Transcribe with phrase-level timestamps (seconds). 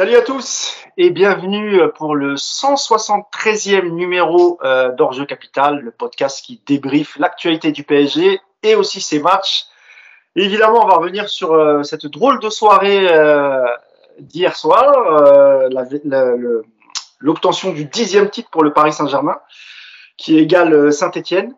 [0.00, 6.62] Salut à tous et bienvenue pour le 173e numéro euh, d'Orgeux Capital, le podcast qui
[6.64, 9.66] débriefe l'actualité du PSG et aussi ses matchs.
[10.36, 13.66] évidemment, on va revenir sur euh, cette drôle de soirée euh,
[14.20, 15.68] d'hier soir, euh,
[17.18, 19.38] l'obtention du dixième titre pour le Paris Saint-Germain,
[20.16, 21.54] qui égale Saint-Étienne.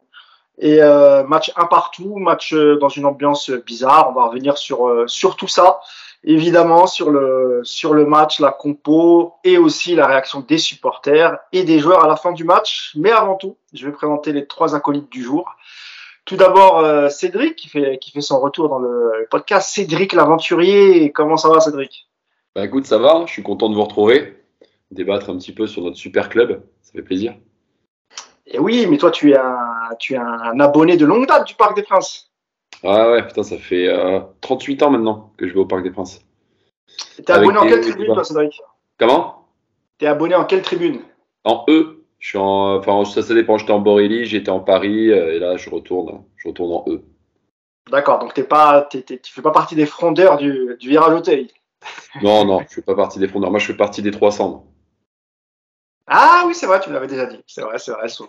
[0.59, 4.11] Et euh, match un partout, match euh, dans une ambiance bizarre.
[4.11, 5.81] On va revenir sur, euh, sur tout ça
[6.25, 11.65] évidemment sur le sur le match, la compo et aussi la réaction des supporters et
[11.65, 12.93] des joueurs à la fin du match.
[12.97, 15.51] Mais avant tout, je vais présenter les trois acolytes du jour.
[16.25, 19.71] Tout d'abord euh, Cédric qui fait qui fait son retour dans le podcast.
[19.71, 22.09] Cédric l'aventurier, comment ça va Cédric?
[22.55, 24.37] Bah écoute, ça va, je suis content de vous retrouver,
[24.91, 27.35] débattre un petit peu sur notre super club, ça fait plaisir.
[28.47, 31.55] Et oui, mais toi tu es un tu es un abonné de longue date du
[31.55, 32.32] Parc des Princes.
[32.85, 35.91] Ah ouais, putain, ça fait euh, 38 ans maintenant que je vais au Parc des
[35.91, 36.21] Princes.
[37.25, 38.61] T'es abonné en quelle tribune toi Cédric?
[38.99, 39.47] Comment?
[39.99, 41.01] T'es abonné en quelle tribune?
[41.45, 45.11] En E, je suis en, enfin ça, ça dépend, j'étais en Borély, j'étais en Paris,
[45.11, 47.03] euh, et là je retourne, je retourne en E.
[47.91, 51.49] D'accord, donc t'es pas tu fais pas partie des frondeurs du, du virage Auteuil?
[52.23, 54.49] Non, non, je fais pas partie des fondeurs, moi je fais partie des 300.
[54.51, 54.65] moi.
[56.07, 57.43] Ah oui, c'est vrai, tu me l'avais déjà dit.
[57.47, 58.09] C'est vrai, c'est vrai.
[58.09, 58.25] c'est-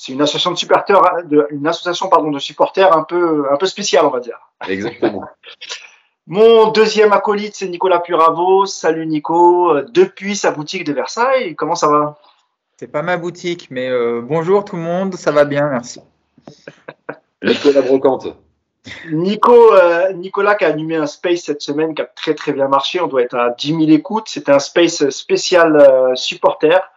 [0.00, 3.56] C'est une association de supporters, hein, de, une association pardon de supporters un peu un
[3.56, 4.38] peu spéciale, on va dire.
[4.68, 5.24] Exactement.
[6.28, 8.64] Mon deuxième acolyte, c'est Nicolas Puravo.
[8.64, 11.56] Salut Nico, depuis sa boutique de Versailles.
[11.56, 12.18] Comment ça va?
[12.76, 16.00] C'est pas ma boutique, mais euh, bonjour tout le monde, ça va bien, merci.
[17.42, 18.28] Nicolas Brocante.
[19.10, 22.68] Nico, euh, Nicolas qui a animé un space cette semaine qui a très très bien
[22.68, 23.00] marché.
[23.00, 24.28] On doit être à 10 000 écoutes.
[24.28, 26.88] C'était un space spécial euh, supporter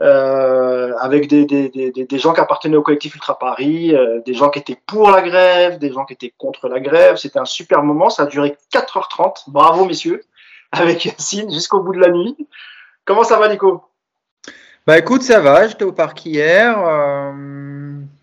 [0.00, 4.34] euh, avec des, des, des, des- gens qui appartenaient au collectif Ultra Paris, euh, des
[4.34, 7.16] gens qui étaient pour la grève, des gens qui étaient contre la grève.
[7.16, 8.10] C'était un super moment.
[8.10, 9.44] Ça a duré 4h30.
[9.48, 10.22] Bravo messieurs,
[10.72, 12.36] avec Yacine jusqu'au bout de la nuit.
[13.04, 13.82] Comment ça va Nico?
[14.86, 17.32] Bah écoute, ça va, j'étais au parc hier, euh,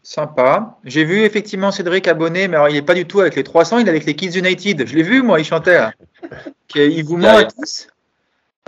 [0.02, 0.78] sympa.
[0.86, 3.80] J'ai vu effectivement Cédric abonné, mais alors il est pas du tout avec les 300,
[3.80, 4.88] il est avec les Kids United.
[4.88, 5.92] Je l'ai vu, moi, il chantait là.
[6.76, 7.88] Il vous ment à tous?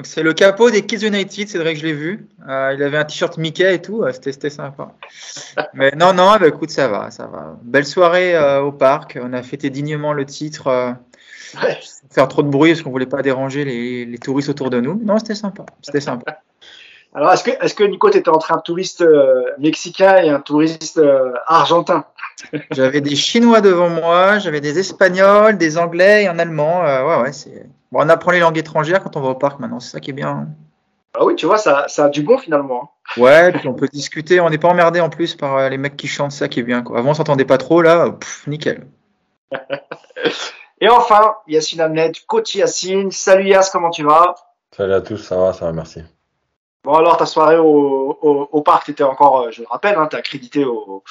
[0.04, 2.28] C'est le capot des Kids United, Cédric, je l'ai vu.
[2.50, 4.92] Euh, il avait un t-shirt Mickey et tout, c'était sympa.
[5.74, 7.58] Mais non, non, bah, écoute, ça va, ça va.
[7.64, 10.68] Belle soirée euh, au parc, on a fêté dignement le titre.
[10.68, 10.92] euh,
[11.64, 11.80] Ouais.
[12.12, 15.00] faire trop de bruit parce qu'on voulait pas déranger les, les touristes autour de nous.
[15.02, 15.64] Non, c'était sympa.
[15.82, 16.42] C'était sympa.
[17.14, 20.98] Alors est-ce que, est-ce que Nico t'étais entre un touriste euh, mexicain et un touriste
[20.98, 22.04] euh, argentin?
[22.72, 26.84] J'avais des Chinois devant moi, j'avais des Espagnols, des Anglais et un Allemand.
[26.86, 27.66] Euh, ouais, ouais, c'est.
[27.92, 30.10] Bon, on apprend les langues étrangères quand on va au parc maintenant, c'est ça qui
[30.10, 30.48] est bien.
[31.18, 32.92] Ah oui, tu vois, ça, ça a du bon finalement.
[33.18, 33.22] hein.
[33.22, 35.96] Ouais, puis on peut discuter, on n'est pas emmerdé en plus par euh, les mecs
[35.96, 36.82] qui chantent, c'est ça qui est bien.
[36.82, 37.00] Quoi.
[37.00, 38.86] Avant, on s'entendait pas trop, là, pff, nickel.
[40.82, 43.12] Et enfin, Yacine Ahmed, coach Yacine.
[43.12, 44.36] Salut Yass, comment tu vas?
[44.76, 46.02] Salut à tous, ça va, ça va, merci.
[46.84, 49.96] Bon alors, ta soirée au, au, au parc, tu étais encore, euh, je le rappelle,
[49.98, 51.04] hein, tu accrédité au,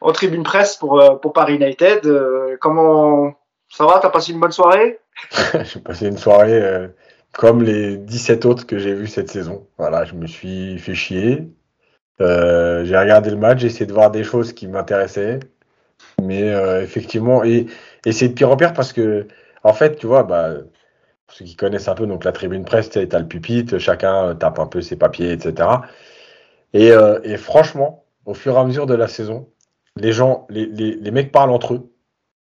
[0.00, 2.06] en tribune presse pour, euh, pour Paris United.
[2.06, 3.34] Euh, comment
[3.70, 3.98] ça va?
[4.00, 4.98] T'as passé une bonne soirée?
[5.64, 6.88] J'ai passé une soirée euh,
[7.32, 9.66] comme les 17 autres que j'ai vus cette saison.
[9.76, 11.48] Voilà, je me suis fait chier.
[12.20, 15.40] J'ai regardé le match, j'ai essayé de voir des choses qui m'intéressaient.
[16.22, 16.48] Mais
[16.82, 17.66] effectivement, et,
[18.10, 19.28] c'est de pire en pire parce que,
[19.62, 20.54] en fait, tu vois, bah,
[21.26, 24.34] pour ceux qui connaissent un peu, donc la tribune presse, tu as le pupitre, chacun
[24.34, 25.68] tape un peu ses papiers, etc.
[26.72, 26.90] Et,
[27.22, 29.48] et franchement, au fur et à mesure de la saison,
[29.96, 31.92] les gens, les, les, les mecs parlent entre eux.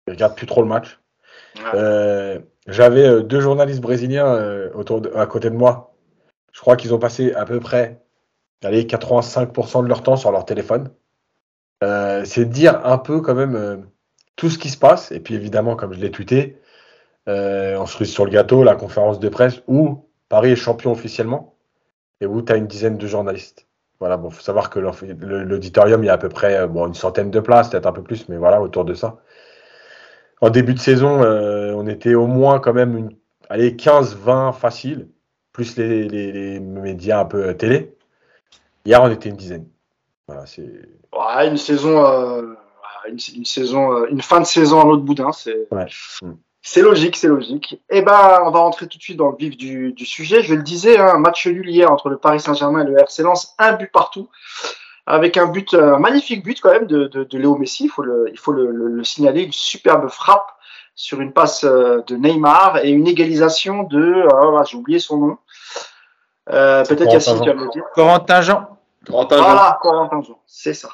[0.08, 1.00] Ils regardent plus trop le match.
[1.76, 5.96] Euh, J'avais euh, deux journalistes brésiliens euh, autour de- à côté de moi.
[6.52, 8.02] Je crois qu'ils ont passé à peu près
[8.64, 10.90] allez, 85% de leur temps sur leur téléphone.
[11.84, 13.78] Euh, C'est dire un peu quand même euh,
[14.36, 15.12] tout ce qui se passe.
[15.12, 16.58] Et puis évidemment, comme je l'ai tweeté,
[17.28, 21.56] euh, on se sur le gâteau, la conférence de presse où Paris est champion officiellement
[22.22, 23.68] et où tu as une dizaine de journalistes.
[24.00, 26.94] Voilà, bon, faut savoir que l'auditorium, il y a à peu près euh, bon, une
[26.94, 29.18] centaine de places, peut-être un peu plus, mais voilà, autour de ça.
[30.42, 33.10] En début de saison, euh, on était au moins quand même une,
[33.50, 35.10] allez, 15-20 facile,
[35.52, 37.94] plus les, les- les médias un peu euh, télé.
[38.86, 39.68] Hier, on était une dizaine.
[40.28, 40.62] Voilà, c'est.
[41.14, 42.54] Ouais, une saison, euh,
[43.10, 45.68] une, une saison, une fin de saison à l'autre boudin, c'est.
[45.72, 45.88] Ouais.
[46.22, 46.32] Mm.
[46.62, 47.82] C'est logique, c'est logique.
[47.90, 50.44] Eh ben, on va rentrer tout de suite dans le vif du, du sujet.
[50.44, 53.24] Je le disais, hein, un match nul hier entre le Paris Saint-Germain et le RC
[53.24, 54.30] Lens, un but partout,
[55.06, 57.86] avec un but, un magnifique but quand même de, de, de Léo Messi.
[57.86, 60.52] Il faut le, il faut le, le- le signaler, une superbe frappe
[60.96, 65.38] sur une passe euh, de Neymar et une égalisation de, ah, j'ai oublié son nom.
[66.52, 67.84] Euh, Peut-être Yacine, tu vas me le dire.
[67.94, 68.78] Corentin Jean.
[69.08, 69.44] Corentin Jean.
[69.44, 70.90] Voilà, Corentin Jean, c'est ça.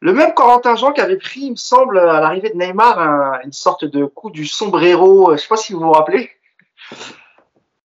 [0.00, 3.40] Le même Corentin Jean qui avait pris, il me semble, à l'arrivée de Neymar, un-
[3.44, 6.30] une sorte de coup du sombrero, euh, je sais pas si vous vous rappelez.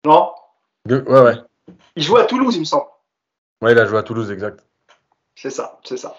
[0.06, 0.31] Non?
[0.88, 1.36] Ouais, ouais.
[1.96, 2.86] Il joue à Toulouse, il me semble.
[3.62, 4.62] Ouais, il a joué à Toulouse, exact.
[5.36, 6.16] C'est ça, c'est ça.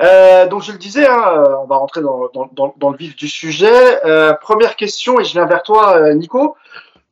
[0.00, 2.96] Euh, donc je le disais, hein, euh, on va rentrer dans, dans, dans, dans le
[2.96, 4.04] vif du sujet.
[4.04, 6.56] Euh, première question, et je viens vers toi, Nico.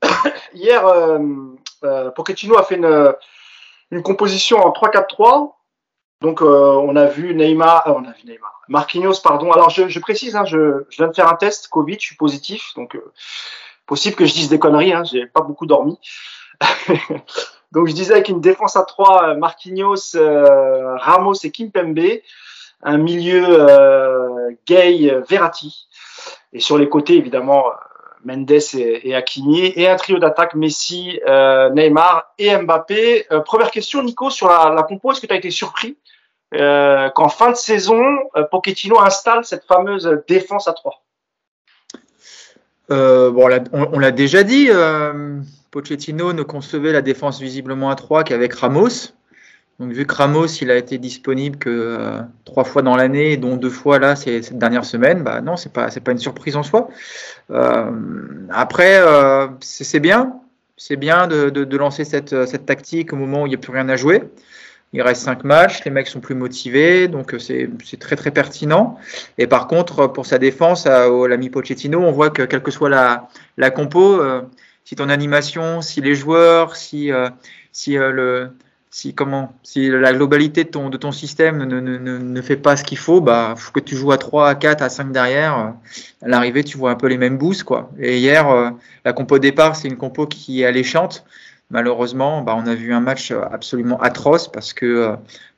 [0.54, 1.18] Hier, euh,
[1.84, 3.14] euh, Pochettino a fait une,
[3.90, 5.55] une composition en 3-4-3.
[6.22, 9.52] Donc euh, on a vu Neymar, euh, on a vu Neymar, Marquinhos, pardon.
[9.52, 12.96] Alors je, précise, hein, je, viens de faire un test Covid, je suis positif, donc
[12.96, 13.12] euh,
[13.86, 14.94] possible que je dise des conneries.
[14.94, 15.98] Hein, J'ai pas beaucoup dormi.
[17.72, 22.20] donc je disais avec défense à 3, Marquinhos, Ramos et Kimpembe,
[22.82, 25.86] un milieu Gay, Verratti,
[26.54, 27.64] et sur les côtés évidemment
[28.26, 29.14] Mendes et, et
[29.80, 33.26] et un trio d'attaque Messi, euh, Neymar et Mbappé.
[33.30, 35.96] Euh, première question, Nico, sur la, compo, est-ce que tu as été surpris
[36.54, 38.02] euh, qu'en fin de saison,
[38.50, 41.02] Pochettino installe cette fameuse défense à 3
[42.90, 44.68] Euh, bon, on l'a- déjà dit,
[45.70, 49.12] Pochettino ne concevait la défense visiblement à 3 qu'avec Ramos.
[49.78, 53.56] Donc, vu que Ramos, il a été disponible que euh, trois fois dans l'année, dont
[53.56, 56.56] deux fois là, c'est cette dernière semaine, bah non, c'est pas, c'est pas une surprise
[56.56, 56.88] en soi.
[57.50, 57.90] Euh,
[58.50, 60.40] après, euh, c'est bien,
[60.78, 63.58] c'est bien de, de- de lancer cette, cette tactique au moment où il n'y a
[63.58, 64.22] plus rien à jouer.
[64.94, 67.68] Il reste cinq matchs, les mecs sont plus motivés, donc euh, c'est
[68.00, 68.98] très très pertinent.
[69.36, 72.88] Et par contre, pour sa défense, à- l'ami Pochettino, on voit que quelle que soit
[72.88, 74.40] la, la compo, euh,
[74.84, 77.28] si ton animation, si les joueurs, si, euh,
[77.72, 78.50] si euh, le
[78.96, 82.56] si comment si la globalité de ton, de ton système ne, ne, ne, ne fait
[82.56, 85.12] pas ce qu'il faut, bah faut que tu joues à 3, à 4, à 5
[85.12, 85.52] derrière.
[85.52, 85.74] À
[86.22, 87.90] l'arrivée, tu vois un peu les mêmes boosts quoi.
[87.98, 88.70] Et hier, euh,
[89.04, 91.26] la compo départ, c'est une compo qui est alléchante.
[91.68, 95.16] Malheureusement, bah, on a vu un match absolument atroce parce que euh,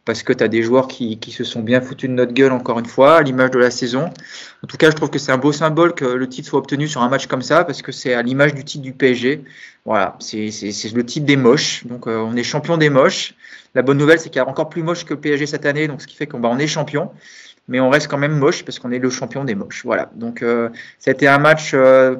[0.09, 2.53] parce que tu as des joueurs qui, qui se sont bien foutus de notre gueule
[2.53, 4.07] encore une fois, à l'image de la saison.
[4.65, 6.89] En tout cas, je trouve que c'est un beau symbole que le titre soit obtenu
[6.89, 9.45] sur un match comme ça, parce que c'est à l'image du titre du PSG.
[9.85, 11.85] Voilà, c'est le titre des moches.
[11.85, 13.35] Donc, euh, on est champion des moches.
[13.75, 15.89] La bonne nouvelle, c'est qu'il y a encore plus moche que le PSG cette année,
[15.89, 17.11] donc ce qui fait qu'on bah, on est champion.
[17.69, 19.85] Mais on reste quand même moche parce qu'on est le champion des moches.
[19.85, 20.11] Voilà.
[20.15, 22.17] Donc, euh, c'était un match euh,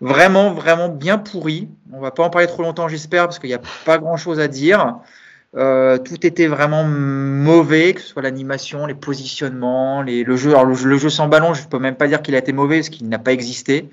[0.00, 1.68] vraiment, vraiment bien pourri.
[1.92, 4.40] On va pas en parler trop longtemps, j'espère, parce qu'il n'y a pas grand chose
[4.40, 4.96] à dire.
[5.56, 10.50] Euh, tout était vraiment mauvais, que ce soit l'animation, les positionnements, les, le jeu.
[10.50, 12.52] Alors le, le jeu sans ballon, je ne peux même pas dire qu'il a été
[12.52, 13.88] mauvais, parce qu'il n'a pas existé.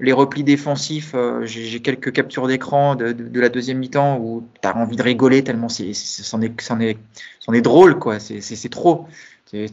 [0.00, 4.42] Les replis défensifs, euh, j'ai quelques captures d'écran de, de- de la deuxième mi-temps où
[4.60, 6.98] tu as envie de rigoler tellement c'en est, est,
[7.54, 8.18] est drôle, quoi.
[8.18, 9.06] C'est, trop.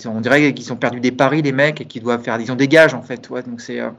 [0.05, 2.55] On dirait qu'ils ont perdu des paris, les mecs, et qu'ils doivent faire, ils ont
[2.55, 3.29] des gages, en fait.
[3.31, 3.89] Ouais, donc, euh,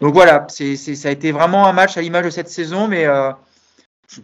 [0.00, 2.88] donc voilà, c'est, c'est, ça a été vraiment un match à l'image de cette saison,
[2.88, 3.30] mais euh,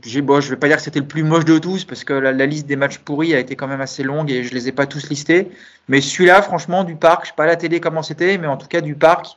[0.05, 2.47] je vais pas dire que c'était le plus moche de tous parce que la, la
[2.47, 4.87] liste des matchs pourris a été quand même assez longue et je les ai pas
[4.87, 5.51] tous listés.
[5.89, 8.57] Mais celui-là, franchement, du parc, je sais pas à la télé comment c'était, mais en
[8.57, 9.37] tout cas du parc,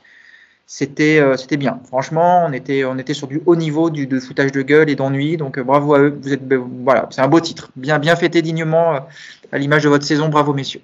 [0.68, 1.80] c'était euh, c'était bien.
[1.86, 4.96] Franchement, on était on était sur du haut niveau du de foutage de gueule et
[4.96, 5.38] d'ennui.
[5.38, 6.18] Donc euh, bravo à eux.
[6.22, 9.00] Vous êtes ben, voilà, c'est un beau titre, bien bien fêté dignement euh,
[9.52, 10.30] à l'image de votre saison.
[10.30, 10.82] Bravo messieurs.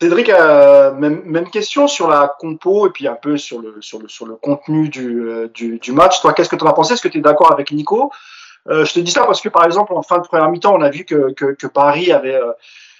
[0.00, 3.98] Cédric, euh, même, même question sur la compo et puis un peu sur le, sur
[3.98, 6.20] le, sur le contenu du, euh, du, du match.
[6.20, 6.92] Toi, qu'est-ce que tu en as pensé?
[6.92, 8.12] Est-ce que tu es d'accord avec Nico?
[8.68, 10.82] Euh, Je te dis ça parce que, par exemple, en fin de première mi-temps, on
[10.82, 12.52] a vu que, que, que Paris avait, euh,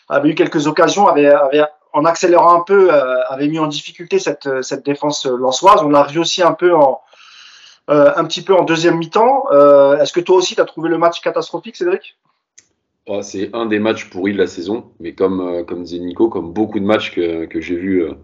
[0.09, 4.19] avait eu quelques occasions, avait, avait, en accélérant un peu, euh, avait mis en difficulté
[4.19, 5.83] cette, cette défense lançoise.
[5.83, 7.03] On l'a vu aussi un peu en,
[7.89, 9.51] un petit peu en deuxième mi-temps.
[10.01, 12.17] Est-ce que toi aussi, tu as trouvé le match catastrophique, Cédric?
[13.09, 15.85] Oh, c'est un des matchs pourris de la saison, mais comme, euh, comme
[16.31, 18.15] comme beaucoup de matchs que, que j'ai vus euh,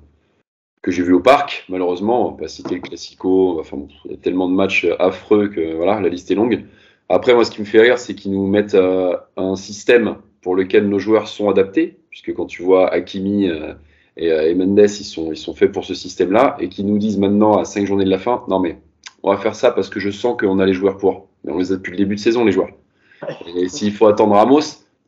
[0.89, 4.49] vu au parc, malheureusement, on va pas citer le Classico, enfin, il y a tellement
[4.49, 6.65] de matchs affreux que voilà, la liste est longue.
[7.09, 10.57] Après, moi, ce qui me fait rire, c'est qu'ils nous mettent euh, un système pour
[10.57, 13.75] lequel nos joueurs sont adaptés, puisque quand tu vois Hakimi euh,
[14.17, 16.99] et, euh, et Mendes, ils sont, ils sont faits pour ce système-là, et qu'ils nous
[16.99, 18.79] disent maintenant, à cinq journées de la fin, non mais
[19.23, 21.29] on va faire ça parce que je sens qu'on a les joueurs pour.
[21.45, 22.71] Mais on les a depuis le début de saison, les joueurs.
[23.57, 24.61] Et s'il faut attendre Ramos,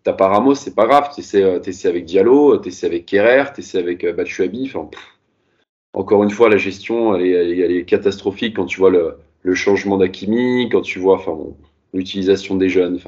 [0.03, 1.11] t'as pas Ramos, c'est pas grave.
[1.15, 4.67] T'essaies euh, avec Diallo, t'essaies avec Kerrer, t'essaies avec euh, Batshuayi.
[4.67, 4.89] Enfin,
[5.95, 10.81] encore une fois, la gestion, elle est, catastrophique quand tu vois le, changement d'Akimi, quand
[10.81, 11.23] tu vois
[11.93, 12.99] l'utilisation des jeunes.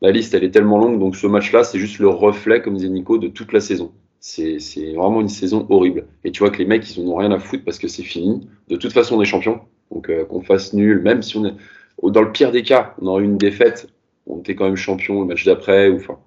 [0.00, 0.98] La liste, elle est tellement longue.
[0.98, 3.92] Donc ce match-là, c'est juste le reflet, comme disait Nico, de toute la saison.
[4.20, 4.58] C'est
[4.94, 6.06] vraiment une saison horrible.
[6.24, 8.02] Et tu vois que les mecs, ils en ont rien à foutre parce que c'est
[8.02, 8.48] fini.
[8.68, 9.60] De toute façon, on est champion.
[9.90, 11.54] Donc euh, qu'on fasse nul, même si on est
[12.02, 13.88] dans le pire des cas, on aurait eu une défaite,
[14.26, 15.88] on était quand même champion le match d'après.
[15.88, 16.18] ou Enfin,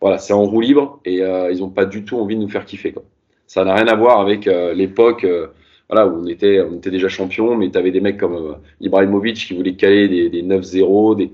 [0.00, 2.48] voilà, c'est en roue libre et euh, ils n'ont pas du tout envie de nous
[2.48, 2.92] faire kiffer.
[2.92, 3.04] Quoi.
[3.46, 5.48] Ça n'a rien à voir avec euh, l'époque euh,
[5.88, 9.36] voilà, où on était, on était déjà champion, mais tu avais des mecs comme Ibrahimovic
[9.36, 11.16] qui voulaient caler des, des 9-0.
[11.16, 11.32] Des...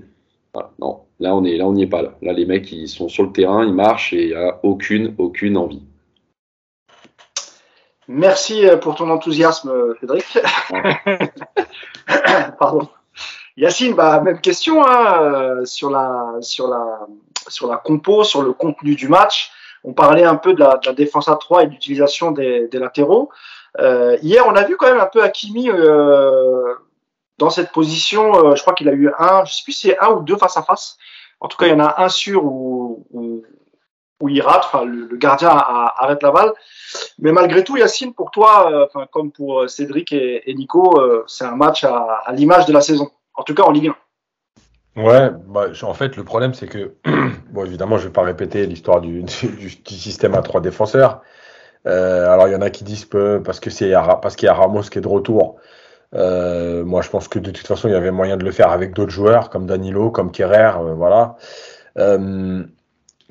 [0.53, 2.01] Voilà, non, là on est, là on n'y est pas.
[2.01, 2.15] Là.
[2.21, 5.13] là, les mecs, ils sont sur le terrain, ils marchent et il n'y a aucune,
[5.17, 5.83] aucune envie.
[8.07, 10.37] Merci pour ton enthousiasme, Cédric.
[12.59, 12.87] Pardon.
[13.57, 17.07] Yacine, bah, même question hein, euh, sur, la, sur, la,
[17.47, 19.51] sur la compo, sur le contenu du match.
[19.83, 22.67] On parlait un peu de la, de la défense à 3 et de l'utilisation des,
[22.67, 23.29] des, latéraux.
[23.79, 26.73] Euh, hier, on a vu quand même un peu Hakimi euh,
[27.37, 28.35] dans cette position.
[28.35, 30.37] Euh, je crois qu'il a eu un, je sais plus si c'est un ou deux
[30.37, 30.97] face à face.
[31.39, 33.43] En tout cas, il y en a un sûr où, où,
[34.19, 34.63] où il rate.
[34.65, 36.53] Enfin, le, gardien arrête la balle.
[37.19, 41.23] Mais malgré tout, Yacine, pour toi, euh, enfin, comme pour Cédric et, et Nico, euh,
[41.27, 43.11] c'est un match à, à l'image de la saison.
[43.37, 43.95] En tout cas, en Ligue 1.
[44.95, 46.95] Ouais, bah, en fait, le problème, c'est que,
[47.51, 51.21] bon, évidemment, je vais pas répéter l'histoire du, du, du, système à trois défenseurs.
[51.85, 54.49] Euh, alors, il y en a qui disent que parce que c'est parce qu'il y
[54.49, 55.57] a Ramos qui est de retour.
[56.13, 58.71] Euh, moi, je pense que de toute façon, il y avait moyen de le faire
[58.71, 61.35] avec d'autres joueurs, comme Danilo, comme Kerrer, euh, voilà.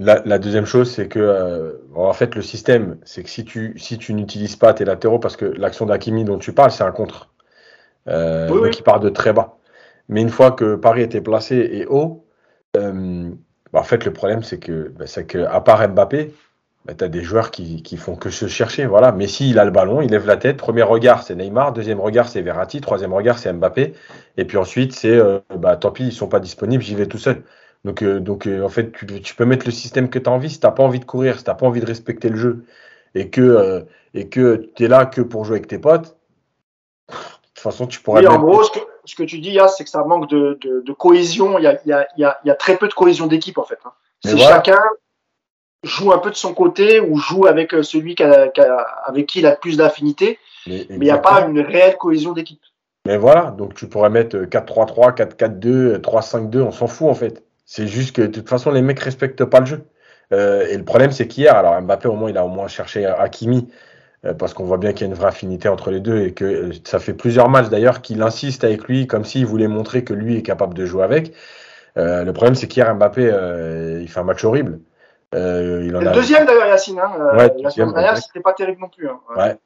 [0.01, 3.97] La, la, deuxième chose, c'est que, en fait, le système, c'est que si tu, si
[3.97, 7.31] tu n'utilises pas tes latéraux, parce que l'action d'Akimi dont tu parles, c'est un contre.
[8.09, 9.57] Oui, il part de très bas.
[10.09, 12.27] Mais une fois que Paris était placé et haut,
[12.77, 13.31] euh,
[13.73, 16.35] bah en fait, le problème, c'est que, bah, c'est que à part Mbappé,
[16.85, 18.87] bah, tu as des joueurs qui, qui font que se chercher.
[18.87, 19.13] Voilà.
[19.13, 20.59] Messi, il a le ballon, il lève la tête.
[20.59, 21.73] Premier regard, c'est Neymar.
[21.73, 22.81] Deuxième regard, c'est Verratti.
[22.81, 23.95] Troisième regard, c'est Mbappé.
[24.37, 27.19] Et puis ensuite, c'est euh, bah, tant pis, ils sont pas disponibles, j'y vais tout
[27.19, 27.43] seul.
[27.85, 30.33] Donc, euh, donc euh, en fait, tu, tu, peux mettre le système que tu as
[30.33, 30.51] envie.
[30.51, 32.65] Si tu pas envie de courir, si tu pas envie de respecter le jeu
[33.15, 33.83] et que euh,
[34.15, 36.17] et que tu es là que pour jouer avec tes potes,
[37.09, 38.23] de toute façon, tu pourrais.
[38.23, 40.59] Oui, en gros, ce que, ce que tu dis, Yas, c'est que ça manque de,
[40.61, 41.59] de, de cohésion.
[41.59, 42.95] Il y, a, il, y a, il, y a, il y a très peu de
[42.95, 43.79] cohésion d'équipe, en fait.
[43.85, 43.93] Hein.
[44.25, 44.57] C'est voilà.
[44.57, 44.79] chacun
[45.83, 49.41] joue un peu de son côté ou joue avec celui a, qui a, avec qui
[49.41, 52.63] il a plus d'affinité, mais, il n'y a pas une réelle cohésion d'équipe.
[53.07, 57.45] Mais voilà, donc tu pourrais mettre 4-3-3, 4-4-2, 3-5-2, on s'en fout en fait.
[57.67, 59.85] C'est juste que de toute façon, les mecs respectent pas le jeu.
[60.33, 63.05] Euh, et le problème, c'est qu'hier, alors Mbappé, au moins, il a au moins cherché
[63.05, 63.73] Hakimi, euh,
[64.33, 66.45] parce qu'on voit bien qu'il y a une vraie affinité entre les deux et que
[66.45, 70.15] euh, ça fait plusieurs matchs d'ailleurs qu'il insiste avec lui comme s'il voulait montrer que
[70.15, 71.33] lui est capable de jouer avec.
[71.97, 74.81] Euh, le problème, c'est qu'hier, Mbappé, euh, il fait un match horrible.
[75.35, 76.13] Euh, il en le a...
[76.13, 76.99] deuxième d'ailleurs, Yacine.
[76.99, 79.09] Hein, ouais, la semaine dernière, c'était pas terrible non plus.
[79.09, 79.21] Hein.
[79.31, 79.43] Ouais.
[79.43, 79.57] ouais.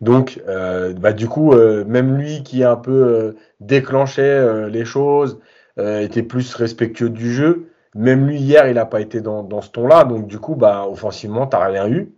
[0.00, 5.40] Donc, bah, du coup, même lui qui a un peu déclenché les choses,
[5.78, 7.68] euh, était plus respectueux du jeu.
[7.94, 10.04] Même lui, hier, il n'a pas été dans, dans ce ton-là.
[10.04, 12.14] Donc, du coup, bah, offensivement, tu n'as rien eu.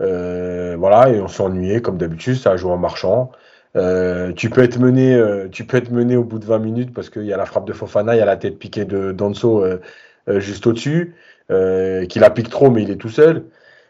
[0.00, 3.32] Euh, voilà, et on ennuyé, comme d'habitude, ça a joué en marchand.
[3.76, 6.94] Euh, tu peux être mené, euh, tu peux être mené au bout de 20 minutes
[6.94, 9.12] parce qu'il y a la frappe de Fofana, il y a la tête piquée de
[9.12, 9.80] Danso euh,
[10.28, 11.14] euh, juste au-dessus,
[11.48, 13.46] qui la pique trop, mais il est tout seul.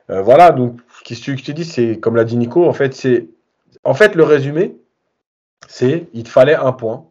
[0.09, 3.29] voilà, donc, qu'est-ce que je te dis, c'est comme l'a dit Nico, en fait, c'est,
[3.85, 4.77] en fait, le résumé,
[5.69, 7.07] c'est, il te fallait un point.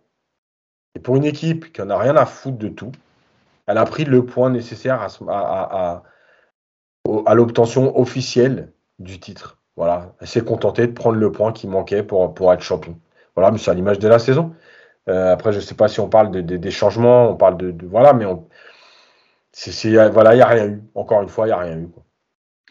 [0.96, 2.92] Et pour une équipe qui n'en a rien à foutre de tout,
[3.68, 6.04] elle a pris le point nécessaire à, à, à,
[7.26, 9.58] à l'obtention officielle du titre.
[9.76, 12.98] Voilà, elle s'est contentée de prendre le point qui manquait pour, pour être champion.
[13.36, 14.54] Voilà, mais c'est à l'image de la saison.
[15.08, 17.58] Euh, après, je ne sais pas si on parle de, de, des changements, on parle
[17.58, 18.48] de, voilà, mais on,
[19.52, 20.84] c'est, voilà, il n'y a rien eu.
[20.96, 21.88] Encore une fois, il n'y a rien eu.
[21.88, 22.04] Quoi.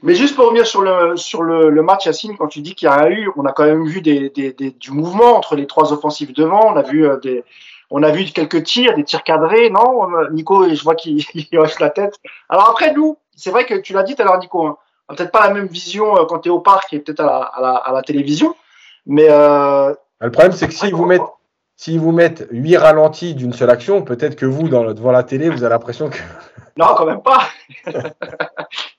[0.03, 2.89] Mais juste pour revenir sur le, sur le, le match, Yacine, quand tu dis qu'il
[2.89, 5.67] n'y a rien eu, on a quand même vu des, des, du mouvement entre les
[5.67, 6.73] trois offensives devant.
[6.73, 7.45] On a vu euh, des,
[7.91, 10.07] on a vu quelques tirs, des tirs cadrés, non?
[10.33, 11.25] Nico, je vois qu'il
[11.59, 12.17] hoche la tête.
[12.49, 14.77] Alors après, nous, c'est vrai que tu l'as dit tout à l'heure, Nico, hein,
[15.09, 17.37] peut-être pas la même vision euh, quand tu es au parc et peut-être à la,
[17.39, 18.55] à, la, à la, télévision,
[19.07, 19.27] mais...
[19.29, 21.23] Euh, le problème, c'est que s'ils vous mettent
[21.79, 25.51] S'ils vous mettent huit ralentis d'une seule action, peut-être que vous, dans, devant la télé,
[25.51, 26.19] vous avez l'impression que.
[26.79, 27.41] Non, quand même pas.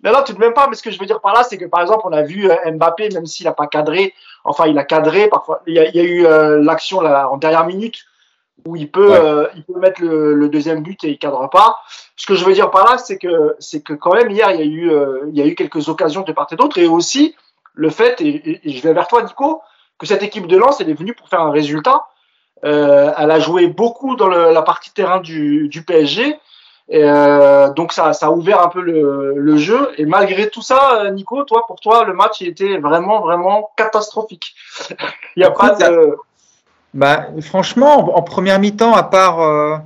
[0.03, 0.67] non, non, tout de même pas.
[0.67, 2.49] Mais ce que je veux dire par là, c'est que par exemple, on a vu
[2.49, 5.27] euh, Mbappé, même s'il n'a pas cadré, enfin, il a cadré.
[5.27, 8.05] Parfois, il y a, il y a eu euh, l'action en dernière minute
[8.65, 9.19] où il peut, ouais.
[9.19, 11.77] euh, il peut mettre le, le, deuxième but et il cadre pas.
[12.15, 14.59] Ce que je veux dire par là, c'est que, c'est que quand même hier, il
[14.59, 16.87] y a eu, euh, il y a eu quelques occasions de part et d'autre, et
[16.87, 17.35] aussi
[17.73, 19.61] le fait, et, et, je vais vers toi, Nico,
[19.97, 22.05] que cette équipe de Lens, elle est venue pour faire un résultat.
[22.65, 26.39] Euh, elle a joué beaucoup dans le, la partie terrain du, du PSG.
[26.89, 29.91] Et euh, donc ça, ça a ouvert un peu le, le, jeu.
[29.97, 34.55] Et malgré tout ça, Nico, toi, pour toi, le match était vraiment, vraiment catastrophique.
[35.35, 36.17] il n'y a pas de.
[36.93, 39.77] Bah, franchement, en, en première mi-temps, à part, euh,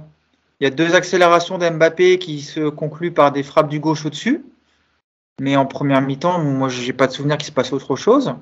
[0.60, 4.46] il y a deux accélérations d'Mbappé qui se concluent par des frappes du gauche au-dessus.
[5.40, 8.36] Mais en première mi-temps, moi, j'ai pas de souvenir qu'il se passe autre chose.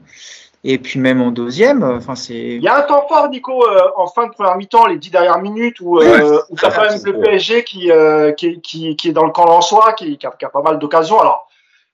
[0.66, 2.34] Et puis même en deuxième, enfin c'est.
[2.34, 5.10] Il y a un temps fort, Nico, euh, en fin de première mi-temps, les dix
[5.10, 9.08] dernières minutes, où, euh, où t'as quand même le PSG qui, euh, qui, qui, qui,
[9.08, 11.18] est dans le camp lensois, qui, qui, a, qui a pas mal d'occasions.
[11.22, 11.48] Alors,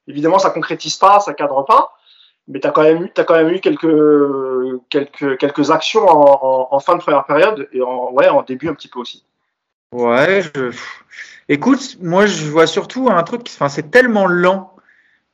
[0.08, 1.92] évidemment, ça concrétise pas, ça cadre pas,
[2.48, 3.88] mais même eu, as quand même eu quelques,
[4.90, 8.88] quelques, quelques actions en, fin de première période et en, ouais, en début un petit
[8.88, 9.24] peu aussi.
[9.92, 10.72] Ouais, je...
[11.50, 14.76] écoute, moi je vois surtout un truc, enfin c'est tellement lent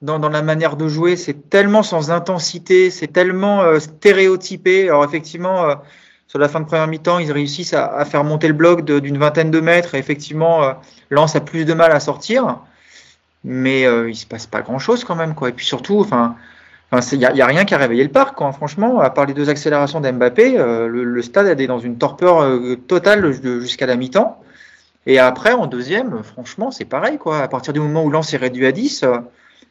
[0.01, 4.89] dans, dans, la manière de jouer, c'est tellement sans intensité, c'est tellement euh, stéréotypé.
[4.89, 5.75] Alors effectivement, euh,
[6.31, 9.51] sur la fin de première mi-temps, ils réussissent à, faire monter le bloc d'une vingtaine
[9.51, 10.73] de mètres et effectivement, euh,
[11.11, 12.59] a plus de mal à sortir.
[13.43, 15.35] Mais euh, il se passe pas grand-chose quand même.
[15.35, 15.49] Quoi.
[15.49, 16.37] Et puis surtout, enfin,
[16.91, 18.35] il n'y a, rien qui a réveillé le parc.
[18.35, 18.51] Quoi.
[18.51, 22.75] Franchement, à part les deux accélérations d'Mbappé, euh, le, stade est dans une torpeur euh,
[22.75, 23.31] totale
[23.61, 24.41] jusqu'à la mi-temps.
[25.05, 27.17] Et après, en deuxième, franchement, c'est pareil.
[27.17, 27.39] Quoi.
[27.39, 29.05] À partir du moment où Lance est réduit à 10,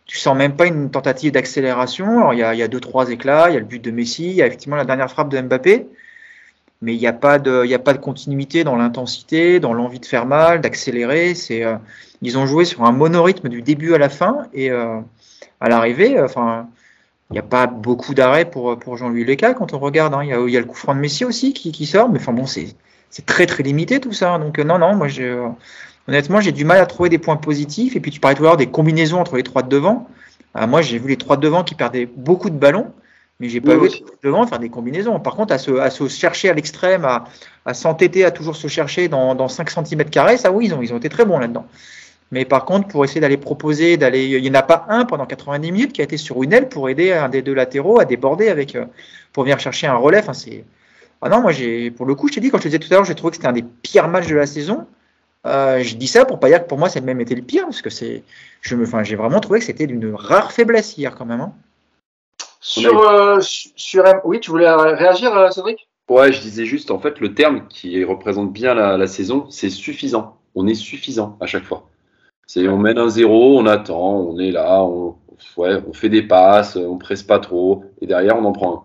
[0.07, 2.33] tu sens même pas une tentative d'accélération.
[2.33, 4.25] Il y a, y a deux, trois éclats, il y a le but de Messi,
[4.25, 5.87] il y a effectivement la dernière frappe de Mbappé
[6.83, 10.07] mais il n'y a pas de, a pas de continuité dans l'intensité, dans l'envie de
[10.07, 11.35] faire mal, d'accélérer.
[11.35, 11.77] C'est, euh,
[12.23, 15.01] ils ont joué sur un monorythme du début à la fin et euh,
[15.61, 16.69] à l'arrivée, euh, enfin,
[17.31, 20.15] il n'y a pas beaucoup d'arrêts pour, pour Jean-Louis Leca quand on regarde.
[20.15, 20.25] Hein.
[20.25, 22.09] Il, y a, il, y a, le coup franc de Messi aussi qui, qui sort,
[22.09, 22.75] mais enfin bon, c'est,
[23.09, 24.39] c'est très très limité tout ça.
[24.39, 25.39] Donc non, non, moi j'ai,
[26.09, 27.97] honnêtement, j'ai du mal à trouver des points positifs.
[27.97, 30.09] Et puis tu parlais tout à l'heure des combinaisons entre les trois de devant.
[30.55, 32.93] moi, j'ai vu les trois de devant qui perdaient beaucoup de ballons
[33.41, 33.89] mais j'ai pas vu
[34.23, 35.19] devant faire des combinaisons.
[35.19, 37.25] Par contre, à se, à se chercher à l'extrême, à,
[37.65, 40.05] à s'entêter, à toujours se chercher dans, dans 5 cm,
[40.37, 41.67] ça oui, ils ont, ils ont été très bons là-dedans.
[42.33, 45.27] Mais par contre, pour essayer d'aller proposer, d'aller, il n'y en a pas un pendant
[45.27, 48.05] 90 minutes qui a été sur une aile pour aider un des deux latéraux à
[48.05, 48.85] déborder avec, euh,
[49.33, 50.19] pour venir chercher un relais.
[50.19, 50.65] Enfin, c'est,
[51.23, 52.89] ah non, moi j'ai, pour le coup, je t'ai dit quand je te disais tout
[52.93, 54.87] à l'heure, j'ai trouvé que c'était un des pires matchs de la saison.
[55.47, 57.43] Euh, je dis ça pour pas dire que pour moi, ça a même été le
[57.43, 58.23] pire, parce que c'est,
[58.61, 61.41] je me, enfin, j'ai vraiment trouvé que c'était d'une rare faiblesse hier quand même.
[61.41, 61.53] Hein.
[62.61, 65.89] Sur, euh, sur Oui, tu voulais réagir, euh, Cédric?
[66.09, 70.37] Ouais, je disais juste, en fait, le terme qui représente bien la, saison, c'est suffisant.
[70.55, 71.89] On est suffisant à chaque fois.
[72.57, 75.17] On mène un zéro, on attend, on est là, on,
[75.93, 78.83] fait des passes, on presse pas trop, et derrière on en prend un.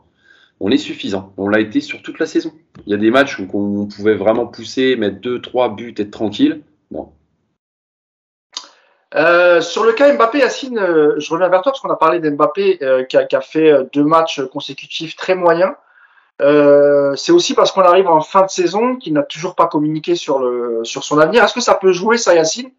[0.62, 1.34] On est suffisant.
[1.38, 2.54] On l'a été sur toute la saison.
[2.86, 6.12] Il y a des matchs où on pouvait vraiment pousser, mettre deux, trois buts, être
[6.12, 6.62] tranquille.
[6.92, 7.12] Non,
[9.16, 12.20] euh, sur le cas Mbappé, Yacine, euh, je reviens vers toi parce qu'on a parlé
[12.20, 15.74] d'Mbappé euh, qui, a, fait deux matchs consécutifs très moyens.
[16.40, 20.44] c'est aussi parce qu'on arrive en fin de saison qu'il n'a toujours pas communiqué sur,
[20.84, 21.44] sur son avenir.
[21.44, 22.72] Est-ce que ça peut jouer ça, Yacine?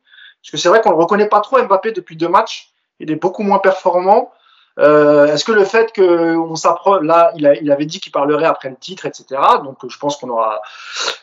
[0.46, 2.70] Parce que c'est vrai qu'on ne reconnaît pas trop Mbappé depuis deux matchs.
[3.00, 4.30] Il est beaucoup moins performant.
[4.78, 8.76] Euh, Est-ce que le fait qu'on s'approche, là, il, avait dit qu'il parlerait après le
[8.76, 9.40] titre, etc.
[9.64, 10.62] Donc, je pense qu'on aura,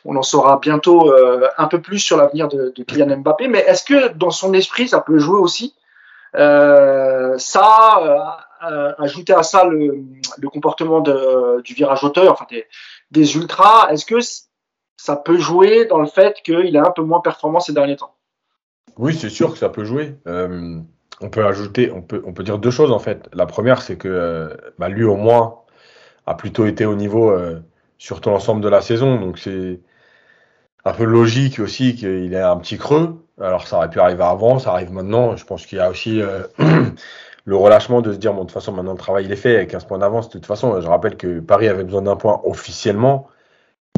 [0.03, 3.47] on en saura bientôt euh, un peu plus sur l'avenir de, de, Kylian Mbappé.
[3.47, 5.73] Mais est-ce que dans son esprit, ça peut jouer aussi?
[6.35, 10.03] Euh, Ça, euh, euh, ajouter à ça le,
[10.37, 12.67] le comportement de, du virage auteur, enfin des,
[13.11, 14.17] des ultras, est-ce que
[14.97, 18.15] ça peut jouer dans le fait qu'il est un peu moins performant ces derniers temps?
[18.97, 20.15] Oui, c'est sûr que ça peut jouer.
[20.27, 20.79] Euh,
[21.21, 23.29] on peut ajouter, on peut, on peut dire deux choses en fait.
[23.33, 25.61] La première, c'est que euh, bah, lui au moins
[26.25, 27.59] a plutôt été au niveau euh,
[27.97, 29.79] sur tout l'ensemble de la saison, donc c'est
[30.85, 33.25] un peu logique aussi qu'il ait un petit creux.
[33.41, 35.35] Alors ça aurait pu arriver avant, ça arrive maintenant.
[35.35, 36.21] Je pense qu'il y a aussi
[37.45, 39.55] le relâchement de se dire bon de toute façon maintenant le travail il est fait,
[39.55, 40.27] avec 15 points d'avance.
[40.27, 43.27] De toute façon, je rappelle que Paris avait besoin d'un point officiellement.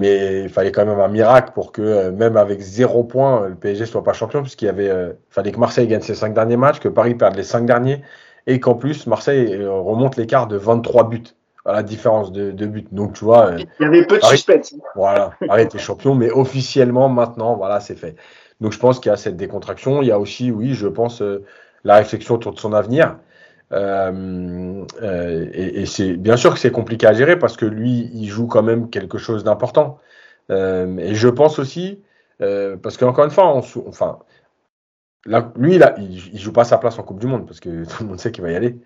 [0.02, 3.56] Mais il fallait quand même un miracle pour que, euh, même avec zéro point, le
[3.56, 6.58] PSG soit pas champion, puisqu'il y avait, euh, fallait que Marseille gagne ses cinq derniers
[6.58, 8.02] matchs, que Paris perde les cinq derniers,
[8.46, 11.24] et qu'en plus, Marseille euh, remonte l'écart de 23 buts,
[11.64, 12.86] à la différence de, de buts.
[12.92, 13.52] Donc, tu vois.
[13.58, 14.76] il y avait peu de suspense.
[14.96, 18.18] Voilà, Paris était champion, mais officiellement, maintenant, voilà, c'est fait.
[18.60, 20.02] Donc, je pense qu'il y a cette décontraction.
[20.02, 21.24] Il y a aussi, oui, je pense,
[21.86, 23.16] la réflexion autour de son avenir.
[23.72, 28.28] Euh, euh, et, c'est bien sûr que c'est compliqué à gérer parce que lui, il
[28.28, 30.00] joue quand même quelque chose d'important.
[30.52, 32.04] Euh, et je pense aussi,
[32.40, 34.20] parce qu'encore une fois, enfin,
[35.56, 35.94] lui, il,
[36.34, 38.32] il, joue pas sa place en Coupe du Monde parce que tout le monde sait
[38.32, 38.78] qu'il va y aller.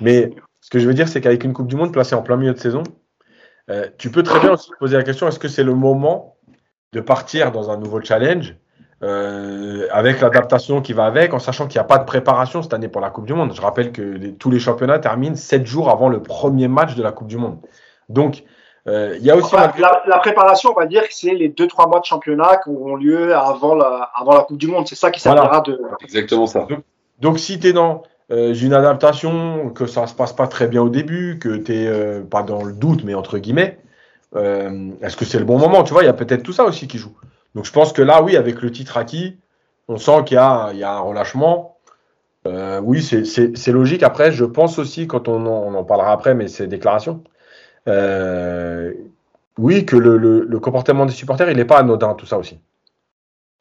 [0.00, 2.36] Mais ce que je veux dire, c'est qu'avec une Coupe du Monde placée en plein
[2.36, 2.82] milieu de saison,
[3.98, 6.36] tu peux très bien aussi poser la question est-ce que c'est le moment
[6.92, 8.56] de partir dans un nouveau challenge
[9.02, 12.74] euh, avec l'adaptation qui va avec, en sachant qu'il n'y a pas de préparation cette
[12.74, 13.52] année pour la Coupe du Monde.
[13.54, 17.10] Je rappelle que tous les championnats terminent 7 jours avant le premier match de la
[17.10, 17.58] Coupe du Monde.
[18.10, 18.44] Donc,
[18.86, 19.54] euh, il y a aussi.
[19.54, 23.34] la, préparation, on va dire que c'est les 2-3 mois de championnat qui auront lieu
[23.34, 24.86] avant la, avant la Coupe du Monde.
[24.86, 25.80] C'est ça qui servira de.
[26.02, 26.66] Exactement ça.
[27.20, 30.82] Donc, si tu es dans euh, une adaptation, que ça se passe pas très bien
[30.82, 33.78] au début, que tu n'es pas dans le doute, mais entre guillemets,
[34.34, 35.84] est-ce que c'est le bon moment?
[35.84, 37.14] Tu vois, il y a peut-être tout ça aussi qui joue.
[37.54, 39.38] Donc je pense que là, oui, avec le titre acquis,
[39.88, 41.78] on sent qu'il y, a, un relâchement.
[42.46, 44.02] Euh, oui, c'est logique.
[44.02, 47.24] Après, je pense aussi, quand on en, parlera après, mais c'est déclaration,
[47.88, 48.92] euh,
[49.58, 52.60] oui, que le, comportement des supporters, il n'est pas anodin, tout ça aussi.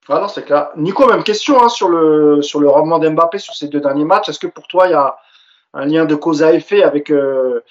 [0.08, 0.70] Ah non, c'est clair.
[0.76, 4.30] Nico, même question hein, sur, le, sur le rendement d'Mbappé sur ces deux derniers matchs.
[4.30, 5.18] Est-ce que pour toi, il y a
[5.74, 7.64] un lien de cause à effet avec, euh,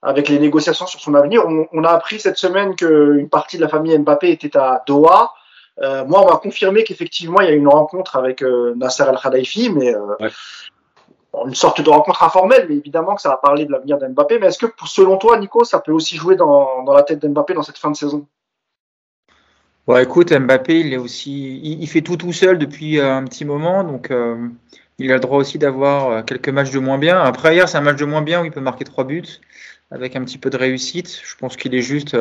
[0.00, 1.44] avec les négociations sur son avenir?
[1.46, 5.32] On, on, a appris cette semaine qu'une partie de la famille Mbappé était à Doha.
[5.80, 9.16] Euh, moi, on m'a confirmé qu'effectivement, il y a une rencontre avec euh, Nasser El
[9.16, 10.28] Khadaifi, mais euh,
[11.46, 14.38] une sorte de rencontre informelle, mais évidemment que ça va parler de l'avenir d'Mbappé.
[14.38, 17.54] Mais est-ce que, selon toi, Nico, ça peut aussi jouer dans, dans la tête d'Mbappé
[17.54, 18.26] dans cette fin de saison?
[19.86, 23.82] Bon, écoute, Mbappé, il est aussi, il, fait tout tout seul depuis un petit moment,
[23.82, 24.48] donc euh,
[24.98, 27.20] il a le droit aussi d'avoir quelques matchs de moins bien.
[27.20, 29.40] Après hier, c'est un match de moins bien où il peut marquer trois buts
[29.90, 31.20] avec un petit peu de réussite.
[31.24, 32.16] Je pense qu'il est juste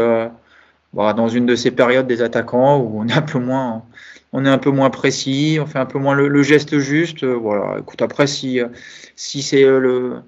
[0.93, 3.83] dans une de ces périodes des attaquants où on est un peu moins,
[4.33, 7.23] on est un peu moins précis, on fait un peu moins le, geste juste.
[7.23, 7.79] voilà.
[7.79, 8.59] Écoute, après si
[9.15, 10.21] si c'est le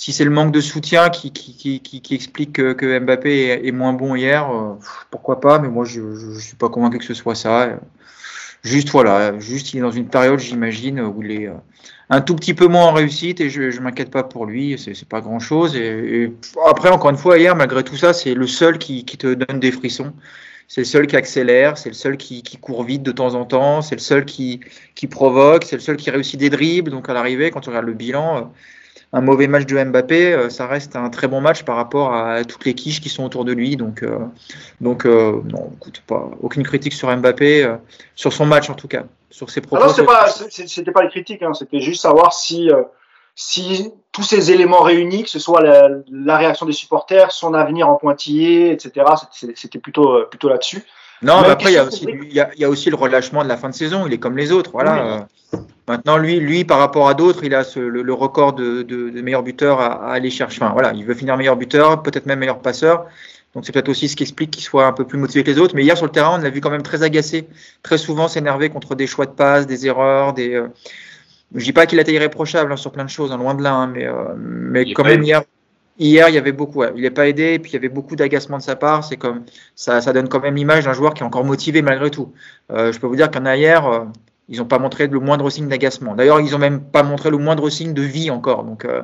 [0.00, 3.92] si c'est le manque de soutien qui, qui, qui, qui explique que, Mbappé est, moins
[3.92, 4.74] bon hier, euh,
[5.10, 7.78] pourquoi pas, mais moi je ne suis pas convaincu que ce soit ça.
[8.62, 11.54] Juste voilà, juste il est dans une période, j'imagine, où il est euh,
[12.10, 15.08] un tout petit peu moins en réussite et je ne m'inquiète pas pour lui, c'est
[15.08, 15.76] pas grand chose.
[15.76, 16.32] Et,
[16.66, 19.70] après, encore une fois, hier, malgré tout ça, c'est le seul qui, te donne des
[19.70, 20.12] frissons.
[20.66, 23.80] C'est le seul qui accélère, c'est le seul qui, court vite de temps en temps,
[23.80, 24.60] c'est le seul qui,
[25.08, 26.90] provoque, c'est le seul qui réussit des dribbles.
[26.90, 28.40] Donc à l'arrivée, quand tu regardes le bilan, euh,
[29.12, 32.44] un mauvais match de Mbappé, euh, ça reste un très bon match par rapport à
[32.44, 33.76] toutes les quiches qui sont autour de lui.
[33.76, 34.04] Donc,
[34.80, 37.72] donc euh, non, écoute, pas, aucune critique sur Mbappé,
[38.16, 39.88] sur son match en tout cas, sur ses propos.
[39.88, 42.70] C'était pas, les critiques, hein, c'était juste savoir si,
[43.34, 47.96] si tous ces éléments réunis, que ce soit la, réaction des supporters, son avenir en
[47.96, 49.06] pointillé, etc.,
[49.54, 50.84] c'était plutôt, plutôt là-dessus.
[51.22, 53.58] Non, mais après, il y, a aussi, il, y a, aussi, le relâchement de la
[53.58, 54.06] fin de saison.
[54.06, 54.70] Il est comme les autres.
[54.72, 55.28] Voilà.
[55.86, 59.80] Maintenant, lui, lui, par rapport à d'autres, il a le, record de, de, meilleur buteur
[59.80, 60.62] à, aller chercher.
[60.62, 63.06] Enfin, voilà, il veut finir meilleur buteur, peut-être même meilleur passeur.
[63.54, 65.58] Donc, c'est peut-être aussi ce qui explique qu'il soit un peu plus motivé que les
[65.58, 65.74] autres.
[65.74, 67.48] Mais hier, sur le terrain, on l'a vu quand même très agacé,
[67.82, 70.54] très souvent s'énerver contre des choix de passe, des erreurs, des.
[70.54, 70.68] Euh...
[71.54, 73.62] Je dis pas qu'il a été irréprochable hein, sur plein de choses, hein, loin de
[73.62, 75.42] là, hein, mais, euh, mais quand même hier.
[75.98, 76.82] Hier, il y avait beaucoup.
[76.96, 79.04] Il n'est pas aidé, et puis il y avait beaucoup d'agacement de sa part.
[79.04, 82.10] C'est comme ça, ça donne quand même l'image d'un joueur qui est encore motivé malgré
[82.10, 82.32] tout.
[82.72, 84.04] Euh, je peux vous dire qu'en hier, euh,
[84.50, 86.16] ils n'ont pas montré le moindre signe d'agacement.
[86.16, 88.64] D'ailleurs, ils n'ont même pas montré le moindre signe de vie encore.
[88.64, 89.02] Donc, euh,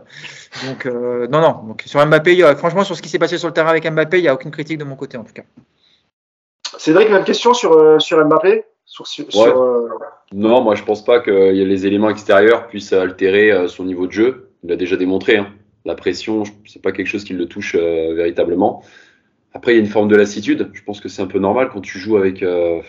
[0.66, 1.62] donc euh, non, non.
[1.68, 4.22] Donc, sur Mbappé, franchement, sur ce qui s'est passé sur le terrain avec Mbappé, il
[4.22, 5.44] n'y a aucune critique de mon côté, en tout cas.
[6.78, 8.64] Cédric, même question sur, euh, sur Mbappé?
[10.32, 14.50] Non, moi, je pense pas que les éléments extérieurs puissent altérer son niveau de jeu.
[14.64, 15.36] Il l'a déjà démontré.
[15.36, 15.48] Hein.
[15.84, 18.82] La pression, c'est pas quelque chose qui le touche véritablement.
[19.56, 20.68] Après, il y a une forme de lassitude.
[20.74, 22.82] Je pense que c'est un peu normal quand tu joues avec, euh,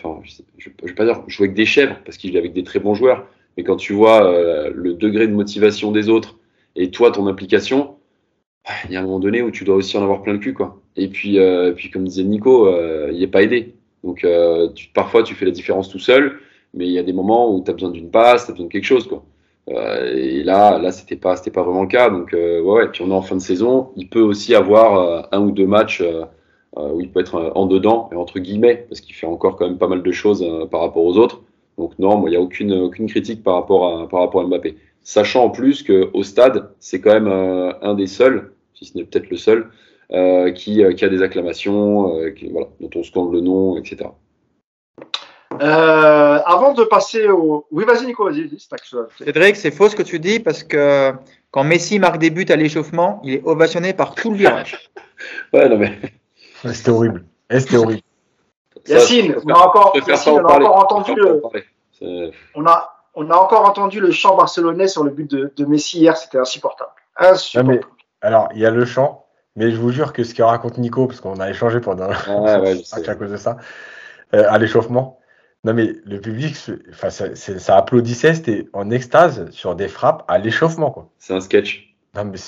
[0.58, 2.78] je ne vais pas dire jouer avec des chèvres parce qu'il est avec des très
[2.78, 3.26] bons joueurs,
[3.56, 6.36] mais quand tu vois euh, le degré de motivation des autres
[6.76, 7.96] et toi ton implication,
[8.84, 10.52] il y a un moment donné où tu dois aussi en avoir plein le cul,
[10.52, 10.82] quoi.
[10.96, 12.68] Et puis, euh, puis comme disait Nico,
[13.10, 13.74] il n'est pas aidé.
[14.04, 14.26] Donc,
[14.92, 16.38] parfois, tu fais la différence tout seul,
[16.74, 18.66] mais il y a des moments où tu as besoin d'une passe, tu as besoin
[18.66, 19.24] de quelque chose, quoi.
[19.70, 22.10] et là, là, c'était pas, pas vraiment le cas.
[22.10, 22.88] Donc, ouais, ouais.
[22.88, 23.88] Puis on est en fin de saison.
[23.96, 26.02] Il peut aussi avoir un ou deux matchs
[26.76, 29.66] où il peut être euh, en dedans, et entre guillemets, parce qu'il fait encore quand
[29.66, 31.42] même pas mal de choses euh, par rapport aux autres.
[31.76, 34.76] Donc non, il n'y a aucune, aucune critique par rapport, à, par rapport à Mbappé.
[35.02, 39.30] Sachant en plus qu'au stade, c'est quand même un des seuls, si ce n'est peut-être
[39.30, 39.70] le seul,
[40.54, 44.10] qui, qui, a des acclamations, qui, voilà, dont on scande le nom, etc.
[45.60, 47.64] avant de passer au.
[47.70, 51.12] Oui, vas-y, Nico, vas-y, vas Cédric, c'est faux ce que tu dis parce que
[51.52, 54.90] quand Messi marque des buts à l'échauffement, il est ovationné par tout le virage.
[55.54, 55.92] ouais, non, mais
[56.64, 57.24] c'était horrible.
[57.50, 58.02] C'était horrible.
[58.86, 59.94] Yacine, on a encore,
[60.76, 61.42] entendu le.
[62.54, 66.16] On a, on a encore entendu le chant barcelonais sur le but de, Messi hier,
[66.16, 66.90] c'était insupportable.
[67.64, 67.80] mais,
[68.20, 71.06] alors, il y a le chant, mais je vous jure que ce que raconte Nico,
[71.06, 73.56] parce qu'on a échangé pendant ah, ouais, à cause de ça,
[74.34, 75.18] euh, à l'échauffement.
[75.64, 76.56] Non, mais le public,
[76.92, 81.10] ça, ça applaudissait, c'était en extase sur des frappes à l'échauffement.
[81.18, 81.96] C'est un sketch.
[82.14, 82.38] Non, mais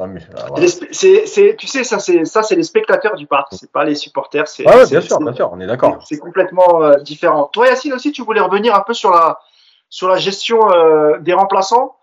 [0.00, 3.94] euh, c'est, tu sais, ça, c'est, ça, c'est les spectateurs du parc, c'est pas les
[3.94, 4.48] supporters.
[4.48, 5.98] C'est, ah bien sûr, bien sûr, on est d'accord.
[6.04, 7.50] C'est complètement euh, différent.
[7.52, 9.40] Toi, Yacine, aussi, tu voulais revenir un peu sur la,
[9.88, 11.96] sur la gestion euh, des remplaçants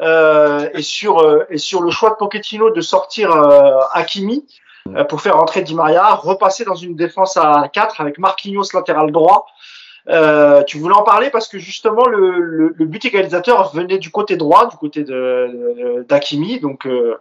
[0.00, 3.30] et, sur, et sur le choix de Pochettino de sortir
[3.92, 4.44] Hakimi
[5.08, 9.46] pour faire rentrer Di Maria, repasser dans une défense à 4 avec Marquinhos latéral droit.
[10.08, 14.68] Euh, tu voulais en parler parce que justement le, but égalisateur venait du côté droit,
[14.68, 17.18] du côté de d'Akimi, donc euh,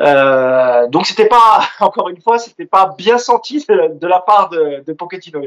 [0.00, 4.82] euh, donc c'était pas encore une fois c'était pas bien senti de, la part de,
[4.84, 5.40] de Pochettino.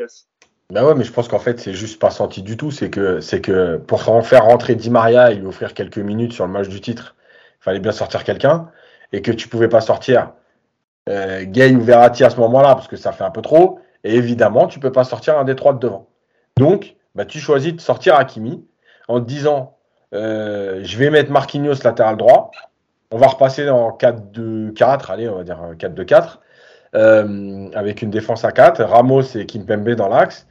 [0.69, 2.71] Ben ouais, mais je pense qu'en fait c'est juste pas senti du tout.
[2.71, 6.45] C'est que c'est que pour faire rentrer Di Maria et lui offrir quelques minutes sur
[6.45, 7.15] le match du titre,
[7.59, 8.69] il fallait bien sortir quelqu'un
[9.11, 10.31] et que tu pouvais pas sortir
[11.07, 13.79] Gain ou Verratti à ce moment-là parce que ça fait un peu trop.
[14.05, 16.07] Et évidemment, tu peux pas sortir un des trois de devant.
[16.61, 18.63] Donc, bah, tu choisis de sortir Hakimi
[19.07, 19.77] en te disant
[20.13, 22.51] euh, je vais mettre Marquinhos latéral droit.
[23.09, 26.37] On va repasser en 4-2-4, allez, on va dire 4-2-4,
[26.93, 30.47] euh, avec une défense à 4, Ramos et Kimpembe dans l'axe.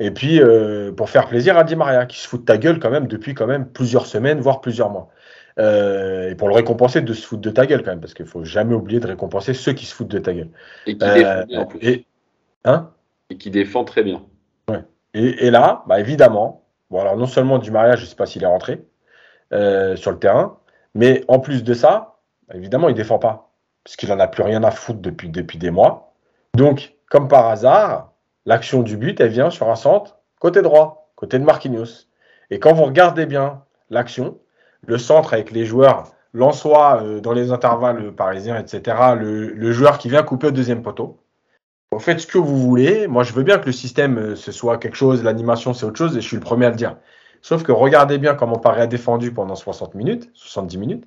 [0.00, 2.80] Et puis, euh, pour faire plaisir à Di Maria, qui se fout de ta gueule
[2.80, 5.10] quand même depuis quand même plusieurs semaines, voire plusieurs mois.
[5.58, 8.44] et pour le récompenser de se foutre de ta gueule quand même, parce qu'il faut
[8.44, 10.50] jamais oublier de récompenser ceux qui se foutent de ta gueule.
[10.86, 11.78] Et qui défend bien en plus.
[11.86, 12.06] Et,
[12.64, 12.90] hein?
[13.30, 14.22] Et qui défend très bien.
[15.14, 18.42] Et, là, bah, évidemment, bon, alors non seulement du mariage, je ne sais pas s'il
[18.42, 18.82] est rentré
[19.52, 20.58] euh, sur le terrain,
[20.94, 22.16] mais en plus de ça,
[22.54, 23.50] évidemment, il ne défend pas,
[23.84, 26.14] parce qu'il n'en a plus rien à foutre depuis, depuis des mois.
[26.54, 28.12] Donc, comme par hasard,
[28.46, 32.06] l'action du but, elle vient sur un centre côté droit, côté de Marquinhos.
[32.50, 34.38] Et quand vous regardez bien l'action,
[34.86, 40.08] le centre avec les joueurs Lançois euh, dans les intervalles parisiens, etc., le, joueur qui
[40.08, 41.21] vient couper au deuxième poteau.
[41.92, 43.06] Vous faites ce que vous voulez.
[43.06, 45.98] Moi, je veux bien que le système, euh, ce soit quelque chose, l'animation, c'est autre
[45.98, 46.96] chose, et je suis le premier à le dire.
[47.42, 51.04] Sauf que regardez bien comment Paris a défendu pendant 60 minutes, 70 minutes,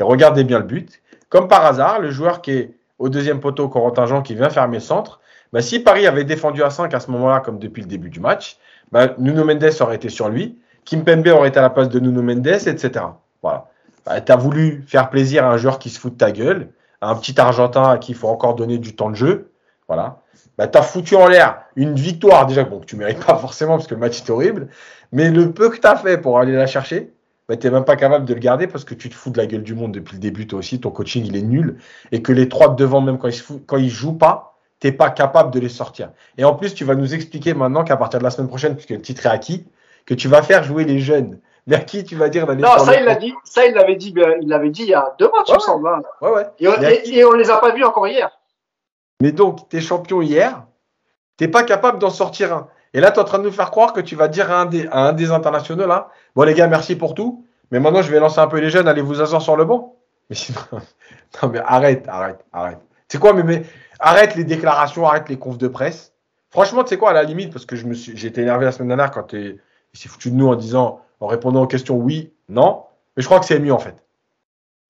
[0.00, 1.00] et regardez bien le but.
[1.28, 4.78] Comme par hasard, le joueur qui est au deuxième poteau, Corentin Jean, qui vient fermer
[4.78, 5.20] le centre,
[5.52, 8.18] bah, si Paris avait défendu à 5 à ce moment-là, comme depuis le début du
[8.18, 8.58] match,
[8.90, 12.00] bah, Nuno Mendes aurait été sur lui, Kim Pembe aurait été à la place de
[12.00, 13.04] Nuno Mendes, etc.
[13.40, 13.68] Voilà.
[14.04, 16.70] Bah, tu as voulu faire plaisir à un joueur qui se fout de ta gueule,
[17.00, 19.52] à un petit Argentin à qui il faut encore donner du temps de jeu.
[19.88, 20.20] Voilà.
[20.56, 23.76] Bah, tu as foutu en l'air une victoire, déjà, bon, que tu mérites pas forcément
[23.76, 24.68] parce que le match est horrible,
[25.12, 27.12] mais le peu que tu as fait pour aller la chercher,
[27.48, 29.38] bah, tu n'es même pas capable de le garder parce que tu te fous de
[29.38, 31.78] la gueule du monde depuis le début, toi aussi, ton coaching il est nul,
[32.12, 34.92] et que les trois de devant, même quand ils, quand ils jouent pas, tu n'es
[34.92, 36.10] pas capable de les sortir.
[36.38, 38.90] Et en plus, tu vas nous expliquer maintenant qu'à partir de la semaine prochaine, puisque
[38.90, 39.66] le titre est acquis,
[40.06, 41.40] que tu vas faire jouer les jeunes.
[41.66, 43.32] Mais à qui tu vas dire d'aller Non, ça il l'a dit.
[43.44, 44.14] Ça il l'avait dit.
[44.42, 45.88] Il l'avait dit il y a deux matchs, ouais, il me semble.
[45.88, 46.02] Hein.
[46.20, 46.46] Ouais, ouais.
[46.58, 48.30] Et, on, et, les a pas vus encore hier.
[49.24, 50.66] Mais donc, tu es champion hier,
[51.38, 52.68] tu pas capable d'en sortir un.
[52.92, 54.60] Et là, tu es en train de nous faire croire que tu vas dire à
[54.60, 54.66] un
[55.14, 58.48] des, internationaux là, bon les gars, merci pour tout, mais maintenant je vais lancer un
[58.48, 59.96] peu les jeunes, allez vous asseoir sur le banc.
[60.28, 60.60] Mais sinon,
[61.42, 62.80] non mais arrête, arrête, arrête.
[63.08, 63.62] C'est quoi, mais, mais
[63.98, 66.12] arrête les déclarations, arrête les confs de presse.
[66.50, 68.66] Franchement, tu sais quoi, à la limite, parce que je me suis, j'ai été énervé
[68.66, 69.58] la semaine dernière quand il
[69.94, 72.82] s'est foutu de nous en disant, en répondant aux questions oui, non.
[73.16, 74.04] Mais je crois que c'est mieux en fait.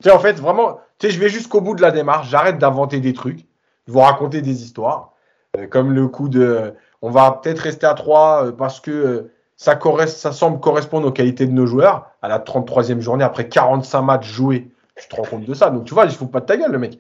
[0.03, 2.29] Tu sais, en fait, vraiment, tu sais, je vais jusqu'au bout de la démarche.
[2.31, 3.47] J'arrête d'inventer des trucs,
[3.87, 5.13] de vous raconter des histoires.
[5.57, 9.33] Euh, comme le coup de, on va peut-être rester à 3 euh, parce que euh,
[9.57, 14.03] ça, ça semble correspondre aux qualités de nos joueurs à la 33e journée après 45
[14.03, 14.71] matchs joués.
[14.97, 15.71] Tu te rends compte de ça.
[15.71, 16.99] Donc, tu vois, il se fout pas de ta gueule, le mec.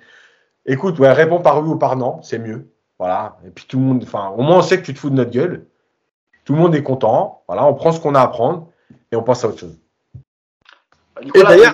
[0.66, 2.68] Écoute, ouais, réponds par oui ou par non, c'est mieux.
[2.98, 3.38] Voilà.
[3.46, 5.14] Et puis tout le monde, enfin, au moins on sait que tu te fous de
[5.14, 5.66] notre gueule.
[6.44, 7.42] Tout le monde est content.
[7.48, 8.68] Voilà, on prend ce qu'on a à prendre
[9.10, 9.78] et on passe à autre chose.
[11.22, 11.72] et d'ailleurs,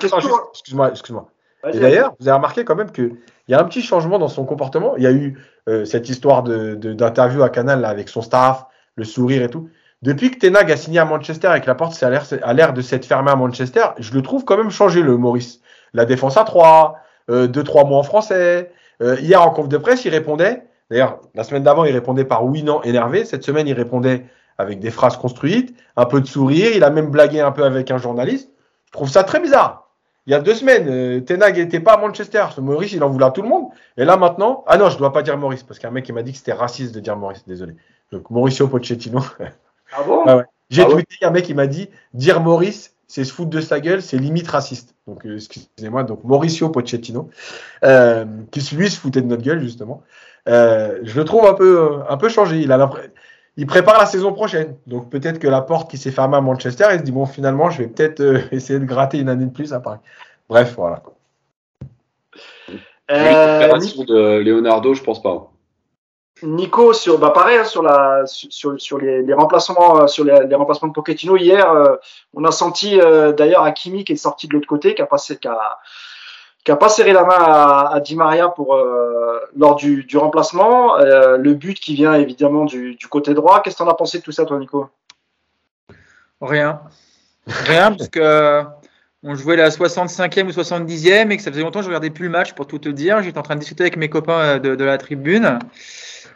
[0.52, 1.30] excuse-moi, excuse-moi.
[1.72, 2.90] Et d'ailleurs, vous avez remarqué quand même
[3.50, 4.96] qu'il y a un petit changement dans son comportement.
[4.96, 5.36] Il y a eu
[5.68, 9.68] euh, cette histoire d'interview de, à Canal avec son staff, le sourire et tout.
[10.02, 13.04] Depuis que Tenag a signé à Manchester et que la porte a l'air de s'être
[13.04, 15.62] fermée à Manchester, je le trouve quand même changé, le Maurice.
[15.94, 16.96] La défense à 3,
[17.28, 18.70] 2-3 mots en français.
[19.02, 20.62] Euh, hier, en conf de presse, il répondait.
[20.88, 23.24] D'ailleurs, la semaine d'avant, il répondait par oui, non, énervé.
[23.24, 24.26] Cette semaine, il répondait
[24.58, 26.70] avec des phrases construites, un peu de sourire.
[26.72, 28.48] Il a même blagué un peu avec un journaliste.
[28.86, 29.79] Je trouve ça très bizarre.
[30.30, 32.44] Il y a deux semaines, euh, Tenag n'était pas à Manchester.
[32.54, 33.64] Ce Maurice, il en voulait à tout le monde.
[33.96, 34.62] Et là, maintenant.
[34.68, 36.38] Ah non, je ne dois pas dire Maurice, parce qu'un mec il m'a dit que
[36.38, 37.42] c'était raciste de dire Maurice.
[37.48, 37.74] Désolé.
[38.12, 39.20] Donc, Mauricio Pochettino.
[39.92, 40.24] Ah bon?
[40.68, 43.80] J'ai ah tweeté, un mec qui m'a dit dire Maurice, c'est se foutre de sa
[43.80, 44.94] gueule, c'est limite raciste.
[45.08, 46.04] Donc, euh, excusez-moi.
[46.04, 47.28] Donc, Mauricio Pochettino,
[47.82, 50.04] euh, qui lui se foutait de notre gueule, justement.
[50.46, 52.60] je le trouve un peu, un peu changé.
[52.60, 53.10] Il a l'impression
[53.60, 54.76] il prépare la saison prochaine.
[54.86, 57.68] Donc peut-être que la porte qui s'est fermée à Manchester, il se dit bon finalement
[57.68, 59.98] je vais peut-être euh, essayer de gratter une année de plus à Paris.
[60.48, 61.02] Bref, voilà.
[63.10, 65.50] Euh, de Leonardo, je pense pas.
[66.42, 70.88] Nico, sur bah pareil hein, sur la sur, sur les, remplacements euh, sur les, remplacements
[70.88, 71.96] de Pochettino hier, euh,
[72.32, 72.96] on a senti
[73.36, 75.78] d'ailleurs Hakimi qui est sorti de l'autre côté, qui a passé qui a,
[76.64, 80.98] qui a pas serré la main à, Di Maria pour euh, lors du, remplacement.
[80.98, 83.62] Euh, le but qui vient évidemment du, côté droit.
[83.62, 84.88] Qu'est-ce que tu en as pensé de tout ça, toi, Nico?
[86.40, 86.80] Rien.
[87.46, 88.62] Rien, parce que
[89.22, 92.24] on jouait la 65e ou 70e et que ça faisait longtemps que je regardais plus
[92.24, 93.22] le match pour tout te dire.
[93.22, 95.58] J'étais en train de discuter avec mes copains de la tribune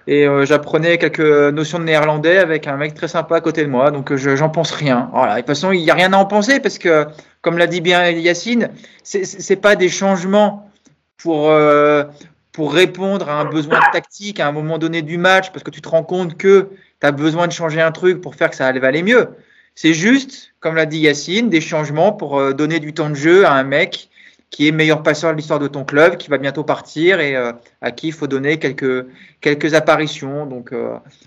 [0.07, 3.71] et euh, j'apprenais quelques notions de néerlandais avec un mec très sympa à côté de
[3.71, 3.91] moi.
[3.91, 5.09] Donc j'en pense rien.
[5.13, 5.35] Voilà.
[5.35, 7.07] de toute façon, il n'y a rien à en penser parce que
[7.41, 8.71] comme l'a dit bien Yacine,
[9.03, 10.71] c'est pas des changements
[11.19, 12.05] pour, euh,
[12.53, 15.83] pour répondre à un besoin tactique à un moment donné du match, parce que tu
[15.83, 18.67] te rends compte que tu as besoin de changer un truc pour faire que ça
[18.67, 19.29] allait aller mieux.
[19.75, 23.45] C'est juste, comme l'a dit Yacine, des changements pour euh, donner du temps de jeu
[23.45, 24.09] à un mec
[24.55, 27.51] qui est meilleur passeur de l'histoire de ton club, qui va bientôt partir et euh,
[27.81, 29.05] à qui il faut donner quelques,
[29.41, 30.47] quelques apparitions.
[30.47, 30.73] Donc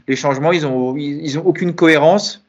[0.07, 2.45] les changements, ils ont, ils ont aucune cohérence.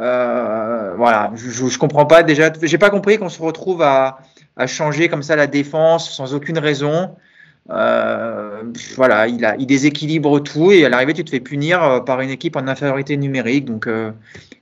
[0.00, 2.50] Euh, voilà, je, je, comprends pas déjà.
[2.60, 4.18] J'ai pas compris qu'on se retrouve à,
[4.56, 7.14] à, changer comme ça la défense sans aucune raison.
[7.70, 8.62] Euh,
[8.96, 12.20] voilà, il, a, il déséquilibre tout et à l'arrivée, tu te fais punir euh, par
[12.20, 13.64] une équipe en infériorité numérique.
[13.64, 14.12] Donc, euh,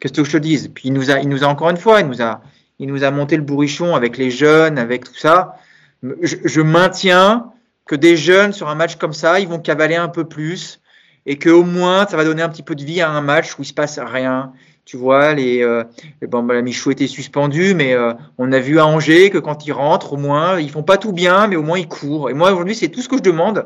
[0.00, 0.70] qu'est-ce que je te dise?
[0.74, 2.40] Puis il nous a, il nous a encore une fois, il nous a,
[2.84, 5.56] il nous a monté le bourrichon avec les jeunes, avec tout ça.
[6.02, 7.50] Je, maintiens
[7.86, 10.82] que des jeunes sur un match comme ça, ils vont cavaler un peu plus
[11.24, 13.58] et que au moins ça va donner un petit peu de vie à un match
[13.58, 14.52] où il se passe rien.
[14.84, 15.84] Tu vois, les, euh,
[16.28, 19.72] bon, bah, Michou était suspendu, mais euh, on a vu à Angers que quand ils
[19.72, 22.28] rentrent, au moins, ils font pas tout bien, mais au moins ils courent.
[22.28, 23.64] Et moi aujourd'hui, c'est tout ce que je demande,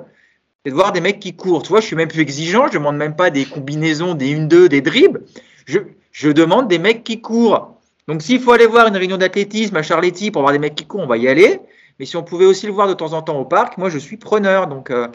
[0.65, 1.65] c'est de voir des mecs qui courent.
[1.65, 4.69] Tu vois, je suis même plus exigeant, je demande même pas des combinaisons, des 1-2,
[4.69, 5.23] des dribbles.
[5.67, 7.78] Je demande des mecs qui courent.
[8.09, 10.87] Donc s'il faut aller voir une réunion d'athlétisme à Charletti pour voir des mecs qui
[10.87, 11.61] courent, on va y aller.
[12.01, 13.99] Mais si on pouvait aussi le voir de temps en temps au parc, moi je
[13.99, 14.67] suis preneur.
[14.67, 15.09] Donc euh,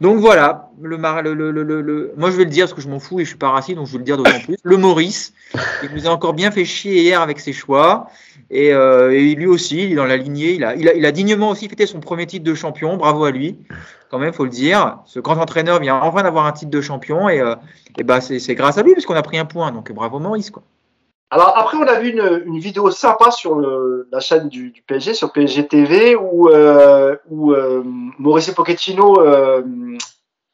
[0.00, 3.24] donc voilà, le, le, moi je vais le dire parce que je m'en fous et
[3.24, 4.56] je suis pas raciste, donc je vais le dire d'autant plus.
[4.62, 5.32] Le Maurice,
[5.82, 8.08] il nous a encore bien fait chier hier avec ses choix.
[8.50, 10.52] Et, euh, et lui aussi, il est dans la lignée.
[10.54, 12.96] Il a, il, il a dignement aussi fêté son premier titre de champion.
[12.96, 13.58] Bravo à lui,
[14.10, 14.98] quand même, faut le dire.
[15.06, 17.54] Ce grand entraîneur vient enfin d'avoir un titre de champion et, euh,
[18.04, 19.70] bah, c'est grâce à lui puisqu'on a pris un point.
[19.72, 20.50] Donc bravo Maurice.
[20.50, 20.62] Quoi.
[21.30, 24.82] Alors après, on a vu une, une vidéo sympa sur le, la chaîne du, du,
[24.82, 27.82] PSG, sur PSG TV, où, euh, où euh,
[28.18, 29.62] Mauricio Pochettino euh,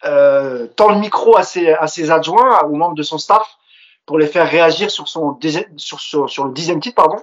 [0.04, 3.56] euh, tend le micro à ses, à ses adjoints, aux membres de son staff,
[4.04, 5.38] pour les faire réagir sur, son,
[5.76, 6.96] sur, sur, sur le dixième titre.
[6.96, 7.22] pardon.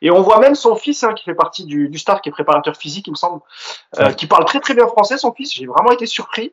[0.00, 2.32] Et on voit même son fils, hein, qui fait partie du, du staff, qui est
[2.32, 3.40] préparateur physique, il me semble,
[3.98, 5.52] euh, qui parle très très bien français, son fils.
[5.52, 6.52] J'ai vraiment été surpris.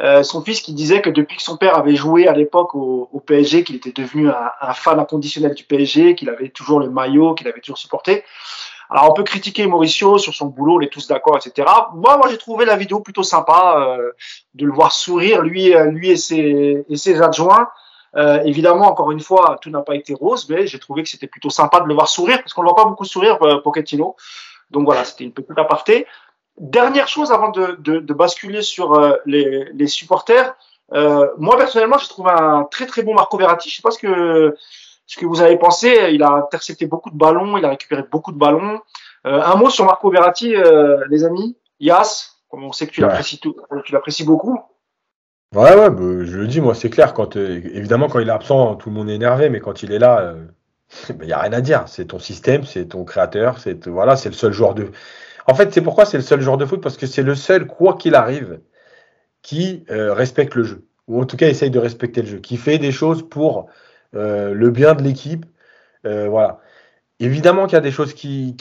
[0.00, 3.08] Euh, son fils qui disait que depuis que son père avait joué à l'époque au,
[3.12, 6.90] au, PSG, qu'il était devenu un, un, fan inconditionnel du PSG, qu'il avait toujours le
[6.90, 8.24] maillot, qu'il avait toujours supporté.
[8.90, 11.68] Alors on peut critiquer Mauricio sur son boulot, on est tous d'accord, etc.
[11.94, 14.10] Moi, moi j'ai trouvé la vidéo plutôt sympa euh,
[14.54, 17.68] de le voir sourire, lui, lui et ses, et ses adjoints.
[18.16, 21.26] Euh, évidemment, encore une fois, tout n'a pas été rose, mais j'ai trouvé que c'était
[21.26, 24.16] plutôt sympa de le voir sourire, parce qu'on ne voit pas beaucoup sourire, euh, Pochettino.
[24.70, 26.06] Donc voilà, c'était une petite aparté.
[26.58, 30.54] Dernière chose avant de, de, de basculer sur euh, les, les, supporters,
[30.92, 33.68] euh, moi personnellement, j'ai trouvé un très très bon Marco Verratti.
[33.70, 34.56] Je sais pas ce que
[35.06, 36.10] ce que vous avez pensé.
[36.12, 38.80] Il a intercepté beaucoup de ballons, il a récupéré beaucoup de ballons.
[39.26, 40.54] Euh, un mot sur Marco Verratti,
[41.10, 41.56] les amis.
[41.80, 43.08] Yas, comme on sait que tu ouais.
[43.08, 44.58] l'apprécies tu l'apprécies beaucoup.
[45.54, 47.14] Ouais, ouais, bah, je le dis, moi, c'est clair.
[47.14, 49.98] Quand, évidemment, quand il est absent, tout le monde est énervé, mais quand il est
[49.98, 50.34] là,
[51.08, 51.84] il bah, n'y a rien à dire.
[51.86, 54.92] C'est ton système, c'est ton créateur, c'est voilà, c'est le seul joueur de.
[55.46, 57.66] En fait, c'est pourquoi c'est le seul joueur de foot Parce que c'est le seul,
[57.66, 58.60] quoi qu'il arrive,
[59.42, 60.86] qui euh, respecte le jeu.
[61.06, 62.38] Ou en tout cas, essaye de respecter le jeu.
[62.38, 63.66] Qui fait des choses pour
[64.14, 65.44] euh, le bien de l'équipe.
[66.06, 66.60] Euh, voilà.
[67.20, 68.56] Évidemment qu'il y a des choses qui,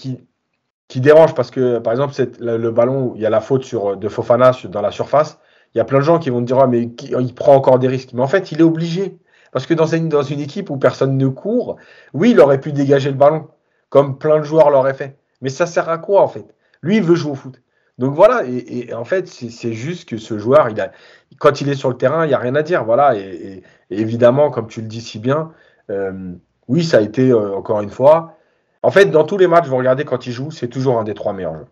[0.95, 4.81] dérangent parce que, par exemple, le, ballon, il y a la faute de Fofana dans
[4.81, 5.39] la surface.
[5.73, 7.79] Il y a plein de gens qui vont te dire, ah, mais il prend encore
[7.79, 8.13] des risques.
[8.13, 9.17] Mais en fait, il est obligé.
[9.51, 11.77] Parce que dans une, dans une équipe où personne ne court,
[12.13, 13.47] oui, il aurait pu dégager le ballon,
[13.89, 15.17] comme plein de joueurs l'auraient fait.
[15.41, 16.45] Mais ça sert à quoi, en fait?
[16.83, 17.61] Lui, il veut jouer au foot.
[17.97, 20.91] Donc voilà, et, et en fait, c'est juste que ce joueur, il a,
[21.39, 22.83] quand il est sur le terrain, il n'y a rien à dire.
[22.83, 25.51] Voilà, et, et, évidemment, comme tu le dis si bien,
[25.89, 26.33] euh,
[26.67, 28.37] oui, ça a été euh, encore une fois.
[28.81, 31.13] En fait, dans tous les matchs, vous regardez quand il joue, c'est toujours un des
[31.13, 31.67] trois meilleurs jeux.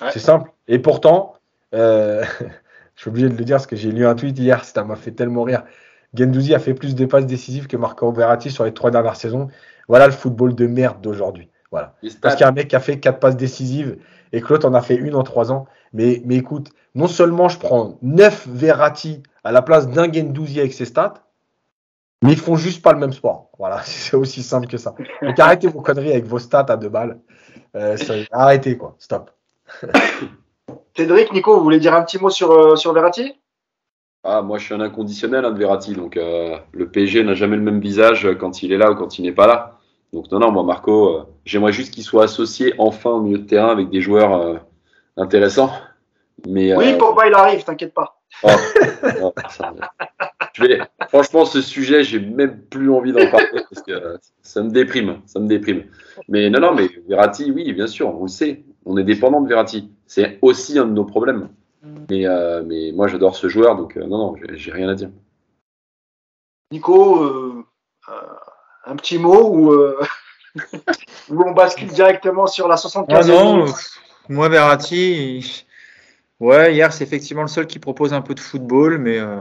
[0.00, 0.08] Ouais.
[0.12, 0.50] C'est simple.
[0.68, 1.34] Et pourtant,
[1.74, 2.24] euh,
[2.94, 4.96] je suis obligé de le dire parce que j'ai lu un tweet hier, ça m'a
[4.96, 5.64] fait tellement rire.
[6.14, 9.48] Gendouzi a fait plus de passes décisives que Marco Verratti sur les trois dernières saisons.
[9.88, 11.48] Voilà le football de merde d'aujourd'hui.
[11.70, 11.94] Voilà.
[12.22, 13.98] Parce qu'il y a un mec qui a fait quatre passes décisives
[14.32, 15.66] et que l'autre en a fait une en trois ans.
[15.92, 20.72] Mais, mais écoute, non seulement je prends 9 Verratti à la place d'un Gendouzi avec
[20.72, 21.14] ses stats,
[22.22, 23.50] mais ils font juste pas le même sport.
[23.58, 24.94] Voilà, c'est aussi simple que ça.
[25.22, 27.20] Donc arrêtez vos conneries avec vos stats à deux balles.
[27.74, 29.30] Euh, ça, arrêtez quoi, stop.
[30.96, 33.34] Cédric, Nico, vous voulez dire un petit mot sur, euh, sur Verratti?
[34.24, 35.94] Ah, moi, je suis un inconditionnel hein, de Verratti.
[35.94, 39.18] Donc, euh, le PSG n'a jamais le même visage quand il est là ou quand
[39.18, 39.75] il n'est pas là.
[40.12, 43.46] Donc non, non, moi Marco, euh, j'aimerais juste qu'il soit associé enfin au milieu de
[43.46, 44.56] terrain avec des joueurs euh,
[45.16, 45.70] intéressants.
[46.46, 48.20] Mais, oui, euh, Pogba, il arrive, t'inquiète pas.
[48.42, 48.48] Oh,
[49.22, 49.72] oh, ça,
[50.58, 55.20] vais, franchement, ce sujet, j'ai même plus envie d'en parler parce que ça me déprime,
[55.26, 55.84] ça me déprime.
[56.28, 59.48] Mais non, non, mais Verratti, oui, bien sûr, on le sait, on est dépendant de
[59.48, 59.90] Verratti.
[60.06, 61.48] C'est aussi un de nos problèmes.
[62.10, 65.10] Mais, euh, mais moi, j'adore ce joueur, donc non, non, j'ai rien à dire.
[66.72, 67.64] Nico,
[68.86, 69.98] un petit mot ou euh,
[71.28, 73.66] où on bascule directement sur la 75 ah non,
[74.28, 75.64] moi Verratti,
[76.40, 79.38] ouais, hier c'est effectivement le seul qui propose un peu de football, mais euh,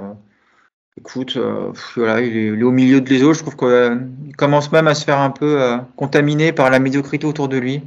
[0.99, 3.39] écoute, euh, voilà, il est, il est, au milieu de les autres.
[3.39, 7.47] Je trouve qu'il commence même à se faire un peu contaminer par la médiocrité autour
[7.47, 7.81] de lui.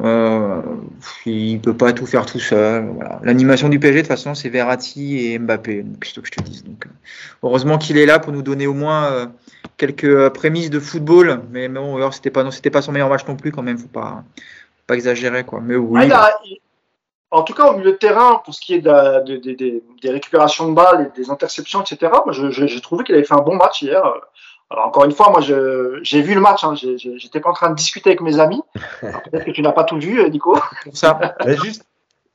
[0.00, 0.62] Euh,
[1.26, 2.86] il peut pas tout faire tout seul.
[2.94, 3.20] Voilà.
[3.22, 5.84] L'animation du PSG de toute façon c'est Verratti et Mbappé.
[6.00, 6.64] Qu'est-ce que je te dise.
[6.64, 6.86] Donc,
[7.42, 9.30] heureusement qu'il est là pour nous donner au moins
[9.82, 11.42] quelques prémices de football.
[11.50, 13.78] Mais, bon, alors c'était pas non, c'était pas son meilleur match non plus quand même.
[13.78, 14.22] Faut pas
[14.86, 15.60] pas exagérer quoi.
[15.60, 16.00] Mais oui.
[16.02, 16.58] Ah, il a, il,
[17.30, 20.10] en tout cas au milieu de terrain pour ce qui est de, de, de, des
[20.10, 22.12] récupérations de balles et des interceptions etc.
[22.24, 24.02] Moi, j'ai trouvé qu'il avait fait un bon match hier.
[24.70, 27.74] Alors encore une fois, moi j'ai vu le match, hein, j'étais pas en train de
[27.74, 28.62] discuter avec mes amis.
[29.00, 30.58] Peut-être que tu n'as pas tout vu, Nico.
[30.92, 31.18] Ça.
[31.44, 31.84] Mais juste,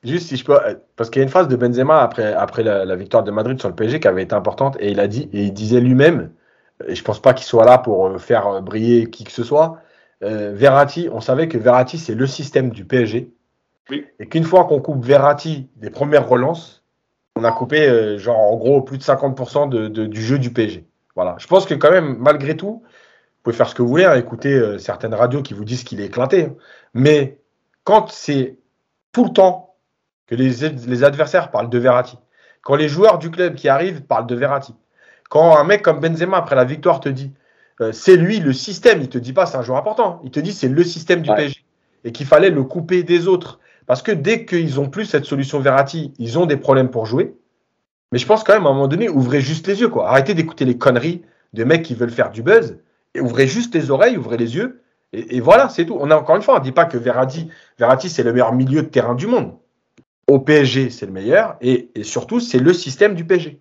[0.04, 0.56] Juste si je peux,
[0.94, 3.68] parce qu'il y a une phrase de Benzema après, après la, victoire de Madrid sur
[3.68, 6.30] le PSG qui avait été importante et il a dit et il disait lui-même,
[6.86, 9.42] et je pense pas qu'il soit là pour euh, faire euh, briller qui que ce
[9.44, 9.80] soit.
[10.22, 13.30] Euh, Verratti, on savait que Verratti c'est le système du PSG
[13.90, 14.04] Oui.
[14.18, 16.82] et qu'une fois qu'on coupe Verratti des premières relances,
[17.36, 20.52] on a coupé euh, genre en gros plus de 50% de, de- du jeu du
[20.52, 20.84] PSG.
[21.14, 21.36] Voilà.
[21.38, 24.16] Je pense que quand même malgré tout, vous pouvez faire ce que vous voulez, hein,
[24.16, 26.54] écouter euh, certaines radios qui vous disent qu'il est éclaté, hein.
[26.94, 27.38] mais
[27.84, 28.58] quand c'est
[29.12, 29.76] tout le temps
[30.26, 30.50] que les,
[30.86, 32.18] les adversaires parlent de Verratti,
[32.62, 34.74] quand les joueurs du club qui arrivent parlent de Verratti,
[35.28, 37.32] quand un mec comme Benzema après la victoire te dit
[37.80, 40.40] euh, c'est lui le système, il te dit pas c'est un joueur important, il te
[40.40, 41.36] dit c'est le système du Ouais.
[41.36, 41.64] PSG
[42.04, 45.60] et qu'il fallait le couper des autres parce que dès qu'ils ont plus cette solution
[45.60, 47.34] Verratti, ils ont des problèmes pour jouer.
[48.12, 50.34] Mais je pense quand même à un moment donné ouvrez juste les yeux quoi, arrêtez
[50.34, 51.22] d'écouter les conneries
[51.54, 52.78] de mecs qui veulent faire du buzz
[53.14, 54.80] et ouvrez juste les oreilles, ouvrez les yeux
[55.12, 55.96] et, et voilà c'est tout.
[56.00, 57.48] On a encore une fois on dit pas que Verratti
[57.78, 59.54] Verratti c'est le meilleur milieu de terrain du monde.
[60.26, 63.60] Au PSG, c'est le meilleur et, et surtout, c'est le système du PSG.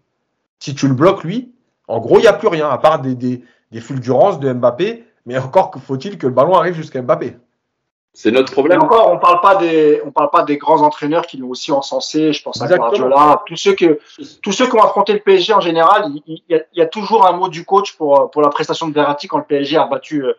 [0.59, 1.53] Si tu le bloques, lui,
[1.87, 5.05] en gros, il n'y a plus rien à part des, des, des fulgurances de Mbappé,
[5.25, 7.37] mais encore que faut-il que le ballon arrive jusqu'à Mbappé.
[8.13, 8.81] C'est notre Mais problème.
[8.81, 12.33] encore, on parle pas des, on parle pas des grands entraîneurs qui l'ont aussi encensé.
[12.33, 12.67] Je pense à.
[12.67, 13.99] Guardiola, tous ceux que,
[14.41, 16.05] tous ceux qui ont affronté le PSG en général.
[16.09, 18.49] Il, il y, a, il y a toujours un mot du coach pour pour la
[18.49, 20.33] prestation de Verratti quand le PSG a battu euh,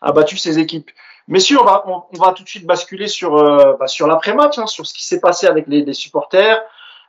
[0.00, 0.92] a battu ses équipes.
[1.26, 4.58] Messieurs, on va on, on va tout de suite basculer sur euh, bah, sur l'après-match,
[4.58, 6.62] hein, sur ce qui s'est passé avec les, les supporters.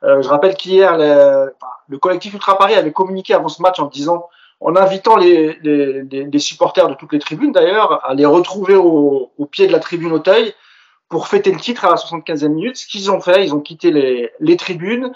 [0.03, 1.53] Euh, je rappelle qu'hier, le,
[1.87, 4.29] le collectif Ultra Paris avait communiqué avant ce match en disant,
[4.59, 9.31] en invitant les, les, les, supporters de toutes les tribunes d'ailleurs à les retrouver au,
[9.37, 10.53] au pied de la tribune Auteuil
[11.09, 12.77] pour fêter le titre à la 75e minute.
[12.77, 15.11] Ce qu'ils ont fait, ils ont quitté les, les tribunes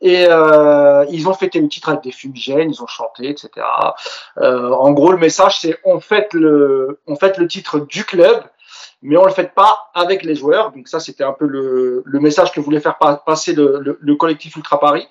[0.00, 3.50] et euh, ils ont fêté le titre avec des fumigènes, ils ont chanté, etc.
[4.38, 6.34] Euh, en gros, le message, c'est on fête
[7.06, 8.42] on fête le titre du club,
[9.02, 10.72] mais on le fête pas avec les joueurs.
[10.72, 13.98] Donc ça, c'était un peu le, le message que voulait faire pa- passer le, le,
[14.00, 15.06] le collectif Ultra Paris.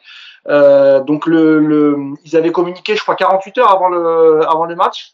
[0.50, 1.96] Euh, donc le,
[2.26, 5.12] ils avaient communiqué, je crois, 48 heures avant le, avant le match.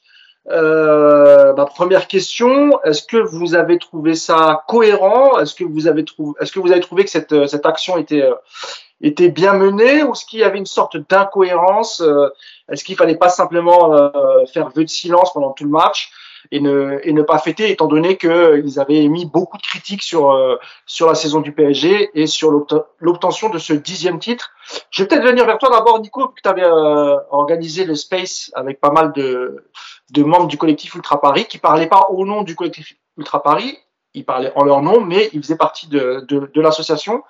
[0.52, 5.40] Euh, ma première question, est-ce que vous avez trouvé ça cohérent?
[5.40, 8.30] Est-ce que vous avez trouvé, est-ce que vous avez trouvé que cette, cette action était,
[9.02, 12.02] était bien menée ou est-ce qu'il y avait une sorte d'incohérence?
[12.02, 12.30] Euh,
[12.70, 14.10] Est-ce qu'il fallait pas simplement euh,
[14.54, 16.12] faire vœu de silence pendant tout le match?
[16.52, 20.32] Et ne, et ne pas fêter, étant donné qu'ils avaient émis beaucoup de critiques sur,
[20.32, 24.52] euh, sur la saison du PSG et sur l'obte- l'obtention de ce dixième titre.
[24.92, 28.52] Je vais peut-être venir vers toi d'abord, Nico, que tu avais euh, organisé le Space
[28.56, 29.66] avec pas mal de,
[30.12, 33.78] de membres du collectif Ultra Paris qui parlaient pas au nom du collectif Ultra Paris,
[34.14, 37.24] ils parlaient en leur nom, mais ils faisaient partie de, de, de l'association.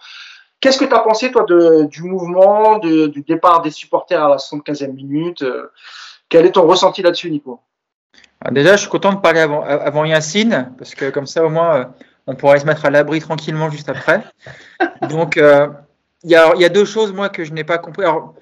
[0.60, 4.30] Qu'est-ce que tu as pensé, toi, de, du mouvement, de, du départ des supporters à
[4.30, 5.42] la 75e minute?
[5.44, 5.72] Euh,
[6.30, 7.60] Quel est ton ressenti là-dessus, Nico?
[8.52, 11.76] Déjà, je suis content de parler avant, avant Yacine, parce que comme ça, au moins,
[11.76, 11.86] euh,
[12.28, 14.24] on pourrait se mettre à l'abri tranquillement juste après.
[15.10, 15.68] Donc, euh,
[16.24, 18.04] il y, a, y a deux choses, moi, que je n'ai pas compris.
[18.04, 18.36] Alors,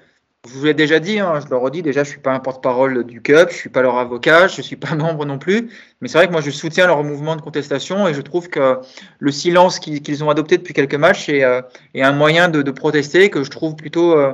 [0.48, 3.04] je vous l'ai déjà dit, hein, je le redis, déjà, je suis pas un porte-parole
[3.04, 5.70] du CUP, je suis pas leur avocat, je suis pas membre non plus.
[6.00, 8.80] Mais c'est vrai que moi, je soutiens leur mouvement de contestation et je trouve que
[9.20, 11.62] le silence qu'ils ont adopté depuis quelques matchs est, euh,
[11.94, 14.32] est un moyen de, de protester que je trouve plutôt, euh,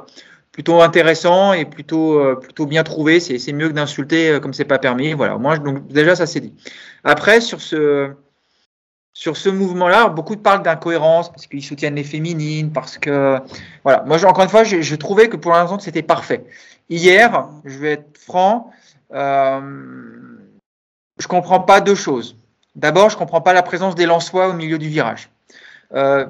[0.58, 3.20] plutôt intéressant et plutôt, euh, plutôt bien trouvé.
[3.20, 5.12] C'est mieux que d'insulter euh, comme c'est pas permis.
[5.12, 6.52] Voilà, moi, donc, déjà, ça c'est dit.
[7.04, 8.10] Après, sur ce,
[9.12, 13.38] sur ce mouvement-là, beaucoup parlent d'incohérence parce qu'ils soutiennent les féminines, parce que
[13.84, 14.02] voilà.
[14.04, 16.44] Moi, encore une fois, je, je trouvais que pour l'instant c'était parfait.
[16.90, 18.72] Hier, je vais être franc,
[19.14, 19.60] euh,
[21.20, 22.36] je comprends pas deux choses.
[22.74, 25.30] D'abord, je comprends pas la présence des Lensois au milieu du virage.
[25.94, 26.26] Euh,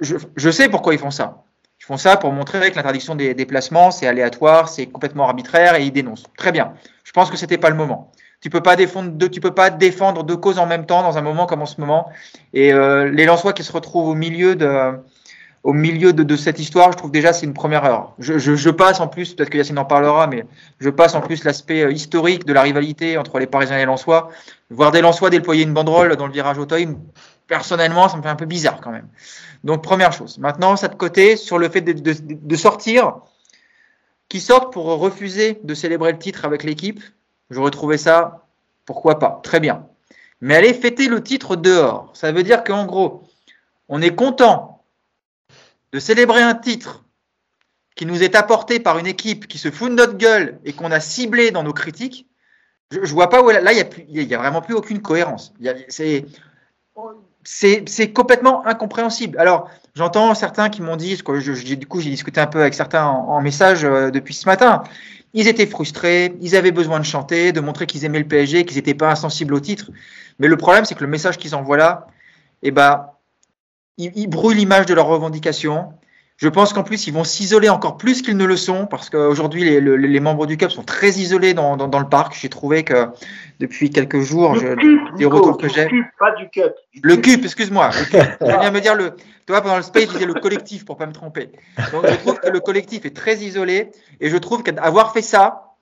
[0.00, 1.44] je, je sais pourquoi ils font ça.
[1.80, 5.84] Ils font ça pour montrer que l'interdiction des déplacements, c'est aléatoire, c'est complètement arbitraire et
[5.84, 6.24] ils dénoncent.
[6.36, 6.72] Très bien.
[7.04, 8.10] Je pense que c'était pas le moment.
[8.40, 11.18] Tu peux pas défendre deux, tu peux pas défendre deux causes en même temps dans
[11.18, 12.08] un moment comme en ce moment.
[12.52, 14.92] Et euh, les Lensois qui se retrouvent au milieu de,
[15.64, 18.14] au milieu de, de cette histoire, je trouve déjà c'est une première erreur.
[18.18, 20.44] Je, je, je passe en plus, peut-être que Yacine en parlera, mais
[20.78, 23.86] je passe en plus l'aspect euh, historique de la rivalité entre les Parisiens et les
[23.86, 24.30] Lensois.
[24.70, 26.88] Voir des Lensois déployer une banderole dans le virage Auteuil,
[27.48, 29.08] personnellement, ça me fait un peu bizarre quand même.
[29.64, 30.38] Donc première chose.
[30.38, 33.20] Maintenant, ça de côté sur le fait de, sortir,
[34.28, 37.02] qui sortent pour refuser de célébrer le titre avec l'équipe.
[37.50, 38.46] J'aurais trouvé ça,
[38.84, 39.86] pourquoi pas, très bien.
[40.40, 43.22] Mais aller fêter le titre dehors, ça veut dire qu'en gros,
[43.88, 44.84] on est content
[45.92, 47.04] de célébrer un titre
[47.96, 50.92] qui nous est apporté par une équipe qui se fout de notre gueule et qu'on
[50.92, 52.28] a ciblé dans nos critiques.
[52.90, 55.52] Je, vois pas où là il y a vraiment plus aucune cohérence.
[57.44, 59.38] C'est complètement incompréhensible.
[59.38, 63.06] Alors, j'entends certains qui m'ont dit, je- du coup, j'ai discuté un peu avec certains
[63.06, 64.82] en, message euh, depuis ce matin.
[65.34, 68.76] Ils étaient frustrés, ils avaient besoin de chanter, de montrer qu'ils aimaient le PSG, qu'ils
[68.76, 69.90] n'étaient pas insensibles au titre.
[70.38, 72.06] Mais le problème, c'est que le message qu'ils envoient là,
[72.62, 73.06] eh ben,
[73.98, 75.92] ils brouillent l'image de leurs revendications.
[76.38, 79.64] Je pense qu'en plus, ils vont s'isoler encore plus qu'ils ne le sont, parce qu'aujourd'hui,
[79.64, 82.38] les, les, les, membres du CUP sont très isolés dans, dans, dans le parc.
[82.40, 83.08] J'ai trouvé que
[83.58, 85.88] depuis quelques jours, le je, des retours que j'ai.
[86.16, 86.72] Pas du CUP.
[87.02, 87.90] Le CUP, excuse-moi.
[87.90, 89.16] Je viens me dire le.
[89.16, 91.50] Tu vois, pendant le space, je disais le collectif pour pas me tromper.
[91.90, 95.74] Donc, je trouve que le collectif est très isolé, et je trouve qu'avoir fait ça,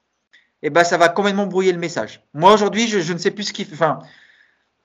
[0.63, 2.23] eh ben, ça va complètement brouiller le message.
[2.33, 3.75] Moi, aujourd'hui, je, je, ne sais plus ce qu'il fait.
[3.75, 3.99] Enfin,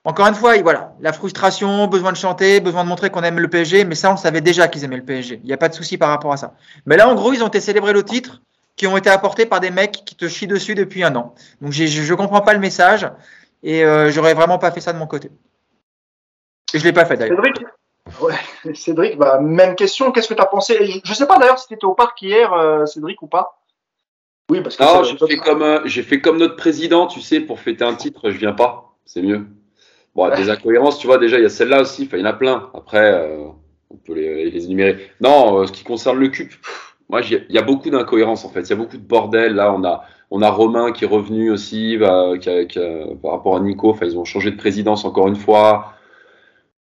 [0.04, 3.48] encore une fois, voilà, la frustration, besoin de chanter, besoin de montrer qu'on aime le
[3.48, 5.40] PSG, mais ça, on savait déjà qu'ils aimaient le PSG.
[5.42, 6.54] Il n'y a pas de souci par rapport à ça.
[6.86, 8.42] Mais là, en gros, ils ont été célébrés le titre
[8.74, 11.34] qui ont été apportés par des mecs qui te chient dessus depuis un an.
[11.60, 13.08] Donc, je ne comprends pas le message
[13.62, 15.30] et euh, j'aurais vraiment pas fait ça de mon côté.
[16.74, 17.40] Et je l'ai pas fait d'ailleurs.
[17.44, 17.66] Cédric,
[18.20, 20.10] ouais, Cédric bah, même question.
[20.10, 21.00] Qu'est-ce que tu as pensé?
[21.04, 23.60] Je ne sais pas d'ailleurs si tu étais au parc hier, euh, Cédric, ou pas.
[24.50, 24.82] Oui, parce que.
[24.82, 28.30] Non, j'ai fait, comme, euh, fait comme notre président, tu sais, pour fêter un titre,
[28.30, 28.96] je viens pas.
[29.04, 29.46] C'est mieux.
[30.14, 32.30] Bon, des incohérences, tu vois, déjà, il y a celle-là aussi, enfin, il y en
[32.30, 32.70] a plein.
[32.74, 33.46] Après, euh,
[33.90, 34.98] on peut les, les énumérer.
[35.20, 36.50] Non, euh, ce qui concerne le CUP,
[37.08, 38.60] moi, il y a beaucoup d'incohérences, en fait.
[38.62, 39.54] Il y a beaucoup de bordel.
[39.54, 42.64] Là, on a, on a Romain qui est revenu aussi, bah, qui a,
[43.22, 43.90] par rapport à Nico.
[43.90, 45.94] Enfin, ils ont changé de présidence encore une fois.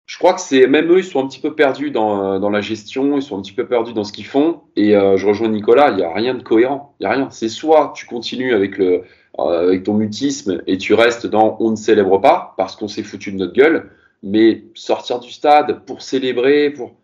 [0.06, 2.60] Je crois que c'est même eux, ils sont un petit peu perdus dans, dans la
[2.60, 4.62] gestion, ils sont un petit peu perdus dans ce qu'ils font.
[4.76, 6.94] Et euh, je rejoins Nicolas, il n'y a rien de cohérent.
[7.00, 7.30] Il n'y a rien.
[7.30, 9.02] C'est soit tu continues avec le,
[9.38, 13.02] euh, avec ton mutisme et tu restes dans on ne célèbre pas parce qu'on s'est
[13.02, 13.90] foutu de notre gueule,
[14.22, 16.94] mais sortir du stade pour célébrer, pour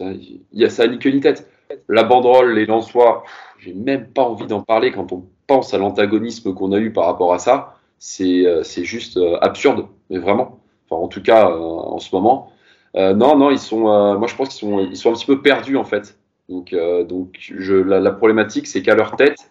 [0.00, 1.48] il y a ça ni queue ni tête.
[1.88, 3.24] La banderole, les Lensois,
[3.58, 7.06] j'ai même pas envie d'en parler quand on pense à l'antagonisme qu'on a eu par
[7.06, 7.74] rapport à ça.
[7.98, 10.60] C'est euh, juste euh, absurde, mais vraiment.
[10.88, 12.50] Enfin, en tout cas, euh, en ce moment.
[12.96, 13.80] Non, non, ils sont.
[14.18, 16.16] Moi, je pense qu'ils sont, ils sont un petit peu perdus en fait.
[16.48, 16.72] Donc,
[17.08, 19.50] donc, la problématique, c'est qu'à leur tête,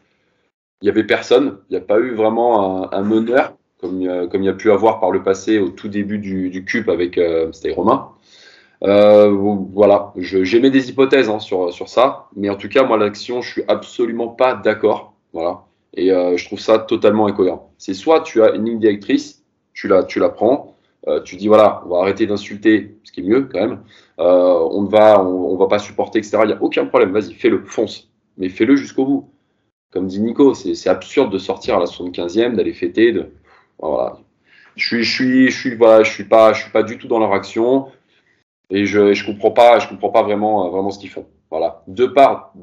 [0.83, 1.59] il n'y avait personne.
[1.69, 4.69] Il n'y a pas eu vraiment un, meneur, comme, euh, comme il y a pu
[4.69, 8.09] avoir par le passé au tout début du, du CUP avec euh, Romain.
[8.83, 9.29] Euh,
[9.71, 13.63] voilà, j'émets des hypothèses hein, sur, ça, mais en tout cas, moi, l'action, je suis
[13.69, 15.13] absolument pas d'accord.
[15.31, 15.61] Voilà.
[15.93, 17.71] Et euh, je trouve ça totalement incohérent.
[17.77, 19.41] C'est soit tu as une ligne directrice,
[19.73, 20.75] tu la, tu la prends,
[21.25, 23.79] tu dis voilà, on va arrêter d'insulter, ce qui est mieux quand même.
[24.17, 26.39] On ne va, on, on, va pas supporter, etc.
[26.43, 27.11] Il n'y a aucun problème.
[27.11, 29.32] Vas-y, fais-le, fonce, mais fais-le jusqu'au bout
[29.93, 33.11] comme dit Nico, c'est absurde de sortir à la 75e, d'aller fêter.
[33.11, 33.31] De...
[33.77, 34.17] Voilà.
[34.75, 37.07] Je suis, je suis, je suis, voilà, je suis pas, je suis pas du tout
[37.07, 37.87] dans leur action
[38.71, 41.27] et je, je comprends pas, je comprends pas vraiment, vraiment ce qu'ils font.
[41.51, 41.83] Voilà.
[41.87, 42.53] De par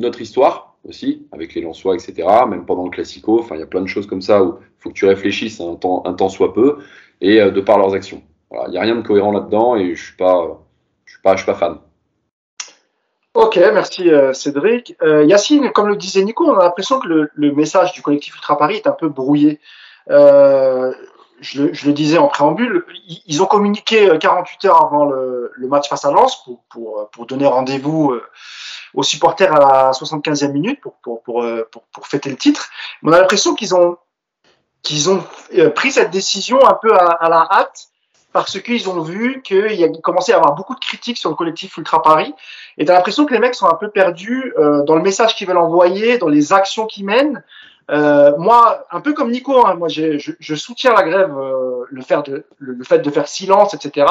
[0.00, 2.26] notre histoire aussi, avec les Lensois, etc.
[2.48, 4.82] Même pendant le Classico, enfin, il y a plein de choses comme ça où il
[4.82, 6.78] faut que tu réfléchisses un temps, un temps soit peu
[7.20, 8.22] et de par leurs actions.
[8.50, 8.66] Voilà.
[8.68, 10.60] Il n'y a rien de cohérent là-dedans et je suis pas,
[11.04, 11.78] je suis pas, je suis pas fan.
[13.34, 14.94] Ok, merci euh, Cédric.
[15.00, 18.34] Euh, Yacine, comme le disait Nico, on a l'impression que le, le, message du collectif
[18.34, 19.58] Ultra Paris est un peu brouillé.
[20.10, 20.92] Euh,
[21.40, 22.84] je, je, le, disais en préambule,
[23.26, 27.24] ils ont communiqué 48 heures avant le, le match face à Lens pour, pour, pour
[27.24, 28.14] donner rendez-vous
[28.92, 31.42] aux supporters à la 75e minute pour, pour, pour,
[31.84, 32.68] pour, fêter le titre.
[33.02, 33.96] On a l'impression qu'ils ont,
[34.82, 35.24] qu'ils ont
[35.74, 37.91] pris cette décision un peu à, à la hâte
[38.32, 41.76] parce qu'ils ont vu qu'il y commencé à avoir beaucoup de critiques sur le collectif
[41.76, 42.34] Ultra Paris.
[42.78, 45.46] Et t'as l'impression que les mecs sont un peu perdus euh, dans le message qu'ils
[45.46, 47.42] veulent envoyer, dans les actions qu'ils mènent.
[47.90, 52.02] Euh, moi, un peu comme Nico, hein, moi je, je, soutiens la grève, euh, le,
[52.02, 54.06] faire de, le, fait de faire silence, etc.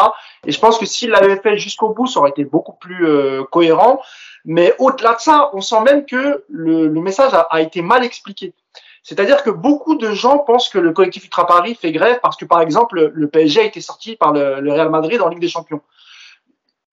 [0.45, 3.43] Et je pense que s'il l'avait fait jusqu'au bout, ça aurait été beaucoup plus euh,
[3.45, 4.01] cohérent.
[4.43, 8.03] Mais au-delà de ça, on sent même que le, le message a, a, été mal
[8.03, 8.53] expliqué.
[9.04, 12.45] C'est-à-dire que beaucoup de gens pensent que le collectif Ultra Paris fait grève parce que,
[12.45, 15.82] par exemple, le PSG a été sorti par le, Real Madrid en Ligue des Champions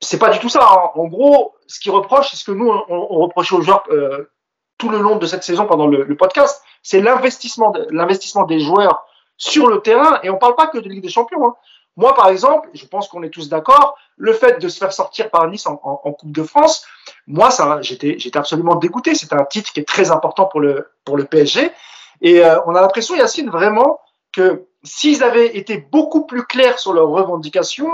[0.00, 0.62] c'est pas du tout ça.
[0.62, 0.90] Hein.
[0.94, 4.30] En gros, ce qu'ils reprochent, c'est ce que nous on, reprochait aux joueurs euh,
[4.78, 9.04] tout le long de cette saison pendant le, podcast, c'est l'investissement, de, l'investissement des joueurs
[9.36, 10.20] sur le terrain.
[10.22, 11.44] Et on parle pas que de Ligue des Champions.
[11.44, 11.56] Hein.
[11.96, 15.30] Moi, par exemple, je pense qu'on est tous d'accord, le fait de se faire sortir
[15.30, 16.86] par Nice en, Coupe de France,
[17.26, 17.48] moi,
[17.80, 19.16] j'étais, absolument dégoûté.
[19.16, 21.72] C'est un titre qui est très important pour le pour le PSG.
[22.20, 24.00] Et euh, on a l'impression, Yacine, vraiment
[24.32, 27.90] que s'ils avaient été beaucoup plus clairs sur leurs revendications,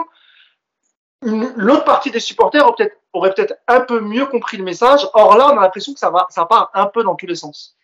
[1.22, 2.66] l'autre partie des supporters
[3.12, 5.06] aurait peut-être un peu mieux compris le message.
[5.14, 7.36] Or là, on a l'impression que ça va, ça part un peu dans tous les
[7.36, 7.76] sens.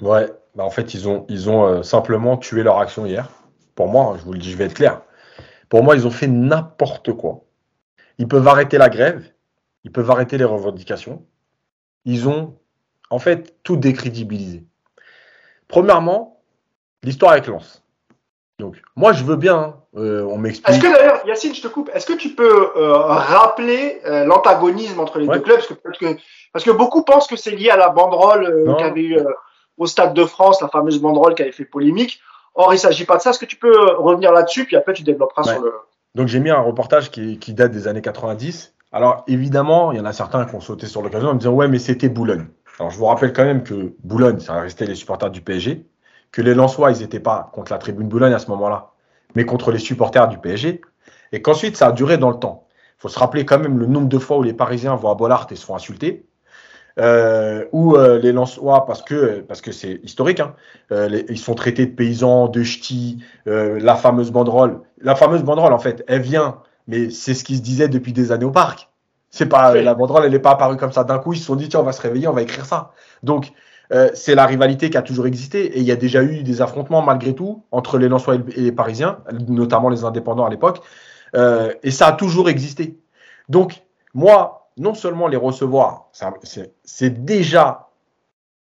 [0.00, 1.26] Ouais, bah en fait, ils ont,
[1.66, 3.28] euh, simplement tué leur action hier.
[3.74, 5.02] Pour moi, je vous le dis, je vais être clair.
[5.68, 7.44] Pour moi, ils ont fait n'importe quoi.
[8.18, 9.32] Ils peuvent arrêter la grève,
[9.84, 11.24] ils peuvent arrêter les revendications.
[12.04, 12.58] Ils ont,
[13.10, 14.64] en fait, tout décrédibilisé.
[15.68, 16.40] Premièrement,
[17.02, 17.82] l'histoire avec Lens.
[18.58, 20.68] Donc, moi, je veux bien, euh, on m'explique.
[20.68, 24.98] Est-ce que d'ailleurs, Yacine, je te coupe, est-ce que tu peux euh, rappeler euh, l'antagonisme
[24.98, 25.36] entre les ouais.
[25.36, 25.56] deux clubs?
[25.58, 26.06] Parce que, parce que,
[26.52, 29.18] parce, que, beaucoup pensent que c'est lié à la banderole qu'avait eu
[29.76, 32.20] au Stade de France, la fameuse banderole qui avait fait polémique.
[32.56, 33.30] Or, il ne s'agit pas de ça.
[33.30, 35.52] Est-ce que tu peux revenir là-dessus, puis après, tu développeras ouais.
[35.52, 35.72] sur le.
[36.16, 38.74] Donc j'ai mis un reportage qui, qui date des années 90.
[38.90, 41.52] Alors évidemment, il y en a certains qui ont sauté sur l'occasion en me disant
[41.52, 42.46] ouais mais c'était Boulogne.
[42.78, 45.86] Alors je vous rappelle quand même que Boulogne, ça restait les supporters du PSG,
[46.30, 48.92] que les Lensois, ils n'étaient pas contre la tribune Boulogne à ce moment-là,
[49.34, 50.80] mais contre les supporters du PSG,
[51.32, 52.66] et qu'ensuite ça a duré dans le temps.
[52.98, 55.14] Il faut se rappeler quand même le nombre de fois où les Parisiens vont à
[55.14, 56.26] Bollard et se font insulter,
[56.98, 60.54] euh, ou euh, les Lensois, parce que parce que c'est historique, hein,
[60.90, 64.80] euh, ils sont traités de paysans, de ch'tis, euh, la fameuse banderole.
[65.00, 66.58] La fameuse banderole, en fait, elle vient,
[66.88, 68.87] mais c'est ce qui se disait depuis des années au parc.
[69.30, 69.82] C'est pas Oui.
[69.82, 71.32] la banderole, elle n'est pas apparue comme ça d'un coup.
[71.34, 72.92] Ils se sont dit tiens, on va se réveiller, on va écrire ça.
[73.22, 73.52] Donc
[73.92, 76.60] euh, c'est la rivalité qui a toujours existé et il y a déjà eu des
[76.62, 79.18] affrontements malgré tout entre les Lensois et le- et les Parisiens,
[79.48, 80.80] notamment les indépendants à l'époque,
[81.36, 82.98] Euh, et ça a toujours existé.
[83.50, 83.82] Donc
[84.14, 86.08] moi, non seulement les recevoir,
[86.84, 87.84] c'est déjà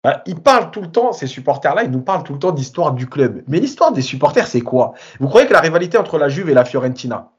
[0.04, 2.92] Hein, Ils parlent tout le temps, ces supporters-là, ils nous parlent tout le temps d'histoire
[2.92, 3.42] du club.
[3.46, 4.94] Mais l'histoire des supporters, c'est quoi?
[5.20, 7.30] Vous croyez que la rivalité entre la Juve et la Fiorentina,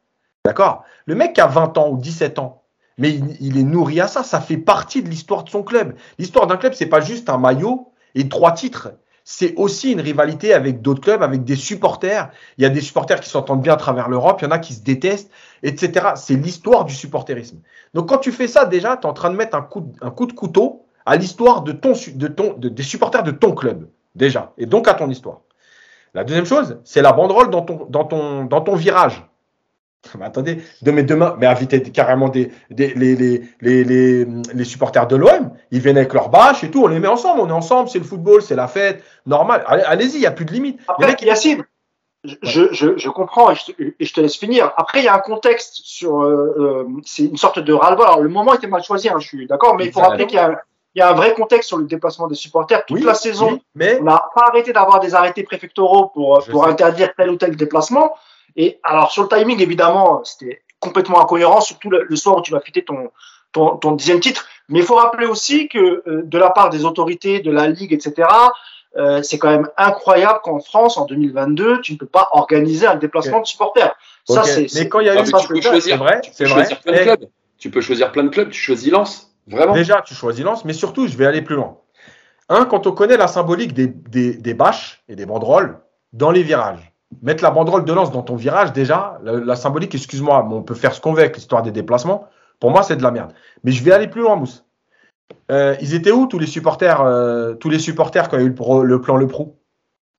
[0.46, 0.84] d'accord?
[1.06, 2.63] Le mec qui a 20 ans ou 17 ans,
[2.98, 5.96] mais il, est nourri à ça, ça fait partie de l'histoire de son club.
[6.20, 8.92] L'histoire d'un club, c'est pas juste un maillot et trois titres.
[9.26, 12.30] C'est aussi une rivalité avec d'autres clubs, avec des supporters.
[12.58, 14.60] Il y a des supporters qui s'entendent bien à travers l'Europe, il y en a
[14.60, 15.32] qui se détestent,
[15.64, 16.10] etc.
[16.16, 17.60] C'est l'histoire du supporterisme.
[17.94, 19.82] Donc quand tu fais ça, déjà, tu es en train de mettre un coup
[20.26, 21.94] de, couteau à l'histoire de ton,
[22.58, 25.42] des supporters de ton club, déjà, et donc à ton histoire.
[26.14, 29.26] La deuxième chose, c'est la banderole dans ton virage.
[30.20, 35.16] Mais attendez, demain, mais invitez carrément des, des- les, les, les, les, les supporters de
[35.16, 37.90] l'OM, ils viennent avec leur bâche et tout, on les met ensemble, on est ensemble,
[37.90, 39.64] c'est le football, c'est la fête, normal.
[39.66, 40.80] Allez- Allez-y, il n'y a plus de limite.
[40.88, 41.64] Après, mecs, ils- Yacine,
[42.26, 44.72] je, je, je, je comprends et je, te, et je te laisse finir.
[44.78, 46.22] Après, il y a un contexte sur.
[46.22, 48.04] euh, euh, c'est une sorte de ras-le-bas.
[48.06, 50.38] Alors, le moment était mal choisi, hein, je suis d'accord, mais il faut rappeler qu'il
[50.38, 50.58] y, a un-
[50.96, 52.86] il y a un vrai contexte sur le déplacement des supporters.
[52.86, 56.44] Toute Oui, la saison, oui, mais on n'a pas arrêté d'avoir des arrêtés préfectoraux pour,
[56.52, 58.14] pour interdire tel ou tel déplacement.
[58.56, 62.60] Et alors, sur le timing, évidemment, c'était complètement incohérent, surtout le, soir où tu vas
[62.60, 63.10] fêter ton,
[63.52, 64.46] ton, ton dixième titre.
[64.70, 67.94] Mais il faut rappeler aussi que euh, de la part des autorités, de la Ligue,
[67.94, 68.28] etc.,
[68.96, 72.96] euh, c'est quand même incroyable qu'en France, en 2022, tu ne peux pas organiser un
[72.96, 73.96] déplacement de supporters.
[74.26, 74.68] Ça, c'est.
[74.76, 76.46] mais quand il y a eu tu peux c'est- choisir, c'est vrai, tu peux c'est
[76.46, 76.54] vrai.
[76.54, 77.30] choisir plein de clubs.
[77.58, 78.50] Tu peux choisir plein de clubs.
[78.50, 79.74] Tu choisis Lens, vraiment.
[79.74, 81.78] Déjà, tu choisis Lens, mais surtout, je vais aller plus loin.
[82.50, 85.80] Un, quand on connaît la symbolique des, des, des bâches et des banderoles
[86.12, 89.94] dans les virages, mettre la banderole de Lens dans ton virage, déjà, la, la symbolique,
[89.96, 92.28] excuse-moi, mais on peut faire ce qu'on veut avec l'histoire des déplacements.
[92.60, 93.34] Pour moi, c'est de la merde.
[93.64, 94.66] Mais je vais aller plus loin, Mousse.
[95.52, 98.46] Euh, ils étaient où tous les supporters, euh, tous les supporters quand il y a
[98.46, 99.56] eu le, pro- le plan Le Prou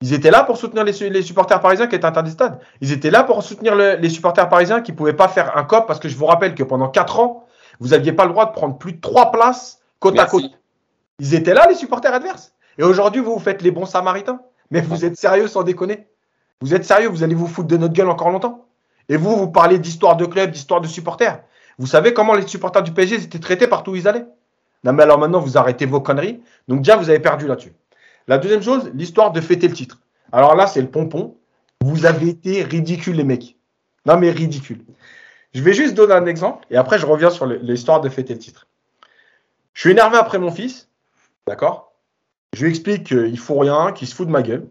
[0.01, 2.59] Ils étaient là pour soutenir les, les supporters parisiens qui étaient interdits de stade.
[2.81, 5.63] Ils étaient là pour soutenir le- les supporters parisiens qui ne pouvaient pas faire un
[5.63, 7.45] cop parce que je vous rappelle que pendant 4 ans,
[7.79, 10.51] vous n'aviez pas le droit de prendre plus de 3 places côte à côte.
[11.19, 12.53] Ils étaient là, les supporters adverses.
[12.77, 14.41] Et aujourd'hui, vous vous faites les bons samaritains.
[14.71, 16.07] Mais vous êtes sérieux sans déconner
[16.61, 18.67] Vous êtes sérieux Vous allez vous foutre de notre gueule encore longtemps
[19.09, 21.43] Et vous, vous parlez d'histoire de club, d'histoire de supporters.
[21.77, 24.25] Vous savez comment les supporters du PSG étaient traités partout où ils allaient
[24.83, 26.41] Non, mais alors maintenant, vous arrêtez vos conneries.
[26.67, 27.73] Donc déjà, vous avez perdu là-dessus.
[28.27, 29.99] La deuxième chose, l'histoire de fêter le titre.
[30.31, 31.35] Alors là, c'est le pompon.
[31.81, 33.57] Vous avez été ridicule, les mecs.
[34.05, 34.83] Non, mais ridicule.
[35.53, 38.39] Je vais juste donner un exemple et après, je reviens sur l'histoire de fêter le
[38.39, 38.67] titre.
[39.73, 40.89] Je suis énervé après mon fils.
[41.47, 41.93] D'accord?
[42.53, 44.67] Je lui explique qu'il faut rien, qu'il se fout de ma gueule.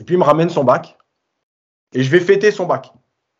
[0.00, 0.96] Et puis il me ramène son bac.
[1.94, 2.92] Et je vais fêter son bac.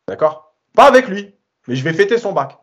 [0.09, 0.55] D'accord?
[0.74, 1.34] Pas avec lui,
[1.68, 2.59] mais je vais fêter son bac.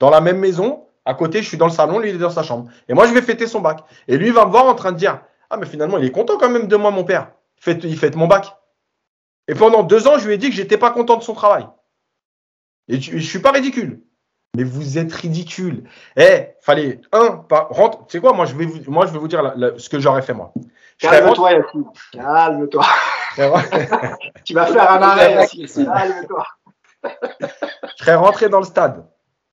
[0.00, 2.30] Dans la même maison, à côté, je suis dans le salon, lui il est dans
[2.30, 2.70] sa chambre.
[2.88, 3.80] Et moi je vais fêter son bac.
[4.08, 6.10] Et lui il va me voir en train de dire Ah, mais finalement il est
[6.10, 7.32] content quand même de moi, mon père.
[7.66, 8.54] Il fête, mon bac.
[9.48, 11.66] Et pendant deux ans, je lui ai dit que j'étais pas content de son travail.
[12.88, 14.02] Et je, je suis pas ridicule.
[14.56, 15.84] Mais vous êtes ridicule.
[16.16, 18.06] Eh, fallait un, pas, rentre.
[18.06, 20.52] Tu sais quoi, moi je vais vous, dire ce que j'aurais fait moi.
[20.98, 21.84] Calme-toi, Yacine.
[22.12, 22.84] Calme-toi.
[24.44, 25.86] Tu vas faire un arrêt, Yacine.
[25.86, 26.46] Calme-toi.
[27.04, 29.06] je serais rentré dans le stade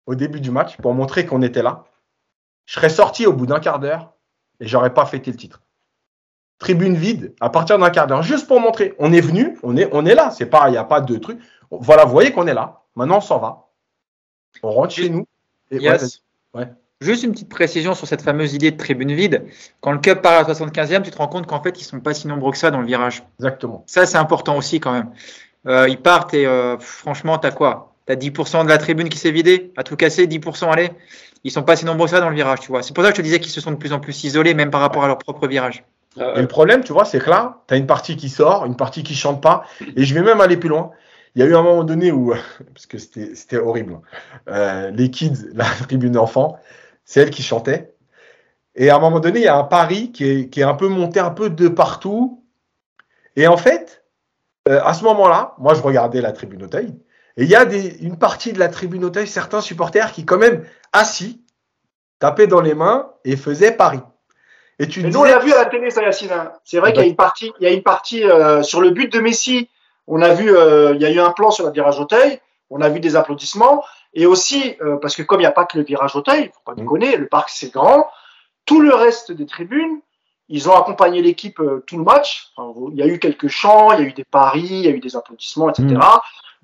[0.07, 1.85] au début du match pour montrer qu'on était là.
[2.65, 4.13] Je serais sorti au bout d'un quart d'heure
[4.59, 5.61] et j'aurais pas fêté le titre.
[6.57, 8.95] Tribune vide à partir d'un quart d'heure, juste pour montrer.
[8.97, 10.31] On est venu, on est, on est là.
[10.31, 11.39] C'est pas, il n'y a pas de truc.
[11.69, 12.81] Voilà, vous voyez qu'on est là.
[12.95, 13.67] Maintenant, on s'en va.
[14.63, 15.27] On rentre chez nous.
[15.69, 16.21] Et Yes.
[16.53, 16.71] ouais.
[17.05, 19.45] Juste une petite précision sur cette fameuse idée de tribune vide.
[19.79, 21.99] Quand le Cup part à la 75e, tu te rends compte qu'en fait, ils sont
[21.99, 23.23] pas si nombreux que ça dans le virage.
[23.39, 23.83] exactement.
[23.85, 25.11] Ça, c'est important aussi quand même.
[25.67, 27.93] Euh, ils partent et euh, franchement, t'as quoi?
[28.07, 30.89] T'as 10% de la tribune qui s'est vidée, à tout casser, 10% allez.
[31.43, 32.81] Ils sont pas si nombreux que ça dans le virage, tu vois.
[32.81, 34.55] C'est pour ça que je te disais qu'ils se sont de plus en plus isolés,
[34.55, 35.83] même par rapport à leur propre virage.
[36.17, 38.77] Et le problème, tu vois, c'est que là, tu as une partie qui sort, une
[38.77, 39.65] partie qui chante pas.
[39.95, 40.91] Et je vais même aller plus loin.
[41.35, 42.33] Il y a eu un moment donné où,
[42.73, 43.99] parce que c'était c'était horrible,
[44.47, 46.57] euh, les kids, la tribune enfant,
[47.05, 47.95] c'est elle qui chantait.
[48.75, 50.73] Et à un moment donné, il y a un pari qui est, qui est un
[50.73, 52.43] peu monté un peu de partout.
[53.37, 54.03] Et en fait,
[54.67, 56.93] euh, à ce moment-là, moi, je regardais la tribune Auteuil.
[57.37, 60.37] Et il y a des, une partie de la tribune Auteuil, certains supporters qui, quand
[60.37, 61.41] même, assis,
[62.19, 64.01] tapaient dans les mains et faisaient Paris.
[64.79, 66.31] Et tu nous, on l'a vu à la télé, ça, Yacine.
[66.31, 66.51] Hein.
[66.65, 68.89] C'est vrai qu'il y a une partie, il y a une partie euh, sur le
[68.89, 69.69] but de Messi.
[70.07, 72.39] On a vu, euh, il y a eu un plan sur le virage Auteuil.
[72.69, 73.83] On a vu des applaudissements.
[74.15, 76.61] Et aussi, euh, parce que comme il n'y a pas que le virage Auteuil, faut
[76.65, 76.83] pas mm.
[76.83, 78.07] déconner, le parc c'est grand.
[78.65, 79.99] Tout le reste des tribunes,
[80.49, 82.51] ils ont accompagné l'équipe tout le match.
[82.91, 84.91] il y a eu quelques chants, il y a eu des paris, il y a
[84.91, 85.99] eu des applaudissements, etc.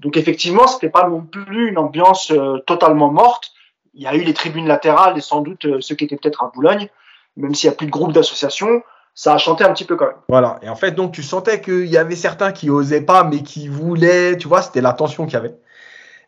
[0.02, 3.52] Donc effectivement, c'était pas non plus une ambiance euh, totalement morte.
[3.94, 6.44] Il y a eu les tribunes latérales et sans doute euh, ceux qui étaient peut-être
[6.44, 6.90] à Boulogne,
[7.38, 8.82] même s'il n'y a plus de groupe d'association,
[9.14, 10.16] ça a chanté un petit peu quand même.
[10.28, 10.60] Voilà.
[10.64, 13.68] Et en fait, donc tu sentais qu'il y avait certains qui osaient pas, mais qui
[13.68, 14.38] voulaient.
[14.38, 15.56] Tu vois, c'était la tension qu'il y avait.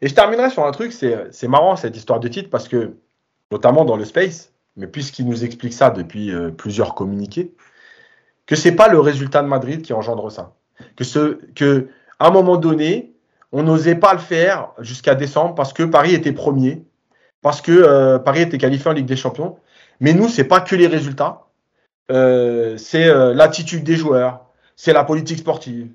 [0.04, 2.98] Et je terminerai sur un truc, c'est marrant cette histoire de titre parce que,
[3.52, 7.54] notamment dans le space, mais puisqu'il nous explique ça depuis euh, plusieurs communiqués,
[8.46, 10.56] que c'est pas le résultat de Madrid qui engendre ça.
[10.98, 11.88] Que ce, que
[12.20, 13.14] à un moment donné,
[13.54, 16.84] on n'osait pas le faire jusqu'à décembre parce que Paris était premier,
[17.42, 19.56] parce que euh, Paris était qualifié en Ligue des Champions.
[20.02, 21.46] Mais nous, c'est pas que les résultats,
[22.12, 25.88] euh, c'est l'attitude des joueurs, c'est la politique sportive.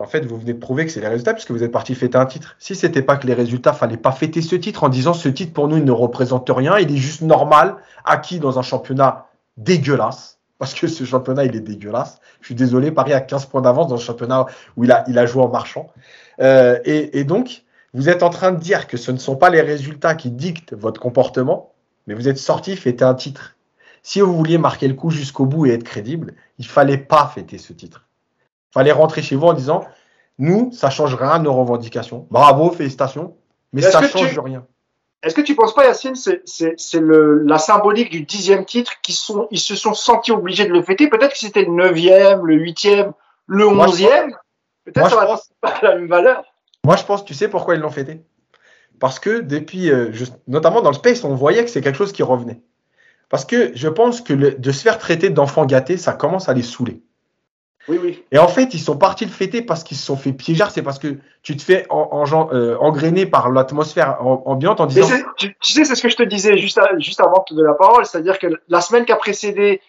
[0.00, 2.16] En fait, vous venez de prouver que c'est les résultats puisque vous êtes parti fêter
[2.16, 2.54] un titre.
[2.60, 5.52] Si c'était pas que les résultats, fallait pas fêter ce titre en disant ce titre
[5.52, 9.26] pour nous il ne représente rien, il est juste normal, acquis dans un championnat
[9.56, 12.20] dégueulasse parce que ce championnat il est dégueulasse.
[12.40, 14.46] Je suis désolé, Paris a 15 points d'avance dans le championnat
[14.76, 15.88] où il a, il a joué en marchand.
[16.40, 19.60] Euh, et, donc, vous êtes en train de dire que ce ne sont pas les
[19.60, 21.72] résultats qui dictent votre comportement,
[22.06, 23.56] mais vous êtes sorti fêter un titre.
[24.02, 27.58] Si vous vouliez marquer le coup jusqu'au bout et être crédible, il fallait pas fêter
[27.58, 28.07] ce titre.
[28.70, 29.84] Il fallait rentrer chez vous en disant
[30.38, 32.26] nous, ça change rien nos revendications.
[32.30, 33.36] Bravo, félicitations,
[33.72, 34.64] mais ça change rien.
[35.22, 39.58] Est-ce que tu penses pas, Yacine, c'est la symbolique du dixième titre qui sont, ils
[39.58, 41.08] se sont sentis obligés de le fêter?
[41.08, 43.12] Peut-être que c'était le neuvième, le huitième,
[43.46, 44.32] le onzième.
[44.84, 45.50] Peut-être ça pense...
[45.60, 46.44] pas la même valeur.
[46.84, 48.22] Moi, je pense, tu sais pourquoi ils l'ont fêté?
[49.00, 50.12] Parce que depuis, euh,
[50.46, 52.60] notamment dans le space, on voyait que c'est quelque chose qui revenait.
[53.28, 56.62] Parce que je pense que de se faire traiter d'enfant gâté, ça commence à les
[56.62, 57.02] saouler.
[57.88, 58.22] Oui, oui.
[58.32, 60.64] Et en fait, ils sont partis le fêter parce qu'ils se sont fait piéger.
[60.70, 65.08] C'est parce que tu te fais en, euh, engrainer par l'atmosphère ambiante en disant.
[65.36, 68.04] Tu, sais, c'est ce que je te disais juste, juste avant de la parole.
[68.04, 69.80] C'est-à-dire que la semaine qui a précédé,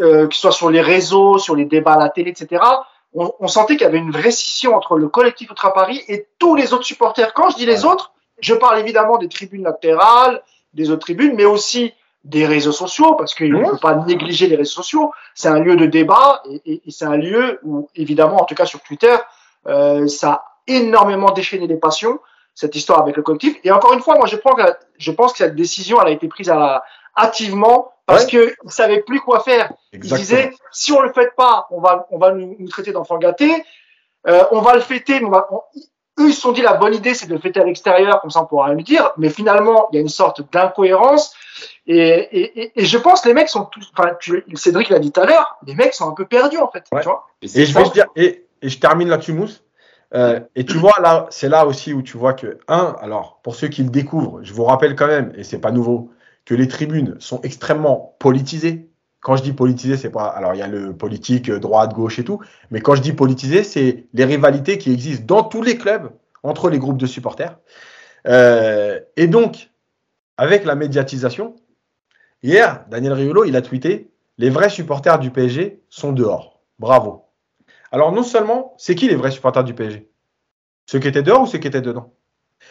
[0.00, 2.62] euh, que ce soit sur les réseaux, sur les débats à la télé, etc.,
[3.14, 6.54] on, sentait qu'il y avait une vraie scission entre le collectif Ultra Paris et tous
[6.54, 7.32] les autres supporters.
[7.32, 10.42] Quand je dis les autres, je parle évidemment des tribunes latérales,
[10.74, 11.94] des autres tribunes, mais aussi
[12.28, 15.12] des réseaux sociaux, parce qu'il ne faut pas négliger les réseaux sociaux.
[15.34, 18.80] C'est un lieu de débat et, c'est un lieu où, évidemment, en tout cas sur
[18.82, 19.16] Twitter,
[19.66, 22.20] euh, ça a énormément déchaîné les passions,
[22.54, 23.56] cette histoire avec le collectif.
[23.64, 24.62] Et encore une fois, moi, je, prends que
[24.98, 26.84] je pense que cette décision, elle a été prise à
[27.16, 29.72] hâtivement parce qu'ils ne savaient plus quoi faire.
[29.94, 33.18] Ils disaient, si on ne le fait pas, on va, on va nous, traiter d'enfants
[33.18, 33.64] gâtés.
[34.26, 35.48] Euh, on va le fêter, mais on va,
[36.18, 38.30] eux, ils se sont dit la bonne idée, c'est de le fêter à l'extérieur, comme
[38.30, 39.12] ça on pourra rien lui dire.
[39.16, 41.34] Mais finalement, il y a une sorte d'incohérence.
[41.86, 44.10] Et, et, et, je pense que les mecs sont tous, enfin,
[44.54, 46.84] Cédric l'a dit tout à l'heure, les mecs sont un peu perdus en fait.
[46.84, 49.64] Tu vois et, je vais dire, et, je termine là-dessus, Mousse.
[50.14, 53.54] Euh, et tu vois, là, c'est là aussi où tu vois que, un, alors, pour
[53.54, 56.10] ceux qui le découvrent, je vous rappelle quand même, et c'est pas nouveau,
[56.44, 58.88] que les tribunes sont extrêmement politisées.
[59.20, 60.26] Quand je dis politisé, c'est pas.
[60.26, 62.40] Alors, il y a le politique, euh, droite, gauche et tout.
[62.70, 66.10] Mais quand je dis politisé, c'est les rivalités qui existent dans tous les clubs
[66.42, 67.58] entre les groupes de supporters.
[68.26, 69.70] Euh, et donc,
[70.38, 71.56] avec la médiatisation,
[72.44, 76.60] hier, Daniel Riolo, il a tweeté Les vrais supporters du PSG sont dehors.
[76.78, 77.24] Bravo.
[77.90, 80.08] Alors, non seulement, c'est qui les vrais supporters du PSG
[80.86, 82.14] Ceux qui étaient dehors ou ceux qui étaient dedans?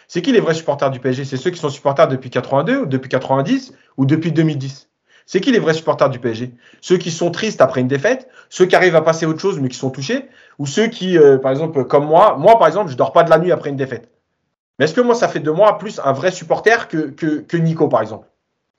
[0.08, 2.86] C'est qui les vrais supporters du PSG C'est ceux qui sont supporters depuis 82, ou
[2.86, 4.90] depuis 90 ou depuis 2010
[5.26, 8.66] C'est qui les vrais supporters du PSG Ceux qui sont tristes après une défaite, ceux
[8.66, 11.52] qui arrivent à passer autre chose mais qui sont touchés, ou ceux qui, euh, par
[11.52, 14.10] exemple, comme moi, moi par exemple, je dors pas de la nuit après une défaite?
[14.78, 18.02] Mais est-ce que moi, ça fait de moi plus un vrai supporter que, Nico, par
[18.02, 18.28] exemple?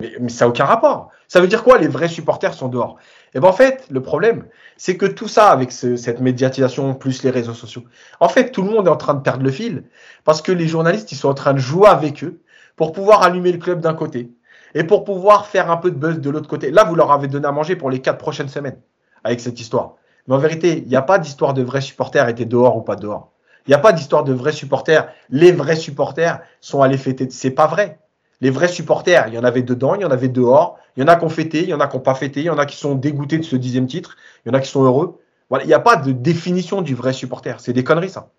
[0.00, 1.10] Mais, ça n'a aucun rapport.
[1.26, 2.98] Ça veut dire quoi Les vrais supporters sont dehors?
[3.34, 4.46] Et eh bien en fait, le problème,
[4.78, 7.82] c'est que tout ça, avec cette médiatisation plus les réseaux sociaux,
[8.20, 9.84] en fait, tout le monde est en train de perdre le fil
[10.24, 12.40] parce que les journalistes, ils sont en train de jouer avec eux
[12.76, 14.30] pour pouvoir allumer le club d'un côté
[14.74, 16.70] et pour pouvoir faire un peu de buzz de l'autre côté.
[16.70, 18.80] Là, vous leur avez donné à manger pour les quatre prochaines semaines
[19.24, 19.96] avec cette histoire.
[20.26, 22.96] Mais en vérité, il n'y a pas d'histoire de vrais supporters étaient dehors ou pas
[22.96, 23.32] dehors.
[23.68, 25.12] Il n'y a pas d'histoire de vrais supporters.
[25.28, 27.28] Les vrais supporters sont allés fêter.
[27.30, 27.98] C'est pas vrai.
[28.40, 30.78] Les vrais supporters, il y en avait dedans, il y en avait dehors.
[30.96, 32.40] Il y en a qui ont fêté, il y en a qui n'ont pas fêté,
[32.40, 34.60] il y en a qui sont dégoûtés de ce dixième titre, il y en a
[34.60, 35.20] qui sont heureux.
[35.50, 37.60] Voilà, il n'y a pas de définition du vrai supporter.
[37.60, 38.30] C'est des conneries, ça.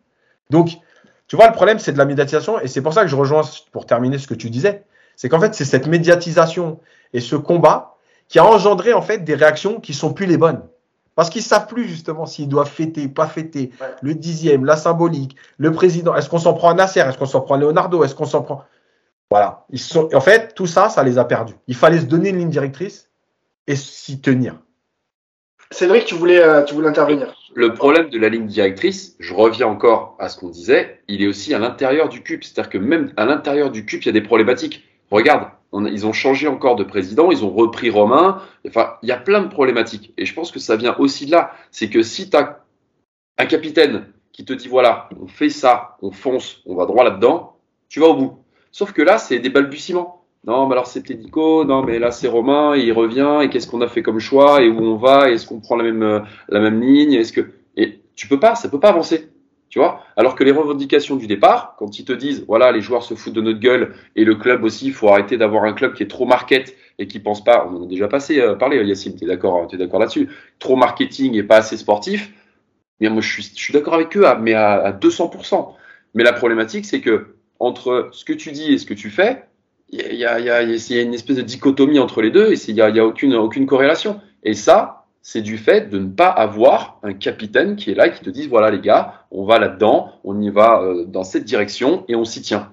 [0.50, 0.72] Donc,
[1.28, 2.60] tu vois, le problème, c'est de la médiatisation.
[2.60, 4.84] Et c'est pour ça que je rejoins, pour terminer ce que tu disais,
[5.16, 6.80] c'est qu'en fait, c'est cette médiatisation
[7.14, 7.98] et ce combat
[8.30, 10.64] qui a engendré, des réactions qui sont plus les bonnes.
[11.20, 13.88] Parce qu'ils savent plus justement s'ils doivent fêter, pas fêter, Ouais.
[14.02, 16.16] le dixième, la symbolique, le président.
[16.16, 17.02] Est-ce qu'on s'en prend à Nasser?
[17.02, 18.06] Est-ce qu'on s'en prend à Leonardo?
[18.06, 18.64] Est-ce qu'on s'en prend?
[19.30, 19.66] Voilà.
[19.70, 20.08] Ils sont...
[20.14, 21.56] En fait, tout ça, ça les a perdus.
[21.68, 23.10] Il fallait se donner une ligne directrice
[23.68, 24.56] et s'y tenir.
[25.72, 27.36] Cédric, tu voulais, euh, tu voulais intervenir.
[27.54, 31.28] Le problème de la ligne directrice, je reviens encore à ce qu'on disait, il est
[31.28, 32.46] aussi à l'intérieur du CUP.
[32.46, 34.86] C'est-à-dire que même à l'intérieur du CUP, il y a des problématiques.
[35.12, 38.42] Regarde, ils ont changé encore de président, ils ont repris Romain.
[38.68, 40.14] Enfin, il y a plein de problématiques.
[40.18, 41.52] Et je pense que ça vient aussi de là.
[41.72, 42.64] C'est que si tu as
[43.38, 47.58] un capitaine qui te dit voilà, on fait ça, on fonce, on va droit là-dedans,
[47.88, 48.38] tu vas au bout.
[48.72, 50.20] Sauf que là, c'est des balbutiements.
[50.46, 53.82] Non, mais alors c'était Nico, non, mais là c'est Romain, il revient, et qu'est-ce qu'on
[53.82, 56.62] a fait comme choix, et où on va, est-ce qu'on prend la même, euh, la
[56.62, 57.52] même ligne, est-ce que.
[57.76, 59.30] Et tu peux pas, ça peut pas avancer.
[59.70, 60.04] Tu vois?
[60.18, 63.34] Alors que les revendications du départ, quand ils te disent, voilà, les joueurs se foutent
[63.34, 66.08] de notre gueule, et le club aussi, il faut arrêter d'avoir un club qui est
[66.08, 69.26] trop market et qui pense pas, on en a déjà passé, euh, parlé, Yacine, t'es
[69.28, 72.32] d'accord, t'es d'accord là-dessus, trop marketing et pas assez sportif.
[73.00, 75.76] Mais moi, je suis, je suis d'accord avec eux, mais à, à 200%.
[76.14, 79.46] Mais la problématique, c'est que entre ce que tu dis et ce que tu fais,
[79.90, 82.56] il y a, y a, y a- une espèce de dichotomie entre les deux et
[82.70, 84.22] il y a, il y a aucune, aucune corrélation.
[84.44, 88.14] Et ça, c'est du fait de ne pas avoir un capitaine qui est là et
[88.14, 91.46] qui te dise voilà les gars, on va là-dedans, on y va euh, dans cette
[91.46, 92.72] direction et on s'y tient.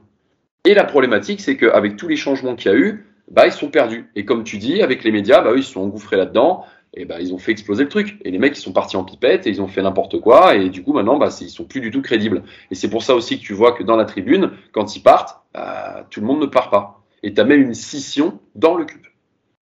[0.65, 3.69] Et la problématique, c'est qu'avec tous les changements qu'il y a eu, bah, ils sont
[3.69, 4.11] perdus.
[4.17, 7.21] Et comme tu dis, avec les médias, bah, ils se sont engouffrés là-dedans et bah,
[7.21, 8.19] ils ont fait exploser le truc.
[8.25, 10.57] Et les mecs, ils sont partis en pipette et ils ont fait n'importe quoi.
[10.57, 12.43] Et du coup, maintenant, bah, ils sont plus du tout crédibles.
[12.71, 15.41] Et c'est pour ça aussi que tu vois que dans la tribune, quand ils partent,
[15.55, 17.03] bah, tout le monde ne part pas.
[17.23, 19.07] Et tu as même une scission dans le cube.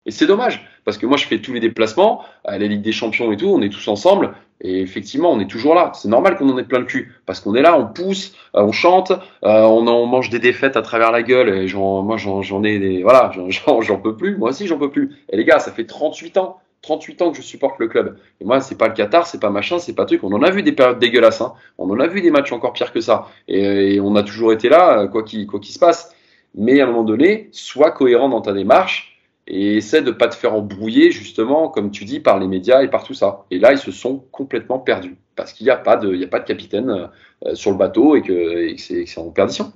[0.05, 2.91] Et c'est dommage, parce que moi, je fais tous les déplacements, à la Ligue des
[2.91, 4.33] Champions et tout, on est tous ensemble.
[4.63, 5.91] Et effectivement, on est toujours là.
[5.95, 8.61] C'est normal qu'on en ait plein le cul, parce qu'on est là, on pousse, euh,
[8.61, 11.49] on chante, euh, on, mange des défaites à travers la gueule.
[11.49, 14.37] Et moi, j'en, ai des, voilà, j'en, peux plus.
[14.37, 15.15] Moi aussi, j'en peux plus.
[15.29, 16.59] Et les gars, ça fait 38 ans.
[16.83, 18.17] 38 ans que je supporte le club.
[18.39, 20.23] Et moi, c'est pas le Qatar, c'est pas machin, c'est pas truc.
[20.23, 21.41] On en a vu des périodes dégueulasses.
[21.41, 21.53] Hein.
[21.77, 23.27] On en a vu des matchs encore pires que ça.
[23.47, 26.15] Et, on a toujours été là, quoi qu'il quoi qu'il se passe.
[26.55, 29.10] Mais à un moment donné, sois cohérent dans ta démarche
[29.53, 32.87] et essaie de pas te faire embrouiller, justement, comme tu dis, par les médias et
[32.87, 33.43] par tout ça.
[33.51, 35.17] Et là, ils se sont complètement perdus.
[35.35, 37.09] Parce qu'il n'y a, pas de- il y a pas de capitaine
[37.45, 39.73] euh, sur le bateau et que, et que c'est que c'est en perdition.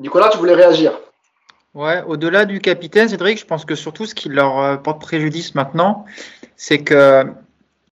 [0.00, 0.98] Nicolas, tu voulais réagir?
[1.74, 5.54] Ouais, au-delà du capitaine, Cédric, je pense que surtout ce qui leur euh, porte préjudice
[5.54, 6.04] maintenant,
[6.56, 7.24] c'est que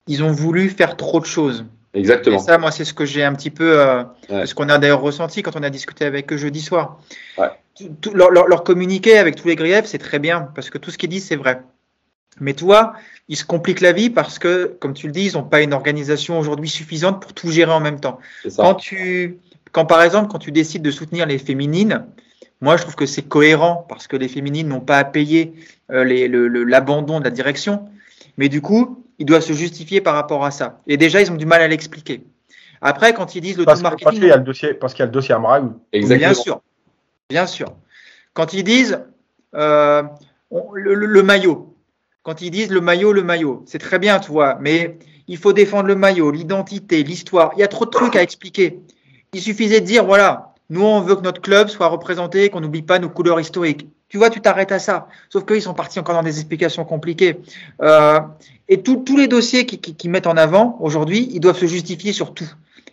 [0.08, 1.64] ils ont voulu faire trop de choses.
[1.94, 2.36] Exactement.
[2.36, 4.46] Et ça, moi, c'est ce que j'ai un petit peu, euh, Ouais.
[4.46, 7.00] ce qu'on a d'ailleurs ressenti quand on a discuté avec eux jeudi soir.
[7.38, 7.48] Ouais.
[7.76, 10.78] Tout- tout- leur, leur- leur communiquer avec tous les griefs, c'est très bien, parce que
[10.78, 11.62] tout ce qu'ils disent, c'est vrai.
[12.40, 12.94] Mais toi,
[13.28, 15.74] ils se compliquent la vie parce que, comme tu le dis, ils n'ont pas une
[15.74, 18.18] organisation aujourd'hui suffisante pour tout gérer en même temps.
[18.56, 19.36] Quand tu,
[19.72, 22.06] quand par exemple, quand tu décides de soutenir les féminines,
[22.62, 25.52] moi je trouve que c'est cohérent parce que les féminines n'ont pas à payer
[25.90, 27.86] euh, le- l'abandon de la direction,
[28.38, 30.80] mais du coup, ils doivent se justifier par rapport à ça.
[30.88, 32.24] Et déjà, ils ont du mal à l'expliquer.
[32.80, 34.74] Après, quand ils disent le Parce, tout que- parce marketing, qu'il y a le dossier,
[34.74, 35.68] parce qu'il y a le dossier Amraoui.
[35.92, 36.18] Exactement.
[36.18, 36.60] Bien sûr,
[37.30, 37.68] bien sûr.
[38.34, 38.98] Quand ils disent
[39.54, 40.02] euh,
[40.50, 41.76] on- le, le- le maillot,
[42.24, 44.98] quand ils disent le maillot, le maillot, c'est très bien, tu vois, mais
[45.28, 47.52] il faut défendre le maillot, l'identité, l'histoire.
[47.56, 48.80] Il y a trop de trucs à expliquer.
[49.34, 52.82] Il suffisait de dire voilà, nous on veut que notre club soit représenté, qu'on n'oublie
[52.82, 53.86] pas nos couleurs historiques.
[54.12, 55.08] Tu vois, tu t'arrêtes à ça.
[55.30, 57.38] Sauf qu'ils sont partis encore dans des explications compliquées.
[57.80, 58.20] Euh,
[58.68, 62.12] et tous les dossiers qui, qui- qui mettent en avant aujourd'hui, ils doivent se justifier
[62.12, 62.44] sur tout.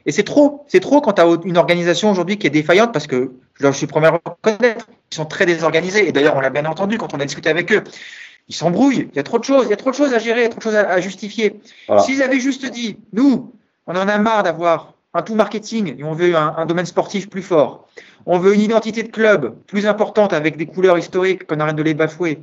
[0.05, 3.05] Et c'est trop, c'est trop quand tu as une organisation aujourd'hui qui est défaillante parce
[3.05, 6.07] que je suis le premier à reconnaître, ils sont très désorganisés.
[6.07, 7.83] Et d'ailleurs, on l'a bien entendu quand on a discuté avec eux.
[8.47, 10.19] Ils s'embrouillent, il y a trop de choses, il y a trop de choses à
[10.19, 11.59] gérer, il y a trop de choses à, à justifier.
[11.89, 12.01] Voilà.
[12.01, 13.51] S'ils avaient juste dit, nous,
[13.87, 17.29] on en a marre d'avoir un tout marketing et on veut un, un domaine sportif
[17.29, 17.87] plus fort.
[18.31, 21.81] On veut une identité de club plus importante avec des couleurs historiques qu'on arrête de
[21.81, 22.37] les bafouer.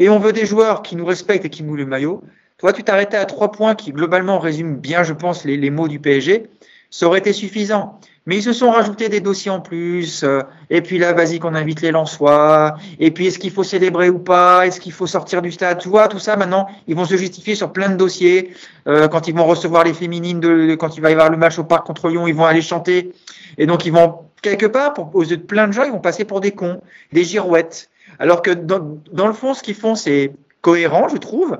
[0.00, 2.24] Et on veut des joueurs qui nous respectent et qui mouillent le maillot.
[2.56, 5.86] Toi, tu t'arrêtais à trois points qui globalement résument bien, je pense, les, les mots
[5.86, 6.48] du PSG.
[6.90, 8.00] Ça aurait été suffisant.
[8.28, 10.22] Mais ils se sont rajoutés des dossiers en plus.
[10.22, 12.74] euh, et puis là, vas-y qu'on invite les Lensois.
[13.00, 15.88] Et puis est-ce qu'il faut célébrer ou pas Est-ce qu'il faut sortir du stade Tu
[15.88, 18.52] vois, tout ça maintenant, ils vont se justifier sur plein de dossiers.
[18.86, 21.64] Euh, quand ils vont recevoir les féminines, quand il va y avoir le match au
[21.64, 23.14] parc contre Lyon, ils vont aller chanter.
[23.56, 25.98] Et donc ils vont quelque part, pour, aux yeux de plein de gens, ils vont
[25.98, 26.82] passer pour des cons,
[27.14, 27.88] des girouettes.
[28.18, 31.56] Alors que dans le fond, ce qu'ils font, c'est cohérent, je trouve.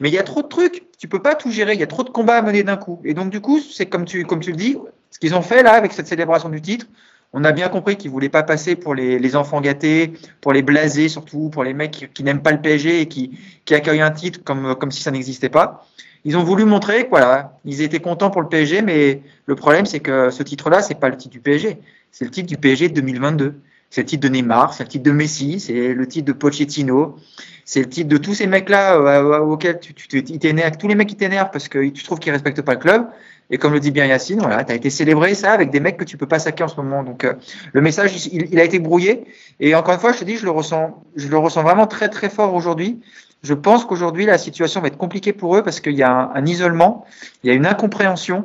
[0.00, 0.84] Mais il y a trop de trucs.
[0.98, 1.74] Tu peux pas tout gérer.
[1.74, 3.00] Il y a trop de combats à mener d'un coup.
[3.04, 4.76] Et donc, du coup, c'est comme tu, comme tu le dis,
[5.10, 6.86] ce qu'ils ont fait là avec cette célébration du titre.
[7.32, 10.62] On a bien compris qu'ils voulaient pas passer pour les, les enfants gâtés, pour les
[10.62, 14.10] blasés surtout, pour les mecs qui, n'aiment pas le PSG et qui, qui accueillent un
[14.10, 15.86] titre comme, comme si ça n'existait pas.
[16.24, 19.84] Ils ont voulu montrer que voilà, ils étaient contents pour le PSG, mais le problème
[19.84, 21.78] c'est que ce titre-là, c'est pas le titre du PSG,
[22.10, 23.60] c'est le titre du PSG de 2022.
[23.90, 27.16] C'est le titre de Neymar, c'est le titre de Messi, c'est le titre de Pochettino,
[27.64, 31.16] c'est le titre de tous ces mecs-là euh, auxquels tu, t'énerves, tous les mecs qui
[31.16, 33.06] t'énervent parce que tu trouves qu'ils respectent pas le club.
[33.50, 35.96] Et comme le dit bien Yacine, voilà, tu as été célébré ça avec des mecs
[35.96, 37.02] que tu peux pas saquer en ce moment.
[37.02, 37.32] Donc euh,
[37.72, 39.24] le message, il, a été brouillé.
[39.58, 42.10] Et encore une fois, je te dis, je le ressens, je le ressens vraiment très
[42.10, 43.00] très fort aujourd'hui.
[43.42, 46.30] Je pense qu'aujourd'hui, la situation va être compliquée pour eux parce qu'il y a un,
[46.34, 47.06] un, isolement,
[47.42, 48.44] il y a une incompréhension.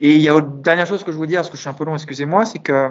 [0.00, 1.70] Et il y a une dernière chose que je veux dire, parce que je suis
[1.70, 2.90] un peu long, excusez-moi, c'est que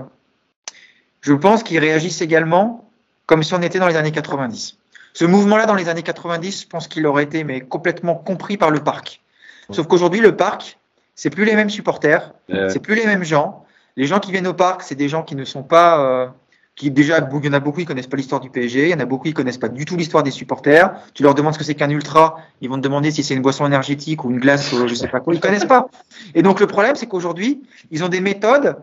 [1.23, 2.87] je pense qu'ils réagissent également
[3.25, 4.77] comme si on était dans les années 90.
[5.13, 8.71] Ce mouvement-là, dans les années 90, je pense qu'il aurait été mais complètement compris par
[8.71, 9.21] le parc.
[9.71, 10.77] Sauf qu'aujourd'hui, le parc,
[11.15, 12.67] c'est plus les mêmes supporters, euh...
[12.69, 13.65] c'est plus les mêmes gens.
[13.95, 16.27] Les gens qui viennent au parc, c'est des gens qui ne sont pas, euh,
[16.75, 18.93] qui déjà, il y en a beaucoup qui connaissent pas l'histoire du PSG, il y
[18.93, 20.91] en a beaucoup qui connaissent pas du tout l'histoire des supporters.
[21.13, 23.41] Tu leur demandes ce que c'est qu'un ultra, ils vont te demander si c'est une
[23.41, 25.87] boisson énergétique ou une glace, ou je sais pas quoi, ils connaissent pas.
[26.35, 27.61] Et donc le problème, c'est qu'aujourd'hui,
[27.91, 28.75] ils ont des méthodes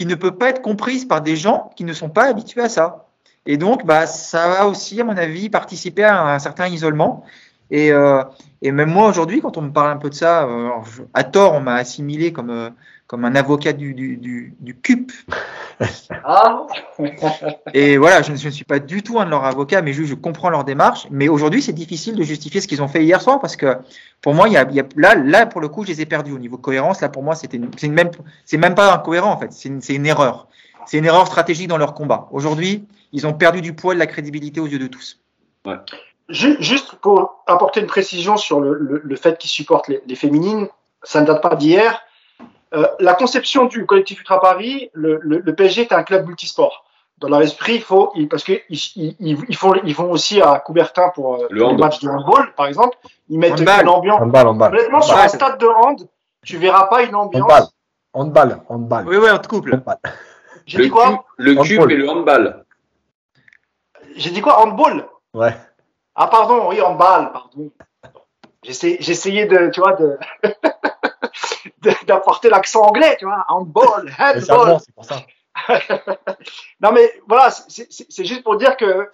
[0.00, 2.70] qui ne peuvent pas être comprises par des gens qui ne sont pas habitués à
[2.70, 3.04] ça.
[3.44, 7.22] Et donc, bah, ça va aussi, à mon avis, participer à un certain isolement.
[7.70, 8.22] Et, euh,
[8.62, 10.70] et même moi aujourd'hui, quand on me parle un peu de ça, euh,
[11.12, 12.70] à tort, on m'a assimilé comme euh,
[13.10, 15.10] comme un avocat du du, du, du CUP.
[16.22, 16.66] Ah.
[17.72, 19.94] et voilà, je ne, je ne, suis pas du tout un de leurs avocats, mais
[19.94, 21.06] je, je comprends leur démarche.
[21.10, 23.78] Mais aujourd'hui, c'est difficile de justifier ce qu'ils ont fait hier soir parce que
[24.20, 26.02] pour moi, il y a, il y a là, là pour le coup, je les
[26.02, 27.00] ai perdus au niveau cohérence.
[27.00, 28.10] Là, pour moi, c'était c'est même
[28.44, 30.46] c'est même pas incohérent en fait, c'est une, une erreur.
[30.86, 32.28] C'est une erreur stratégique dans leur combat.
[32.30, 35.18] Aujourd'hui, ils ont perdu du poids et de la crédibilité aux yeux de tous.
[35.64, 35.76] Ouais.
[36.28, 40.68] Juste pour apporter une précision sur le, le, le fait qu'ils supportent les, les, féminines,
[41.02, 42.00] ça ne date pas d'hier.
[42.72, 46.84] Euh, la conception du collectif Ultra Paris, le, le, PSG est un club multisport.
[47.18, 51.10] Dans leur esprit, il faut, parce qu'ils ils, ils, font, ils vont aussi à Coubertin
[51.10, 52.96] pour, euh, le pour les matchs de handball, par exemple.
[53.28, 53.82] Ils mettent handball.
[53.82, 54.20] une ambiance.
[54.22, 54.74] Handball, handball.
[54.74, 55.08] Honnêtement, handball.
[55.08, 56.08] sur un stade de hand,
[56.44, 57.42] tu verras pas une ambiance.
[57.42, 57.66] Handball,
[58.14, 58.62] handball.
[58.68, 59.08] handball.
[59.08, 59.74] Oui, oui, on te couple.
[59.74, 59.98] Handball.
[60.64, 61.24] J'ai dit quoi?
[61.36, 62.64] Le cube et le handball.
[64.16, 64.60] J'ai dit quoi?
[64.60, 65.06] Handball?
[65.34, 65.54] Ouais.
[66.14, 67.70] Ah, pardon, oui, handball, pardon.
[68.62, 70.18] J'essayais de, tu vois, de,
[72.06, 74.78] d'apporter l'accent anglais, tu vois, handball, handball.
[74.84, 75.22] C'est pour ça.
[76.80, 79.10] non, mais voilà, c'est juste pour dire que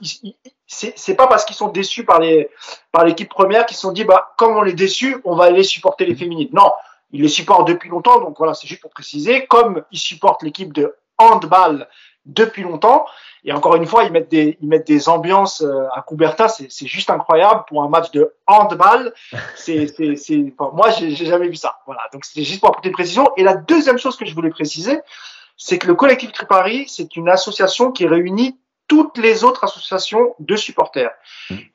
[0.66, 2.50] c'est pas parce qu'ils sont déçus par les
[2.92, 5.62] par l'équipe première qu'ils se sont dit, bah, comme on est déçus, on va aller
[5.62, 6.50] supporter les féminines.
[6.52, 6.72] Non,
[7.10, 9.46] ils les supportent depuis longtemps, donc voilà, c'est juste pour préciser.
[9.46, 11.88] Comme ils supportent l'équipe de handball
[12.26, 13.06] depuis longtemps,
[13.44, 15.64] et encore une fois, ils mettent des, ils mettent des ambiances
[15.94, 19.12] à Coubertin, c'est juste incroyable pour un match de handball.
[19.56, 21.78] C'est, c'est, c'est, enfin, moi, j'ai jamais vu ça.
[21.86, 22.02] Voilà.
[22.12, 23.28] Donc, c'était juste pour apporter une précision.
[23.36, 24.98] Et la deuxième chose que je voulais préciser,
[25.56, 28.58] c'est que le collectif Triparis, c'est une association qui réunit
[28.88, 31.10] toutes les autres associations de supporters.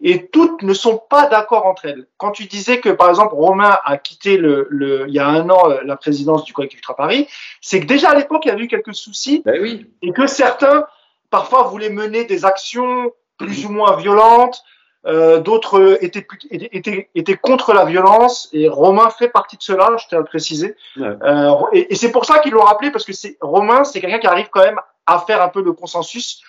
[0.01, 2.07] Et toutes ne sont pas d'accord entre elles.
[2.17, 5.49] Quand tu disais que, par exemple, Romain a quitté le, le il y a un
[5.49, 7.27] an la présidence du collectif Ultra Paris,
[7.59, 9.41] c'est que déjà à l'époque, il y avait eu quelques soucis.
[9.45, 9.89] Ben oui.
[10.01, 10.85] Et que certains,
[11.29, 14.63] parfois, voulaient mener des actions plus ou moins violentes.
[15.07, 20.05] Euh, D'autres étaient, étaient, étaient contre la violence et Romain fait partie de cela, je
[20.07, 20.75] tiens à le préciser.
[20.95, 21.07] Ouais.
[21.23, 24.19] Euh, et, et c'est pour ça qu'ils l'ont rappelé parce que c'est Romain, c'est quelqu'un
[24.19, 26.43] qui arrive quand même à faire un peu le consensus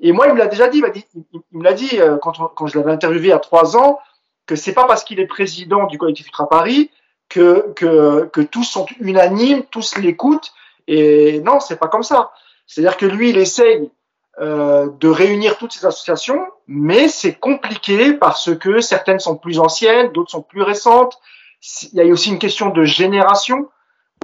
[0.00, 2.78] et moi, il me l'a déjà dit, il, me l'a dit euh, quand, quand je
[2.78, 3.98] l'avais interviewé a trois ans,
[4.46, 6.90] que c'est pas parce qu'il est président du collectif Ultra Paris
[7.28, 10.52] que, que, que tous sont unanimes, tous l'écoutent.
[10.88, 12.32] Et non, c'est pas comme ça.
[12.66, 13.90] C'est-à-dire que lui, il essaye
[14.40, 20.12] euh, de réunir toutes ces associations, mais c'est compliqué parce que certaines sont plus anciennes,
[20.12, 21.18] d'autres sont plus récentes.
[21.92, 23.68] Il y a aussi une question de génération.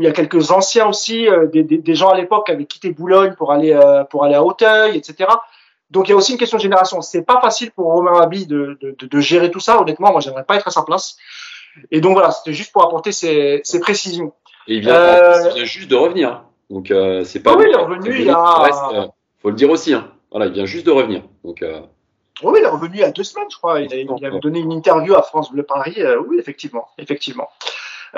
[0.01, 2.91] Il y a quelques anciens aussi, euh, des, des, gens à l'époque qui avaient quitté
[2.91, 5.29] Boulogne pour aller euh, pour aller à Auteuil, etc.
[5.91, 7.01] Donc il y a aussi une question de génération.
[7.01, 9.81] C'est pas facile pour Romain Abi de, de, de, de, gérer tout ça.
[9.81, 11.17] Honnêtement, moi j'aimerais pas être à sa place.
[11.91, 14.33] Et donc voilà, c'était juste pour apporter ces, ces précisions.
[14.67, 15.51] Et il vient, euh...
[15.51, 16.43] il vient juste de revenir.
[16.71, 17.53] Donc euh, c'est pas.
[17.53, 18.59] Ah oui, il est revenu il y a.
[18.59, 19.07] Reste, euh,
[19.41, 19.95] faut le dire aussi.
[19.95, 20.11] Hein.
[20.31, 21.23] Voilà, il vient juste de revenir.
[21.45, 21.65] Donc.
[22.43, 23.81] Oui, il est revenu il y a deux semaines, je crois.
[23.81, 25.97] Il, a, il avait donné une interview à France Bleu Paris.
[26.29, 27.49] Oui, effectivement, effectivement.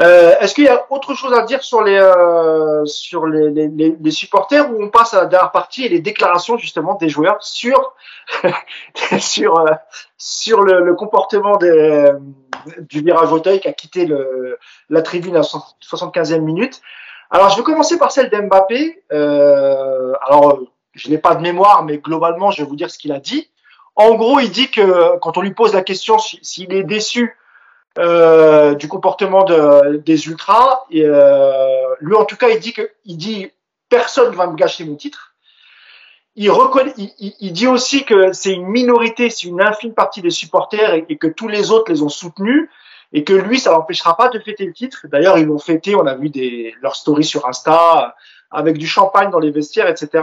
[0.00, 3.96] Euh, Est-ce qu'il y a autre chose à dire sur les euh, sur les, les,
[4.00, 7.42] les, supporters ou on passe à la dernière partie et les déclarations justement des joueurs
[7.42, 7.94] sur
[9.18, 9.72] sur euh,
[10.16, 12.12] sur le, le comportement des,
[12.78, 16.80] du virage Auteuil qui a quitté le, la tribune à 75e minute.
[17.30, 19.02] Alors je vais commencer par celle d'Mbappé.
[19.12, 20.60] Euh, alors
[20.94, 23.50] je n'ai pas de mémoire, mais globalement je vais vous dire ce qu'il a dit.
[23.96, 27.36] En gros, il dit que quand on lui pose la question s'il est déçu
[27.98, 30.84] euh, du comportement de, des ultras.
[30.90, 33.50] Et euh, lui, en tout cas, il dit que il dit
[33.88, 35.34] personne va me gâcher mon titre.
[36.36, 40.30] Il, reconnaît, il, il dit aussi que c'est une minorité, c'est une infime partie des
[40.30, 42.70] supporters et, et, que tous les autres les ont soutenus
[43.12, 45.06] et que lui, ça l'empêchera pas de fêter le titre.
[45.10, 45.96] D'ailleurs, ils l'ont fêté.
[45.96, 48.14] On a vu des leurs stories sur Insta
[48.52, 50.22] avec du champagne dans les vestiaires, etc.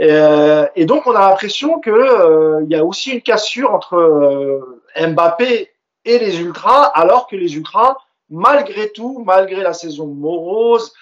[0.00, 5.71] Euh, et donc, on a l'impression qu'il euh, y a aussi une cassure entre Mbappé
[6.04, 7.96] et les Ultras, alors que les Ultras,
[8.30, 10.92] malgré tout, malgré la saison morose,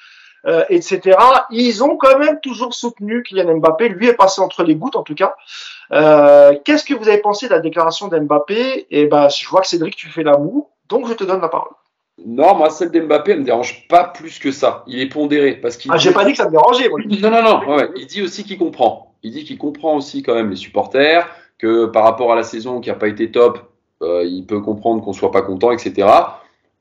[0.47, 1.19] euh, etc.,
[1.51, 3.89] ils ont quand même toujours soutenu Kylian Mbappé.
[3.89, 5.35] Lui est passé entre les gouttes, en tout cas.
[5.93, 8.87] Euh, Qu'est-ce que vous avez pensé de la déclaration d'Mbappé?
[8.91, 11.49] Et ben, je vois que Cédric, tu fais la moue, donc je te donne la
[11.49, 11.73] parole.
[12.25, 14.85] Non, moi, celle d'Mbappé, elle me dérange pas plus que ça.
[14.87, 15.55] Il est pondéré.
[15.55, 16.89] Parce qu'il ah, j'ai pas dit que ça me dérangeait.
[16.89, 17.01] Moi.
[17.07, 17.77] Non, non, non.
[17.77, 19.15] Ouais, il dit aussi qu'il comprend.
[19.23, 21.29] Il dit qu'il comprend aussi quand même les supporters,
[21.59, 23.71] que par rapport à la saison qui n'a pas été top,
[24.03, 26.09] euh, il peut comprendre qu'on soit pas content, etc.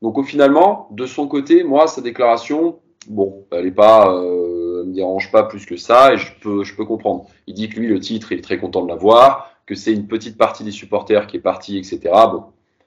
[0.02, 4.94] Donc, au finalement, de son côté, moi, sa déclaration, bon, elle est pas, euh, me
[4.94, 7.26] dérange pas plus que ça, et je peux, je peux comprendre.
[7.46, 10.06] Il dit que lui, le titre, il est très content de l'avoir, que c'est une
[10.06, 12.00] petite partie des supporters qui est partie, etc.
[12.04, 12.44] Bon,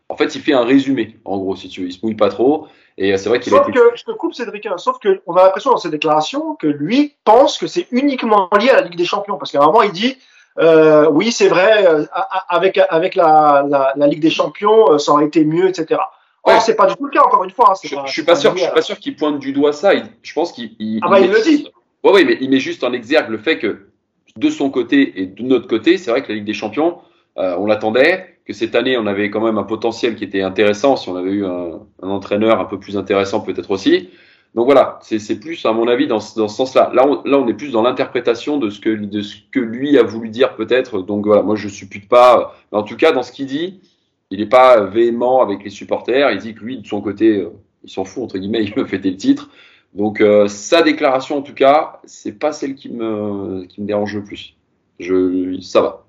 [0.09, 1.88] en fait, il fait un résumé, en gros, si tu veux.
[1.88, 2.67] Il se mouille pas trop.
[2.97, 3.71] Et c'est vrai qu'il Sauf été...
[3.71, 6.67] que, je te coupe, Cédric, hein, sauf que on a l'impression dans ses déclarations que
[6.67, 9.38] lui pense que c'est uniquement lié à la Ligue des Champions.
[9.38, 10.17] Parce qu'à un moment, il dit,
[10.59, 12.05] euh, oui, c'est vrai, euh,
[12.49, 15.99] avec, avec la, la, la, Ligue des Champions, euh, ça aurait été mieux, etc.
[16.43, 16.59] Or, ouais.
[16.59, 17.71] c'est pas du tout le cas, encore une fois.
[17.71, 19.73] Hein, je, pas, je, suis pas sûr, je suis pas sûr qu'il pointe du doigt
[19.73, 19.93] ça.
[19.93, 20.75] Il, je pense qu'il.
[20.79, 21.67] Il, ah bah, il, le dit.
[22.03, 23.87] Ouais, ouais, mais il met juste en exergue le fait que
[24.35, 26.99] de son côté et de notre côté, c'est vrai que la Ligue des Champions,
[27.35, 31.07] on l'attendait que cette année, on avait quand même un potentiel qui était intéressant si
[31.07, 34.09] on avait eu un, un entraîneur un peu plus intéressant peut-être aussi.
[34.55, 36.91] Donc voilà, c'est plus à mon avis dans, dans ce sens-là.
[36.93, 39.97] Là on, là, on est plus dans l'interprétation de ce que de ce que lui
[39.97, 41.01] a voulu dire peut-être.
[41.01, 42.55] Donc voilà, moi je suppute pas.
[42.71, 43.81] Mais en tout cas, dans ce qu'il dit,
[44.29, 46.31] il n'est pas véhément avec les supporters.
[46.31, 47.47] Il dit que lui, de son côté,
[47.83, 49.49] il s'en fout entre guillemets, il veut fêter le titre.
[49.95, 54.15] Donc euh, sa déclaration, en tout cas, c'est pas celle qui me qui me dérange
[54.15, 54.55] le plus.
[54.99, 56.05] Je, ça va.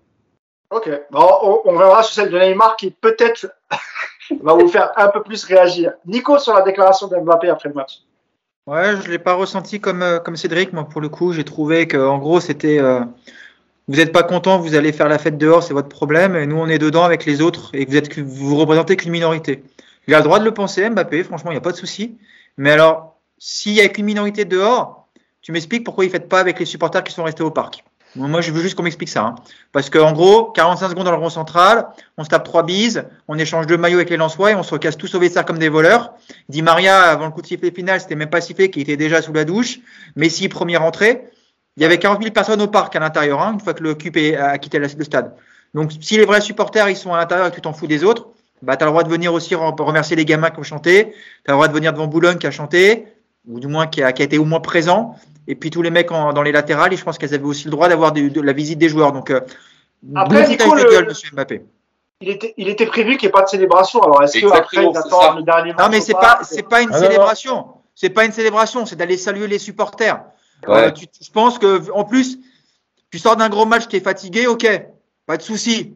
[0.71, 0.91] Ok.
[1.11, 3.47] Bon, on, on verra sur celle de Neymar qui peut-être
[4.43, 5.95] va vous faire un peu plus réagir.
[6.05, 8.03] Nico sur la déclaration d'Mbappé après le match.
[8.67, 10.73] Ouais, je l'ai pas ressenti comme euh, comme Cédric.
[10.73, 13.01] Moi, pour le coup, j'ai trouvé que en gros, c'était euh,
[13.89, 16.35] vous n'êtes pas content, vous allez faire la fête dehors, c'est votre problème.
[16.35, 19.65] Et nous, on est dedans avec les autres et vous êtes vous représentez qu'une minorité.
[20.07, 21.25] Il a le droit de le penser, Mbappé.
[21.25, 22.19] Franchement, il n'y a pas de souci.
[22.57, 25.09] Mais alors, s'il y a qu'une minorité dehors,
[25.43, 27.85] tu m'expliques pourquoi ils ne faites pas avec les supporters qui sont restés au parc.
[28.17, 29.23] Moi, je veux juste qu'on m'explique ça.
[29.23, 29.35] Hein.
[29.73, 33.39] Parce qu'en gros, 45 secondes dans le rond central, on se tape trois bises, on
[33.39, 35.69] échange deux maillots avec les Lensois et on se recasse tous au vestiaire comme des
[35.69, 36.13] voleurs.
[36.49, 39.21] Dit Maria, avant le coup de sifflet final, c'était même pas sifflé, qui était déjà
[39.21, 39.81] sous la douche.
[40.15, 41.29] Messi, première entrée.
[41.77, 43.97] Il y avait 40 000 personnes au parc à l'intérieur, hein, une fois que le
[43.97, 45.35] CUP a quitté le stade.
[45.75, 48.05] Donc, si les vrais supporters, ils sont à l'intérieur et que tu t'en fous des
[48.05, 48.29] autres,
[48.63, 51.13] bah, tu as le droit de venir aussi remercier les gamins qui ont chanté.
[51.45, 53.07] Tu as le droit de venir devant Boulogne qui a chanté,
[53.49, 55.91] ou du moins qui a, qui a été au moins présent et puis tous les
[55.91, 58.29] mecs en, dans les latérales, et je pense qu'elles avaient aussi le droit d'avoir de,
[58.29, 59.13] de, la visite des joueurs.
[59.13, 59.41] Donc, euh,
[60.15, 60.85] après, Nico, le...
[60.85, 61.63] gueule, monsieur Mbappé.
[62.21, 64.01] Il était, il était prévu qu'il n'y ait pas de célébration.
[64.03, 66.99] Alors, est-ce qu'après, il attend le dernier Non, mais c'est pas, c'est pas une ah,
[66.99, 67.67] célébration.
[67.95, 70.25] C'est pas une célébration, c'est d'aller saluer les supporters.
[70.67, 70.87] Ouais.
[70.87, 72.39] Euh, tu, je pense que, en plus,
[73.11, 74.67] tu sors d'un gros match, tu es fatigué, ok,
[75.27, 75.95] pas de souci.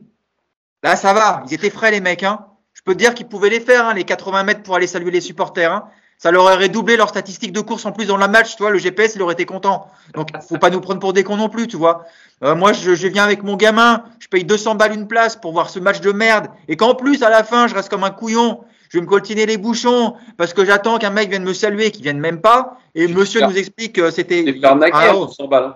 [0.82, 1.42] Là, ça va.
[1.46, 2.22] Ils étaient frais, les mecs.
[2.22, 2.46] Hein.
[2.74, 5.10] Je peux te dire qu'ils pouvaient les faire, hein, les 80 mètres pour aller saluer
[5.10, 5.72] les supporters.
[5.72, 5.88] Hein
[6.18, 8.72] ça leur aurait doublé leur statistique de course en plus dans la match, tu vois,
[8.72, 9.88] le GPS, il aurait été content.
[10.14, 12.04] Donc, faut pas nous prendre pour des cons non plus, tu vois.
[12.42, 15.52] Euh, moi, je, je, viens avec mon gamin, je paye 200 balles une place pour
[15.52, 18.10] voir ce match de merde, et qu'en plus, à la fin, je reste comme un
[18.10, 21.92] couillon, je vais me coltiner les bouchons, parce que j'attends qu'un mec vienne me saluer,
[21.92, 24.44] qu'il vienne même pas, et monsieur nous explique que c'était...
[24.44, 25.74] Tu t'es fait arnaquer ah, 200 balles.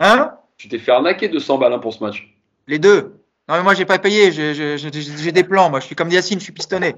[0.00, 0.32] Hein?
[0.58, 2.28] Tu t'es fait arnaquer 200 balles hein, pour ce match.
[2.66, 3.14] Les deux.
[3.48, 6.44] Non, mais moi, j'ai pas payé, j'ai des plans, moi, je suis comme Yacine, je
[6.44, 6.94] suis pistonné.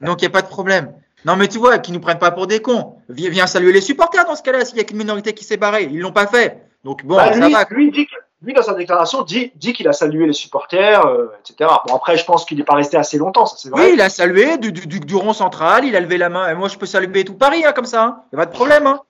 [0.00, 0.92] Donc, il n'y a pas de problème.
[1.24, 2.96] Non, mais tu vois, qu'ils nous prennent pas pour des cons.
[3.08, 5.56] Viens, viens saluer les supporters dans ce cas-là, s'il y a qu'une minorité qui s'est
[5.56, 5.88] barrée.
[5.90, 6.62] Ils l'ont pas fait.
[6.84, 7.66] Donc bon, bah, lui, ça va.
[7.70, 11.26] Lui, dit que, lui, dans sa déclaration, dit, dit qu'il a salué les supporters, euh,
[11.40, 11.70] etc.
[11.88, 13.86] Bon, après, je pense qu'il n'est pas resté assez longtemps, ça c'est vrai.
[13.86, 16.48] Oui, il a salué du, du, du, du, rond central, il a levé la main.
[16.48, 17.98] Et moi, je peux saluer tout Paris, hein, comme ça.
[17.98, 18.22] Il hein.
[18.32, 18.86] n'y a pas de problème.
[18.86, 19.00] Hein.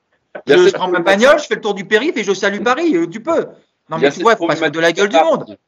[0.47, 2.97] Je, je prends ma bagnole, je fais le tour du périph' et je salue Paris.
[2.97, 3.49] Euh, tu peux.
[3.91, 5.59] Non, mais tu vois, il faut pas se mettre de la gueule du monde.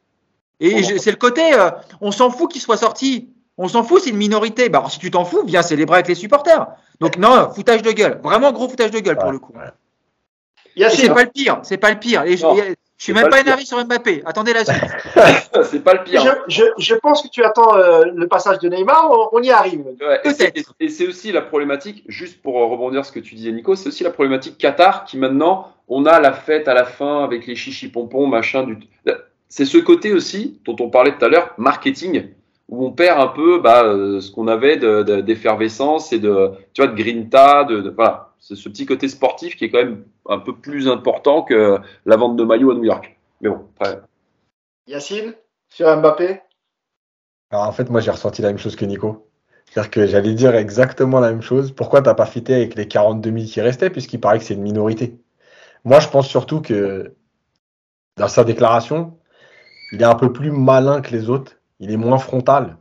[0.59, 3.29] Et c'est le côté, euh, on s'en fout qu'il soit sorti.
[3.61, 4.69] On s'en fout, c'est une minorité.
[4.69, 6.65] Bah, alors, si tu t'en fous, viens célébrer avec les supporters.
[6.99, 8.19] Donc, non, foutage de gueule.
[8.23, 9.53] Vraiment gros foutage de gueule pour le coup.
[9.53, 10.89] Ouais.
[10.89, 11.59] C'est pas le pire.
[11.61, 12.23] C'est pas le pire.
[12.23, 14.23] Et non, je, je suis même pas, pas énervé sur Mbappé.
[14.25, 14.81] Attendez la suite.
[15.63, 16.23] c'est pas le pire.
[16.23, 19.11] Je, je, je, pense que tu attends euh, le passage de Neymar.
[19.11, 19.85] On, on y arrive?
[20.01, 20.73] Ouais, Peut-être.
[20.79, 24.03] Et c'est aussi la problématique, juste pour rebondir ce que tu disais, Nico, c'est aussi
[24.03, 27.89] la problématique Qatar qui maintenant, on a la fête à la fin avec les chichis
[27.89, 28.63] pompons, machin.
[28.63, 28.79] Du...
[29.49, 32.29] C'est ce côté aussi, dont on parlait tout à l'heure, marketing
[32.71, 36.51] où on perd un peu bah, euh, ce qu'on avait d'effervescence de, de, et de,
[36.73, 39.83] tu vois, de grinta, de, de voilà, c'est ce petit côté sportif qui est quand
[39.83, 43.17] même un peu plus important que la vente de maillots à New York.
[43.41, 43.99] Mais bon, après.
[44.87, 45.35] Yacine,
[45.69, 46.41] sur Mbappé?
[47.51, 49.27] Alors en fait, moi j'ai ressenti la même chose que Nico.
[49.65, 51.71] C'est-à-dire que j'allais dire exactement la même chose.
[51.71, 54.63] Pourquoi t'as pas fité avec les 42 000 qui restaient, puisqu'il paraît que c'est une
[54.63, 55.19] minorité?
[55.83, 57.15] Moi, je pense surtout que
[58.17, 59.17] dans sa déclaration,
[59.91, 61.60] il est un peu plus malin que les autres.
[61.81, 62.77] Il est moins frontal.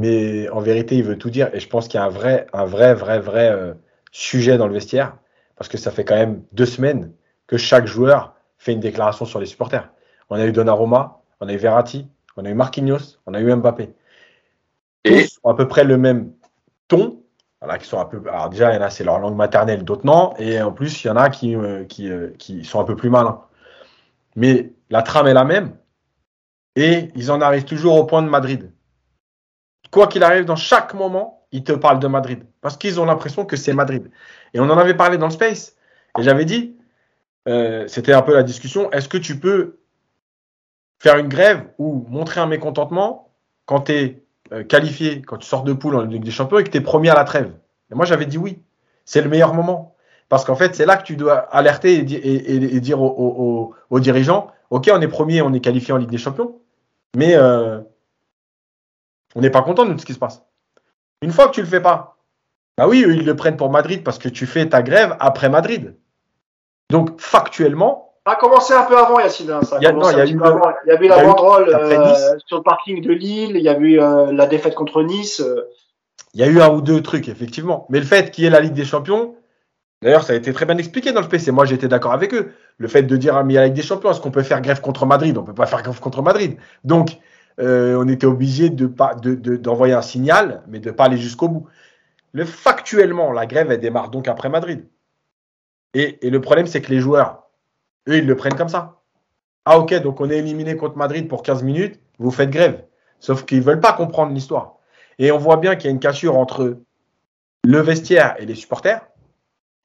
[0.00, 1.50] Mais en vérité, il veut tout dire.
[1.54, 3.74] Et je pense qu'il y a un vrai, un vrai, vrai, vrai euh,
[4.12, 5.16] sujet dans le vestiaire.
[5.56, 7.12] Parce que ça fait quand même deux semaines
[7.46, 9.90] que chaque joueur fait une déclaration sur les supporters.
[10.30, 12.06] On a eu Donnarumma, on a eu Verratti,
[12.36, 13.94] on a eu Marquinhos, on a eu Mbappé.
[15.04, 16.32] Et Tous ont à peu près le même
[16.88, 17.22] ton.
[17.60, 19.84] Voilà, qui sont un peu, alors déjà, il y en a, c'est leur langue maternelle,
[19.84, 20.34] d'autres non.
[20.38, 22.94] Et en plus, il y en a qui, euh, qui, euh, qui sont un peu
[22.94, 23.40] plus malins.
[24.36, 25.74] Mais la trame est la même.
[26.76, 28.72] Et ils en arrivent toujours au point de Madrid.
[29.90, 32.44] Quoi qu'il arrive, dans chaque moment, ils te parlent de Madrid.
[32.60, 34.10] Parce qu'ils ont l'impression que c'est Madrid.
[34.54, 35.76] Et on en avait parlé dans le Space.
[36.18, 36.74] Et j'avais dit,
[37.48, 39.78] euh, c'était un peu la discussion, est-ce que tu peux
[40.98, 43.30] faire une grève ou montrer un mécontentement
[43.66, 44.24] quand tu es
[44.68, 47.10] qualifié, quand tu sors de poule en Ligue des Champions et que tu es premier
[47.10, 47.52] à la trêve?
[47.92, 48.62] Et moi, j'avais dit oui.
[49.04, 49.94] C'est le meilleur moment.
[50.30, 53.00] Parce qu'en fait, c'est là que tu dois alerter et, di- et- et- et dire
[53.00, 56.58] aux dirigeants, OK, on est premier, on est qualifié en Ligue des Champions,
[57.14, 57.80] mais euh,
[59.34, 60.42] on n'est pas content de ce qui se passe.
[61.22, 62.16] Une fois que tu le fais pas,
[62.76, 65.96] bah oui, ils le prennent pour Madrid parce que tu fais ta grève après Madrid.
[66.90, 69.50] Donc, factuellement, Ça a commencé un peu avant, Yacine.
[69.50, 70.50] hein, ça a Il y a- commencé non, il y a un eu peu le-
[70.50, 70.70] avant.
[70.86, 72.42] Il y la a banderole après euh, Nice.
[72.46, 73.56] sur le parking de Lille.
[73.56, 75.42] Il y a eu euh, la défaite contre Nice.
[76.34, 77.86] il y a eu un ou deux trucs, effectivement.
[77.90, 79.34] Mais le fait qu'il y ait la Ligue des Champions,
[80.04, 81.50] d'ailleurs, ça a été très bien expliqué dans le PC.
[81.50, 82.52] Moi, j'étais d'accord avec eux.
[82.78, 84.42] Le fait de dire, ah, mais il y a la des Champions, est-ce qu'on peut
[84.42, 85.36] faire grève contre Madrid?
[85.36, 86.56] On peut pas faire grève contre Madrid.
[86.84, 87.18] Donc,
[87.58, 91.66] euh, on était obligé d'envoyer un signal, mais de pas aller jusqu'au bout.
[92.32, 94.86] Le, factuellement, la grève, elle démarre donc après Madrid.
[95.94, 97.48] Et, et le problème, c'est que les joueurs,
[98.08, 99.00] eux, ils le prennent comme ça.
[99.64, 102.84] Ah, ok, donc on est éliminé contre Madrid pour 15 minutes, vous faites grève.
[103.20, 104.74] Sauf qu'ils veulent pas comprendre l'histoire.
[105.18, 106.78] Et on voit bien qu'il y a une cassure entre
[107.64, 109.00] le vestiaire et les supporters.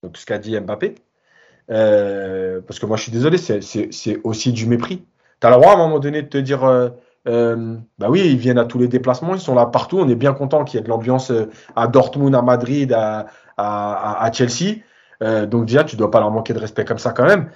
[0.03, 0.95] Donc, ce qu'a dit Mbappé.
[1.71, 5.05] Euh, parce que moi, je suis désolé, c'est- aussi du mépris.
[5.41, 6.89] Tu as le droit à un moment donné de te dire euh,
[7.27, 9.99] euh, bah oui, ils viennent à tous les déplacements, ils sont là partout.
[9.99, 13.27] On est bien content qu'il y ait de l'ambiance euh, à Dortmund, à Madrid, à,
[13.57, 14.77] à, à- Chelsea.
[15.21, 17.49] Euh, donc, déjà, tu dois pas leur manquer de respect comme ça quand même.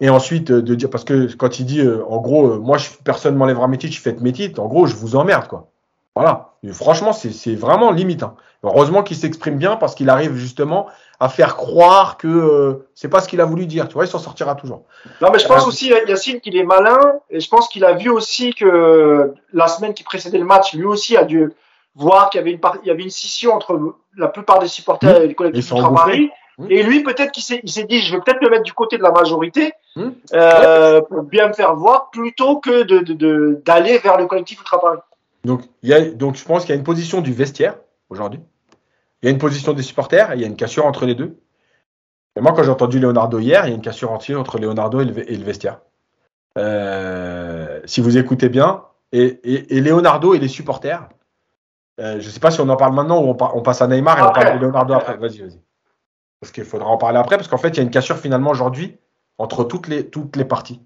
[0.00, 3.68] Et ensuite, de dire, parce que quand il dit, en gros, moi, je, personne m'enlèvera
[3.68, 5.73] mes titres, je fais mes titres, en gros, je vous emmerde, quoi.
[6.14, 6.50] Voilà.
[6.62, 8.22] Et franchement, c'est vraiment limite.
[8.22, 8.34] hein.
[8.62, 10.86] Heureusement qu'il s'exprime bien parce qu'il arrive justement
[11.20, 13.88] à faire croire que euh, c'est pas ce qu'il a voulu dire.
[13.88, 14.82] Tu vois, il s'en sortira toujours.
[15.20, 16.98] Non, mais je pense Euh, aussi, Yacine, qu'il est malin.
[17.30, 20.86] Et je pense qu'il a vu aussi que la semaine qui précédait le match, lui
[20.86, 21.52] aussi a dû
[21.94, 25.16] voir qu'il y avait une, il y avait une scission entre la plupart des supporters
[25.16, 26.10] et le Ils collectif sont Ultra engouffrés.
[26.12, 26.30] Paris.
[26.58, 26.66] Mmh.
[26.70, 29.10] Et lui, peut-être qu'il s'est, dit, je vais peut-être me mettre du côté de la
[29.10, 30.08] majorité Mmh.
[30.32, 34.58] euh, pour bien me faire voir, plutôt que de, de- de- d'aller vers le collectif
[34.60, 34.98] Ultra Paris.
[35.44, 38.40] Donc, il y a, donc je pense qu'il y a une position du vestiaire aujourd'hui.
[39.22, 41.14] Il y a une position des supporters et il y a une cassure entre les
[41.14, 41.38] deux.
[42.36, 45.00] Et moi, quand j'ai entendu Leonardo hier, il y a une cassure entière entre Leonardo
[45.00, 45.80] et le, et le vestiaire.
[46.58, 51.08] Euh, si vous écoutez bien, et, et- et Leonardo et les supporters,
[52.00, 53.82] euh, je ne sais pas si on en parle maintenant ou on, par- on passe
[53.82, 55.16] à Neymar et on parle de Leonardo après.
[55.16, 55.60] Vas-y, vas-y.
[56.40, 58.50] Parce qu'il faudra en parler après, parce qu'en fait, il y a une cassure finalement
[58.50, 58.96] aujourd'hui
[59.38, 60.80] entre toutes les, toutes les parties.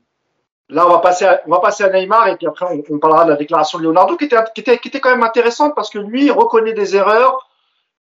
[0.70, 3.24] Là, on va passer à, on va passer à Neymar et puis après, on, parlera
[3.24, 5.88] de la déclaration de Leonardo qui était, qui était, qui était quand même intéressante parce
[5.88, 7.48] que lui, il reconnaît des erreurs,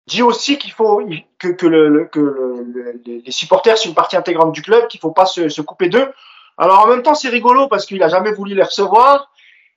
[0.07, 1.03] dit aussi qu'il faut,
[1.39, 5.01] que, que, le, que le- le- les- supporters sont une partie intégrante du club, qu'il
[5.01, 6.11] faut pas se, se couper d'eux.
[6.57, 9.31] Alors, en même temps, c'est rigolo parce qu'il a jamais voulu les recevoir.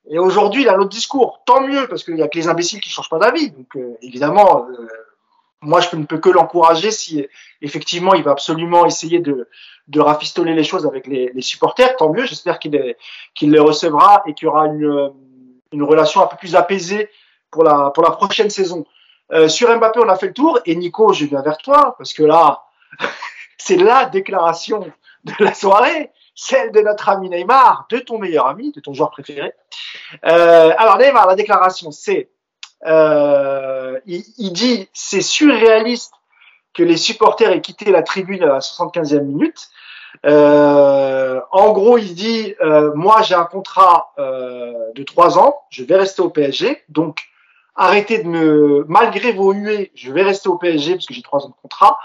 [0.10, 1.42] Et aujourd'hui, il a l'autre discours.
[1.46, 3.52] Tant mieux parce qu'il y a que les imbéciles qui changent pas d'avis.
[3.52, 4.88] Donc, euh, évidemment, euh,
[5.62, 7.26] moi, je ne peux que l'encourager si
[7.62, 9.50] effectivement il va absolument essayer de,
[9.88, 11.96] de rafistoler les choses avec les, les supporters.
[11.96, 12.26] Tant mieux.
[12.26, 12.96] J'espère qu'il
[13.34, 15.12] qu'il les recevra et qu'il y aura une,
[15.72, 17.10] une relation un peu plus apaisée
[17.52, 18.86] pour la, pour la prochaine saison.
[19.32, 20.60] Euh, sur Mbappé, on a fait le tour.
[20.66, 22.64] Et Nico, je viens vers toi parce que là,
[23.58, 24.86] c'est la déclaration
[25.24, 29.10] de la soirée, celle de notre ami Neymar, de ton meilleur ami, de ton joueur
[29.10, 29.54] préféré.
[30.26, 32.30] Euh, alors Neymar, la déclaration, c'est,
[32.86, 36.14] euh, il, il dit, c'est surréaliste
[36.74, 39.70] que les supporters aient quitté la tribune à la 75e minute.
[40.26, 45.84] Euh, en gros, il dit, euh, moi j'ai un contrat euh, de trois ans, je
[45.84, 47.20] vais rester au PSG, donc
[47.76, 51.46] arrêtez de me, malgré vos huées, je vais rester au PSG parce que j'ai trois
[51.46, 51.98] ans de contrat,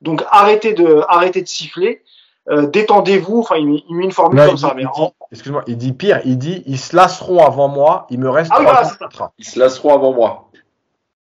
[0.00, 2.02] donc arrêtez de, arrêtez de siffler,
[2.50, 3.40] euh, détendez-vous.
[3.40, 4.72] Enfin, il, met- il met une formule Non, comme ça.
[4.74, 8.28] Mais en- Excuse-moi, il dit pire, il dit ils se lasseront avant moi, il me
[8.28, 9.32] reste Ah trois voilà.
[9.38, 10.50] Ils se lasseront avant moi.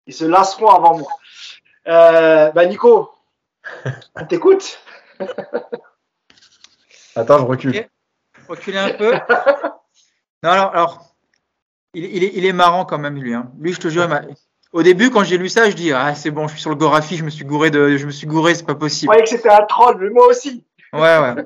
[0.07, 1.07] ils se lasseront avant moi.
[1.87, 3.09] Euh, bah Nico,
[4.15, 4.79] on t'écoute.
[7.15, 7.69] Attends, je recule.
[7.77, 7.89] Ok.
[8.49, 9.13] Reculer un peu.
[10.43, 11.15] Non, alors, alors
[11.93, 13.33] il, il est, il est marrant quand même, lui.
[13.33, 13.49] hein.
[13.59, 14.07] Lui, je te jure,
[14.73, 16.75] au début, quand j'ai lu ça, je dis Ah, c'est bon, je suis sur le
[16.75, 19.09] Gorafi, je me suis gouré, de, je me suis gouré, c'est pas Je possible.
[19.09, 20.65] croyais que c'était un troll, mais moi aussi.
[20.93, 21.45] Ouais, ouais.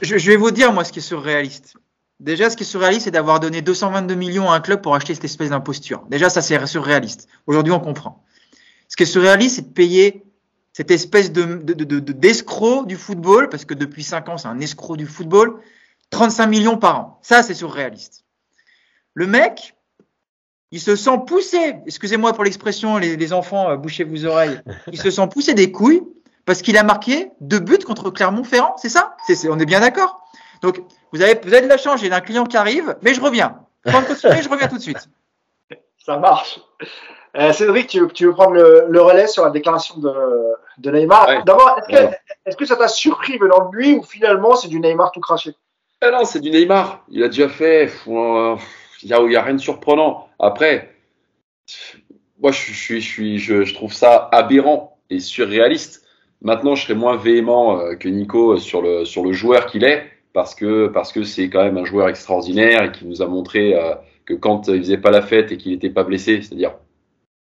[0.00, 1.74] Je, vais vous dire, moi, ce qui est surréaliste.
[2.20, 5.14] Déjà, ce qui est surréaliste, c'est d'avoir donné 222 millions à un club pour acheter
[5.14, 6.04] cette espèce d'imposture.
[6.08, 7.28] Déjà, ça, c'est surréaliste.
[7.46, 8.22] Aujourd'hui, on comprend.
[8.88, 10.22] Ce qui est surréaliste, c'est de payer
[10.72, 11.44] cette espèce de,
[12.12, 15.60] d'escroc du football, parce que depuis 5 ans, c'est un escroc du football,
[16.10, 17.18] 35 millions par an.
[17.22, 18.24] Ça, c'est surréaliste.
[19.14, 19.74] Le mec,
[20.70, 24.60] il se sent poussé, excusez-moi pour l'expression, les, enfants, euh, bouchez vos oreilles,
[24.90, 26.02] il se sent poussé des couilles
[26.44, 29.16] parce qu'il a marqué deux buts contre Clermont-Ferrand, c'est ça?
[29.48, 30.20] On est bien d'accord?
[30.62, 30.80] Donc,
[31.12, 33.58] vous avez, vous avez de la chance, j'ai un client qui arrive, mais je reviens.
[33.84, 35.08] je reviens tout de suite.
[35.98, 36.60] Ça marche.
[37.36, 40.12] Euh, Cédric, tu, tu, veux prendre le, relais sur la déclaration de,
[40.78, 41.44] de Neymar?
[41.44, 45.20] D'abord, est-ce que, ça t'a surpris venant de lui ou finalement c'est du Neymar tout
[45.20, 45.54] craché?
[46.02, 47.04] Ah Non, c'est du Neymar.
[47.08, 47.90] Il a déjà fait.
[48.06, 48.12] Il
[49.04, 50.28] n'y a, a, rien de surprenant.
[50.38, 50.94] Après,
[52.38, 56.01] moi, je, je, je, je, je trouve ça aberrant et surréaliste.
[56.42, 60.06] Maintenant, je serais moins véhément euh, que Nico sur le, sur le joueur qu'il est,
[60.32, 63.74] parce que parce que c'est quand même un joueur extraordinaire et qui nous a montré
[63.76, 63.94] euh,
[64.26, 66.74] que quand il faisait pas la fête et qu'il n'était pas blessé, c'est-à-dire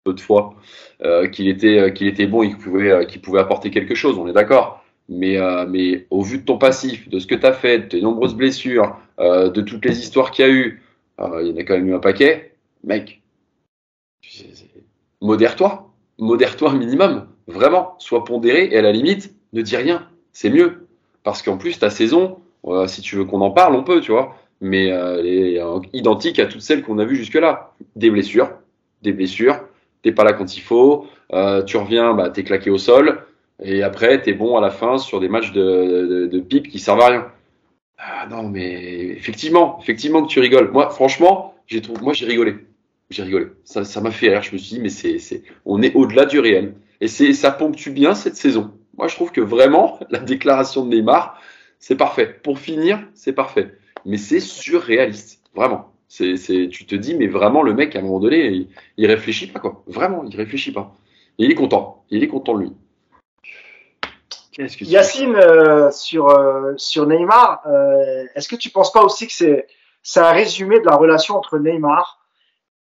[0.04, 0.56] peu de fois,
[1.02, 4.18] euh, qu'il était qu'il était bon et qu'il pouvait qu'il pouvait apporter quelque chose.
[4.20, 4.84] On est d'accord.
[5.10, 5.38] Mais
[5.68, 8.36] mais au vu de ton passif, de ce que tu as fait, de tes nombreuses
[8.36, 10.82] blessures, de toutes les histoires qu'il y a eu,
[11.20, 13.22] il y en a quand même eu un paquet, mec.
[15.22, 17.28] Modère-toi, modère-toi un minimum.
[17.48, 20.08] Vraiment, sois pondéré et à la limite, ne dis rien.
[20.32, 20.88] C'est mieux.
[21.24, 24.12] Parce qu'en plus, ta saison, euh, si tu veux qu'on en parle, on peut, tu
[24.12, 24.38] vois.
[24.62, 27.74] Mais euh, elle est euh, identique à toutes celles qu'on a vues jusque-là.
[27.96, 28.52] Des blessures,
[29.02, 29.60] des blessures,
[30.02, 31.08] t'es pas là quand il faut,
[31.66, 33.24] tu reviens, bah, t'es claqué au sol,
[33.62, 37.02] et après, t'es bon à la fin sur des matchs de, de, pipe qui servent
[37.02, 37.28] à rien.
[37.98, 40.72] Ah non, mais effectivement, effectivement que tu rigoles.
[40.72, 42.56] Moi, franchement, j'ai moi j'ai rigolé.
[43.10, 43.48] J'ai rigolé.
[43.64, 44.42] Ça, m'a fait rire.
[44.42, 46.74] Je me suis dit, mais c'est, on est au-delà du réel.
[47.04, 48.72] Et ça ponctue bien cette saison.
[48.98, 51.38] Moi, je trouve que vraiment, la déclaration de Neymar,
[51.78, 52.40] c'est parfait.
[52.44, 53.78] Pour finir, c'est parfait.
[54.06, 55.42] Mais c'est surréaliste.
[55.54, 55.92] Vraiment.
[56.08, 59.06] C'est, c'est, tu te dis, mais vraiment, le mec, à un moment donné, il, il
[59.06, 59.84] réfléchit pas, quoi.
[59.86, 60.96] Vraiment, il réfléchit pas.
[61.40, 62.06] Et il est content.
[62.10, 62.72] Il est content de lui.
[64.56, 69.34] Que Yacine, euh, sur, euh, sur Neymar, euh, est-ce que tu penses pas aussi que
[69.34, 69.68] c'est,
[70.04, 72.26] c'est un résumé de la relation entre Neymar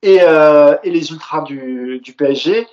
[0.02, 2.68] et, et les ultras du, du PSG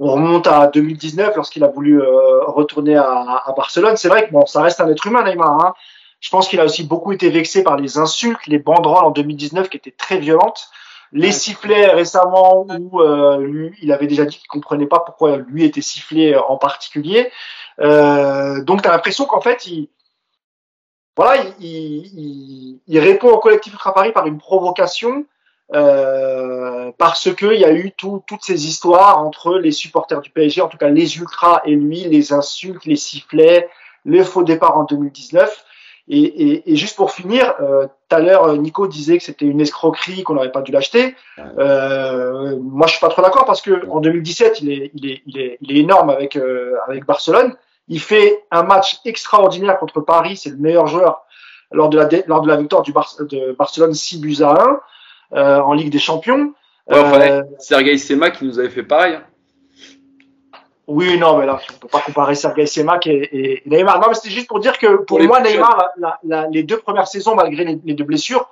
[0.00, 3.98] on remonte à 2019 lorsqu'il a voulu euh, retourner à, Barcelone.
[3.98, 5.62] C'est vrai que bon, ça reste un être humain, Neymar.
[5.62, 5.74] Hein.
[6.20, 9.68] Je pense qu'il a aussi beaucoup été vexé par les insultes, les banderoles en 2019
[9.68, 10.70] qui étaient très violentes,
[11.12, 15.64] les sifflets récemment où euh, lui, il avait déjà dit qu'il comprenait pas pourquoi lui
[15.64, 17.30] était sifflé en particulier.
[17.80, 19.90] Euh, donc tu as l'impression qu'en fait, il,
[21.14, 25.26] voilà, il, il, il, répond au collectif Ultra Paris par une provocation
[25.74, 30.60] euh, parce qu'il y a eu tout, toutes ces histoires entre les supporters du PSG,
[30.62, 33.68] en tout cas les ultras et lui, les insultes, les sifflets,
[34.04, 35.64] le faux départ en 2019.
[36.12, 39.60] Et, et, et juste pour finir, euh, tout à l'heure, Nico disait que c'était une
[39.60, 41.14] escroquerie, qu'on n'aurait pas dû l'acheter.
[41.58, 45.22] Euh, moi, je suis pas trop d'accord parce que en 2017, il est, il est,
[45.26, 47.54] il est, il est énorme avec euh, avec Barcelone.
[47.86, 51.22] Il fait un match extraordinaire contre Paris, c'est le meilleur joueur
[51.70, 54.80] lors de la lors de la victoire du de Barcelone 6 buts à 1.
[55.32, 56.54] Euh, en Ligue des Champions.
[56.88, 59.14] Ouais, enfin, euh, Sergei Sema qui nous avait fait pareil.
[59.14, 59.24] Hein.
[60.88, 64.00] Oui, non, mais là, on peut pas comparer Sergei Semak et, Neymar.
[64.00, 65.90] Non, mais c'était juste pour dire que pour, moi, Neymar,
[66.50, 68.50] les deux premières saisons, malgré les, deux blessures,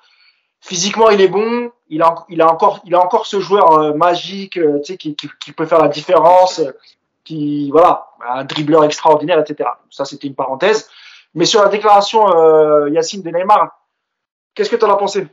[0.60, 1.72] physiquement, il est bon.
[1.88, 5.16] Il a, il a encore, il a encore ce joueur euh, magique, tu sais, qui,
[5.16, 6.62] qui, peut faire la différence,
[7.24, 9.70] qui, voilà, un dribbleur extraordinaire, etc.
[9.90, 10.88] Ça, c'était une parenthèse.
[11.34, 13.80] Mais sur la déclaration Yacine de Neymar,
[14.54, 15.26] qu'est-ce que tu en as pensé?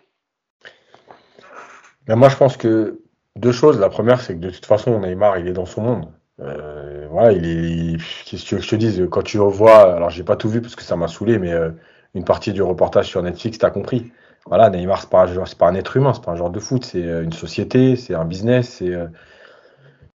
[2.08, 3.02] Moi, je pense que
[3.36, 3.80] deux choses.
[3.80, 6.08] La première, c'est que de toute façon, Neymar, il est dans son monde.
[6.42, 7.98] Euh, voilà, il est.
[8.26, 9.08] Qu'est-ce que je te dise?
[9.10, 11.72] Quand tu revois, alors j'ai pas tout vu parce que ça m'a saoulé, mais euh,
[12.14, 14.12] une partie du reportage sur Netflix, t'as compris.
[14.48, 15.26] Voilà, Neymar, c'est pas,
[15.58, 18.14] pas un être humain, c'est pas un genre de foot, c'est euh, une société, c'est
[18.14, 18.94] un business, c'est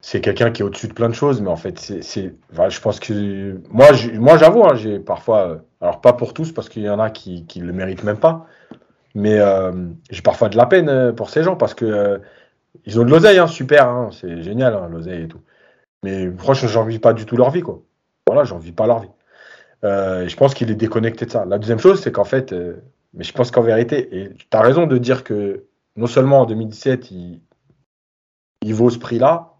[0.01, 2.79] c'est quelqu'un qui est au-dessus de plein de choses, mais en fait, c'est, voilà, je
[2.79, 6.89] pense que moi, moi, j'avoue, hein, j'ai parfois, alors pas pour tous parce qu'il y
[6.89, 8.47] en a qui, qui le méritent même pas,
[9.15, 9.71] mais euh,
[10.09, 12.17] j'ai parfois de la peine euh, pour ces gens parce que euh,
[12.85, 15.41] ils ont de l'oseille, hein, super, hein, c'est génial hein, l'oseille et tout.
[16.03, 17.81] Mais franchement, j'en vis pas du tout leur vie, quoi.
[18.27, 19.09] Voilà, j'en vis pas leur vie.
[19.83, 21.45] je pense qu'il est déconnecté de ça.
[21.45, 22.53] La deuxième chose, c'est qu'en fait,
[23.13, 25.65] mais je pense qu'en vérité, et tu as raison de dire que
[25.95, 27.41] non seulement en 2017, il,
[28.61, 29.55] il vaut ce prix-là,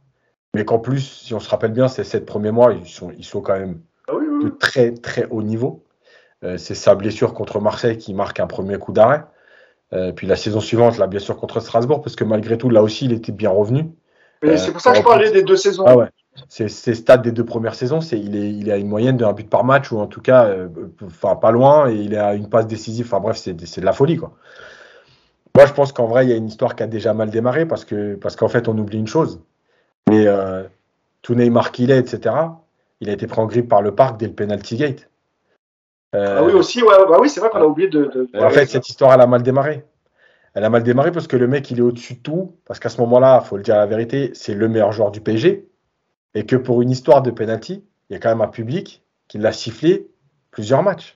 [0.53, 3.25] mais qu'en plus, si on se rappelle bien, ces sept premiers mois, ils sont, ils
[3.25, 5.83] sont quand même ah de très très haut niveau.
[6.57, 9.25] c'est sa blessure contre Marseille qui marque un premier coup d'arrêt.
[9.93, 12.83] Euh, puis la saison suivante, là, bien sûr, contre Strasbourg, parce que malgré tout, là
[12.83, 13.89] aussi, il était bien revenu.
[14.43, 15.83] Mais c'est pour ça que je euh, parlais des deux saisons.
[15.85, 16.07] Ah ouais.
[16.47, 19.49] C'est stade des deux premières saisons, c'est il, est, il a une moyenne d'un but
[19.49, 20.69] par match, ou en tout cas, euh,
[21.03, 23.07] enfin pas loin, et il a une passe décisive.
[23.07, 24.31] Enfin bref, c'est de la folie, quoi.
[25.55, 27.65] Moi, je pense qu'en vrai, il y a une histoire qui a déjà mal démarré
[27.65, 29.41] parce que parce qu'en fait, on oublie une chose.
[30.07, 30.63] Mais euh,
[31.21, 32.35] tout Neymar qu'il est, etc.,
[33.01, 35.09] il a été pris en grippe par le parc dès le penalty gate.
[36.15, 38.05] Euh, ah oui, aussi, ouais, bah oui, c'est vrai qu'on a oublié de.
[38.05, 38.29] de...
[38.39, 39.85] En fait, cette histoire, elle a mal démarré.
[40.55, 42.55] Elle a mal démarré parce que le mec, il est au-dessus de tout.
[42.65, 45.21] Parce qu'à ce moment-là, il faut le dire la vérité, c'est le meilleur joueur du
[45.21, 45.67] PSG.
[46.33, 49.37] Et que pour une histoire de penalty, il y a quand même un public qui
[49.37, 50.07] l'a sifflé
[50.51, 51.15] plusieurs matchs.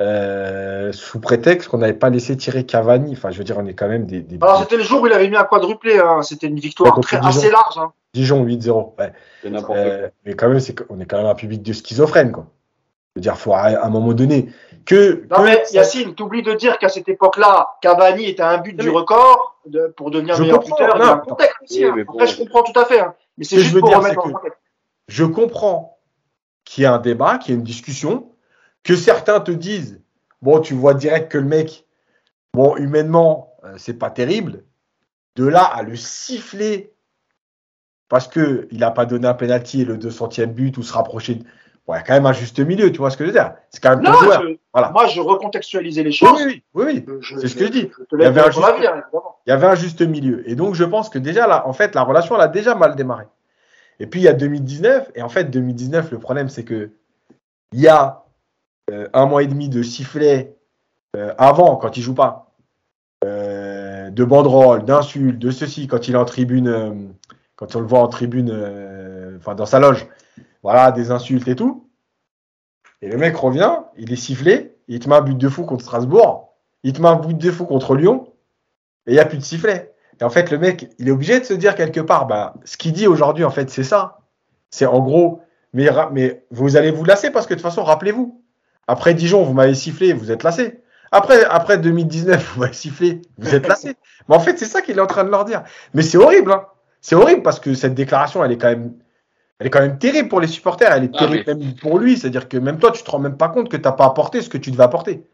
[0.00, 3.12] Euh, sous prétexte qu'on n'avait pas laissé tirer Cavani.
[3.12, 4.22] Enfin, je veux dire, on est quand même des.
[4.22, 5.98] des Alors, c'était le jour où il avait mis un quadruplé.
[5.98, 6.22] Hein.
[6.22, 7.78] C'était une victoire très, assez large.
[7.78, 7.92] Hein.
[8.12, 8.94] Dijon 8-0.
[8.98, 9.12] Ouais.
[9.44, 12.46] Euh, mais quand même, c'est on est quand même un public de schizophrène, quoi.
[13.14, 14.50] Je veux dire, faut à un moment donné
[14.84, 15.24] que.
[15.30, 18.90] Non, mais Yacine, t'oublies de dire qu'à cette époque-là, Cavani était à un but du
[18.90, 20.98] record de, pour devenir meilleur buteur.
[20.98, 21.94] Non, contexte aussi, hein.
[22.08, 23.00] Après, je comprends tout à fait.
[23.00, 23.14] Hein.
[23.38, 24.58] Mais c'est juste pour remettre en contexte.
[25.06, 25.98] Je comprends
[26.64, 28.32] qu'il y a un débat, qu'il y a une discussion
[28.82, 30.02] que certains te disent,
[30.42, 31.86] bon, tu vois direct que le mec,
[32.52, 34.64] bon, humainement, euh, c'est pas terrible.
[35.36, 36.94] De là à le siffler
[38.08, 41.36] parce qu'il n'a pas donné un penalty et le 200e but ou se rapprocher.
[41.36, 41.44] De...
[41.86, 43.34] Bon, il y a quand même un juste milieu, tu vois ce que je veux
[43.34, 44.42] dire C'est quand même non, joueur.
[44.72, 44.90] voilà.
[44.90, 46.30] Moi, je recontextualisais les choses.
[46.46, 47.90] Oui, oui, oui, c'est ce que je dis.
[48.12, 48.66] il, y avait un juste...
[48.78, 50.48] il y avait un juste milieu.
[50.48, 52.96] Et donc, je pense que déjà, là, en fait, la relation, elle a déjà mal
[52.96, 53.26] démarré.
[54.00, 55.10] Et puis, il y a 2019.
[55.14, 56.90] Et en fait, 2019, le problème, c'est que
[57.72, 58.24] il y a
[58.90, 60.56] euh, un mois et demi de sifflet
[61.16, 62.54] euh, avant, quand il joue pas,
[63.24, 67.14] euh, de banderoles, d'insultes, de ceci, quand il est en tribune,
[67.56, 68.50] quand on le voit en tribune,
[69.38, 70.06] enfin dans sa loge,
[70.64, 71.88] voilà, des insultes et tout.
[73.02, 75.84] Et le mec revient, il est sifflé, il te met un but de fou contre
[75.84, 78.32] Strasbourg, il te met un but de fou contre Lyon,
[79.06, 79.94] et il n'y a plus de sifflet.
[80.18, 82.78] Et en fait, le mec, il est obligé de se dire quelque part, bah, ce
[82.78, 84.20] qu'il dit aujourd'hui, en fait, c'est ça.
[84.70, 85.42] C'est en gros,
[85.74, 88.42] mais, mais vous allez vous lasser parce que de toute façon, rappelez-vous,
[88.88, 90.80] après Dijon, vous m'avez sifflé, vous êtes lassé.
[91.12, 93.96] Après, après 2019, vous m'avez sifflé, vous êtes lassé.
[94.28, 95.62] Mais en fait, c'est ça qu'il est en train de leur dire.
[95.92, 96.64] Mais c'est horrible, hein.
[97.02, 98.94] C'est horrible parce que cette déclaration, elle est quand même,
[99.58, 100.92] elle est quand même terrible pour les supporters.
[100.92, 102.18] Elle est ah, terrible même pour lui.
[102.18, 104.42] C'est-à-dire que même toi, tu te rends même pas compte que tu n'as pas apporté
[104.42, 105.24] ce que tu devais apporter.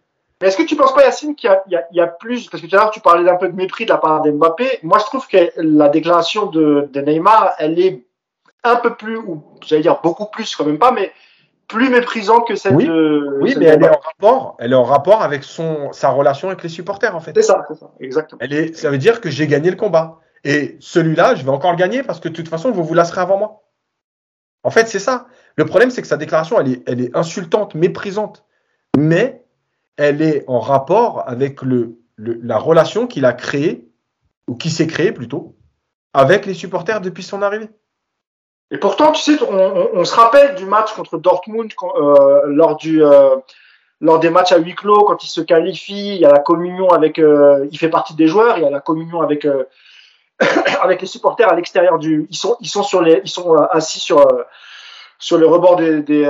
[0.41, 2.77] Mais est-ce que tu penses pas, Yacine, qu'il y, y, a plus, parce que tout
[2.77, 4.79] à l'heure, tu parlais d'un peu de mépris de la part d'Mbappé.
[4.83, 8.07] Moi, je trouve que la déclaration de, de Neymar, elle est
[8.65, 11.13] un peu plus, ou j'allais dire beaucoup plus, quand même pas, mais
[11.69, 12.87] plus méprisante que celle oui.
[12.87, 13.39] de.
[13.41, 16.63] Oui, mais elle est, en rapport, elle est en rapport avec son, sa relation avec
[16.63, 17.33] les supporters, en fait.
[17.35, 18.39] C'est ça, c'est ça, exactement.
[18.43, 20.21] Elle est, ça veut dire que j'ai gagné le combat.
[20.43, 23.21] Et celui-là, je vais encore le gagner parce que de toute façon, vous vous lasserez
[23.21, 23.63] avant moi.
[24.63, 25.27] En fait, c'est ça.
[25.57, 28.45] Le problème, c'est que sa déclaration, elle est, insultante, méprisante.
[28.97, 29.45] Mais
[29.97, 31.61] elle est en rapport avec
[32.17, 33.89] la relation qu'il a créée,
[34.47, 35.57] ou qui s'est créée plutôt,
[36.13, 37.69] avec les supporters depuis son arrivée.
[38.71, 43.37] Et pourtant, tu sais, on, se rappelle du match contre Dortmund euh, euh,
[44.01, 46.89] lors des matchs à huis clos, quand il se qualifie, il y a la communion
[46.91, 49.47] avec, euh, il fait partie des joueurs, il y a la communion avec
[50.83, 54.01] avec les supporters à l'extérieur du, ils sont ils sont sur les, ils sont assis
[54.01, 54.27] sur
[55.19, 56.27] sur le rebord des, des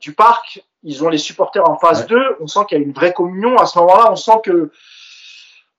[0.00, 2.92] du parc, ils ont les supporters en face d'eux, on sent qu'il y a une
[2.92, 3.56] vraie communion.
[3.58, 4.70] À ce moment-là, on sent que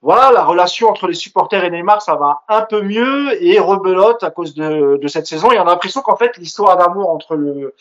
[0.02, 4.24] voilà, la relation entre les supporters et Neymar, ça va un peu mieux et rebelote
[4.24, 5.52] à cause de, de cette saison.
[5.52, 7.76] Il y a l'impression qu'en fait, l'histoire d'amour entre le,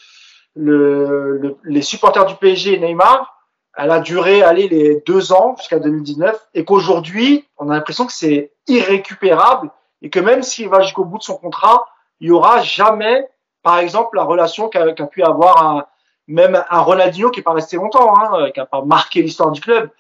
[0.55, 3.37] le, les supporters du PSG et Neymar,
[3.77, 8.13] elle a duré aller les deux ans jusqu'à 2019 et qu'aujourd'hui, on a l'impression que
[8.13, 9.71] c'est irrécupérable
[10.03, 11.87] et que même s'il va jusqu'au bout de son contrat,
[12.21, 13.29] il y aura jamais,
[13.63, 15.87] par exemple, la relation qu'a pu avoir un,
[16.29, 19.61] même un Ronaldinho qui est pas resté longtemps, hein, qui a pas marqué l'histoire du
[19.61, 19.91] club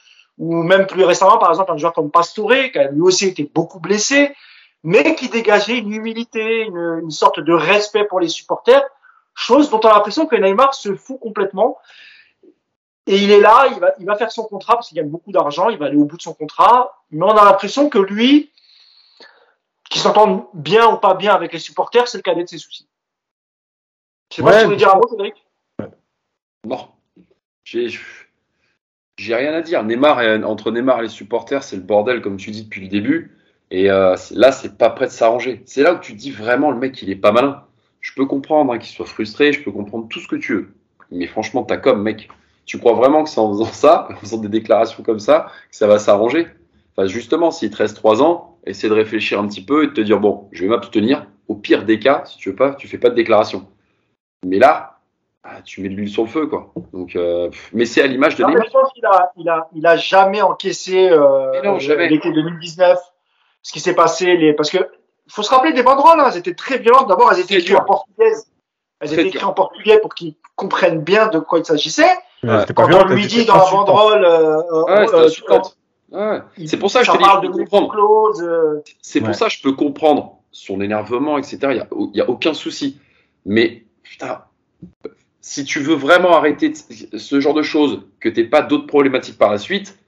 [0.40, 3.48] ou même plus récemment, par exemple, un joueur comme Pastore, qui a lui aussi été
[3.54, 4.34] beaucoup blessé,
[4.82, 8.82] mais qui dégageait une humilité, une, une sorte de respect pour les supporters,
[9.34, 11.76] chose dont on a l'impression que Neymar se fout complètement.
[13.06, 15.30] Et il est là, il va, il va faire son contrat parce qu'il gagne beaucoup
[15.30, 18.50] d'argent, il va aller au bout de son contrat, mais on a l'impression que lui,
[19.90, 22.88] qui s'entend bien ou pas bien avec les supporters, c'est le cadet de ses soucis.
[24.30, 25.34] Je sais pas si dire un mot, Cédric.
[26.64, 26.88] Non.
[27.64, 29.82] J'ai rien à dire.
[29.82, 33.36] Neymar entre Neymar et les supporters, c'est le bordel, comme tu dis depuis le début.
[33.72, 35.62] Et euh, là, c'est pas prêt de s'arranger.
[35.66, 37.64] C'est là où tu dis vraiment, le mec, il est pas malin.
[38.00, 40.74] Je peux comprendre hein, qu'il soit frustré, je peux comprendre tout ce que tu veux.
[41.10, 42.28] Mais franchement, t'as comme, mec.
[42.64, 45.76] Tu crois vraiment que c'est en faisant ça, en faisant des déclarations comme ça, que
[45.76, 46.46] ça va s'arranger?
[46.96, 49.92] Enfin, justement, s'il te reste trois ans, essaie de réfléchir un petit peu et de
[49.92, 51.26] te dire, bon, je vais m'abstenir.
[51.48, 53.66] Au pire des cas, si tu veux pas, tu fais pas de déclaration.
[54.46, 54.98] Mais là,
[55.42, 56.72] ah, tu mets de l'huile sur le feu, quoi.
[56.92, 58.64] Donc, euh, mais c'est à l'image de Neymar.
[58.64, 61.78] Je pense qu'il a, il a, il a jamais encaissé euh,
[62.08, 62.98] l'été 2019.
[63.62, 64.78] Ce qui s'est passé, les, parce que
[65.28, 67.08] faut se rappeler des banderoles, hein, elles étaient très violentes.
[67.08, 68.32] D'abord, elles étaient écrites en portugais.
[69.00, 72.10] Elles étaient écrites en portugais pour qu'ils comprennent bien de quoi il s'agissait.
[72.42, 75.28] Ouais, Quand on lui dit dans la banderole, euh, ouais, euh,
[76.12, 76.40] Ouais.
[76.66, 78.40] C'est pour ça que je te parle de comprendre.
[78.42, 79.34] euh, C'est pour Ouais.
[79.34, 81.58] ça que je peux comprendre son énervement, etc.
[81.62, 82.98] Il n'y a, il y a aucun souci.
[83.46, 84.42] Mais putain,
[85.40, 89.50] si tu veux vraiment arrêter ce genre de choses, que tu pas d'autres problématiques par
[89.50, 89.98] la suite,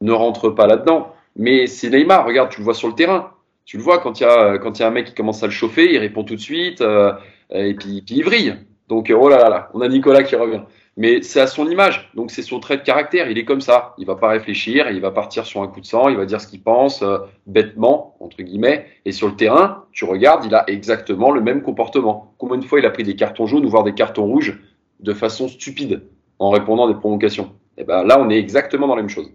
[0.00, 1.12] ne rentre pas là-dedans.
[1.36, 3.32] Mais c'est Neymar, regarde, tu le vois sur le terrain.
[3.64, 5.42] Tu le vois quand il y, a- quand il y a un mec qui commence
[5.42, 7.12] à le chauffer, il répond tout de suite, euh,
[7.50, 8.56] et puis, puis il vrille.
[8.88, 10.62] Donc, euh, oh là là là, on a Nicolas qui revient.
[11.00, 13.30] Mais c'est à son image, donc c'est son trait de caractère.
[13.30, 13.94] Il est comme ça.
[13.98, 16.40] Il va pas réfléchir, il va partir sur un coup de sang, il va dire
[16.40, 18.84] ce qu'il pense euh, bêtement entre guillemets.
[19.04, 22.34] Et sur le terrain, tu regardes, il a exactement le même comportement.
[22.36, 24.58] Combien de fois il a pris des cartons jaunes ou voire des cartons rouges
[24.98, 26.02] de façon stupide
[26.40, 27.52] en répondant à des provocations?
[27.76, 29.30] Et ben là, on est exactement dans la même chose.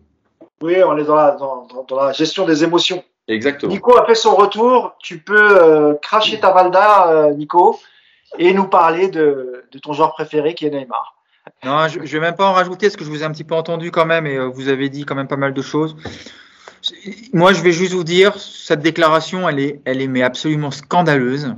[0.62, 3.02] Oui, on est dans la, dans, dans- dans la gestion des émotions.
[3.30, 3.72] Exactement.
[3.72, 4.96] Nico a fait son retour.
[5.00, 7.80] Tu peux euh, cracher ta Valda, euh, Nico,
[8.38, 11.16] et nous parler de, de ton joueur préféré qui est Neymar.
[11.64, 13.44] Non, je ne vais même pas en rajouter parce que je vous ai un petit
[13.44, 15.96] peu entendu quand même et euh, vous avez dit quand même pas mal de choses.
[17.32, 21.56] Moi, je vais juste vous dire, cette déclaration, elle est, elle est mais absolument scandaleuse.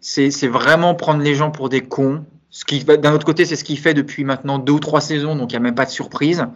[0.00, 2.24] C'est vraiment prendre les gens pour des cons.
[2.50, 5.34] Ce qui, d'un autre côté, c'est ce qu'il fait depuis maintenant deux ou trois saisons,
[5.34, 6.46] donc il n'y a même pas de surprise.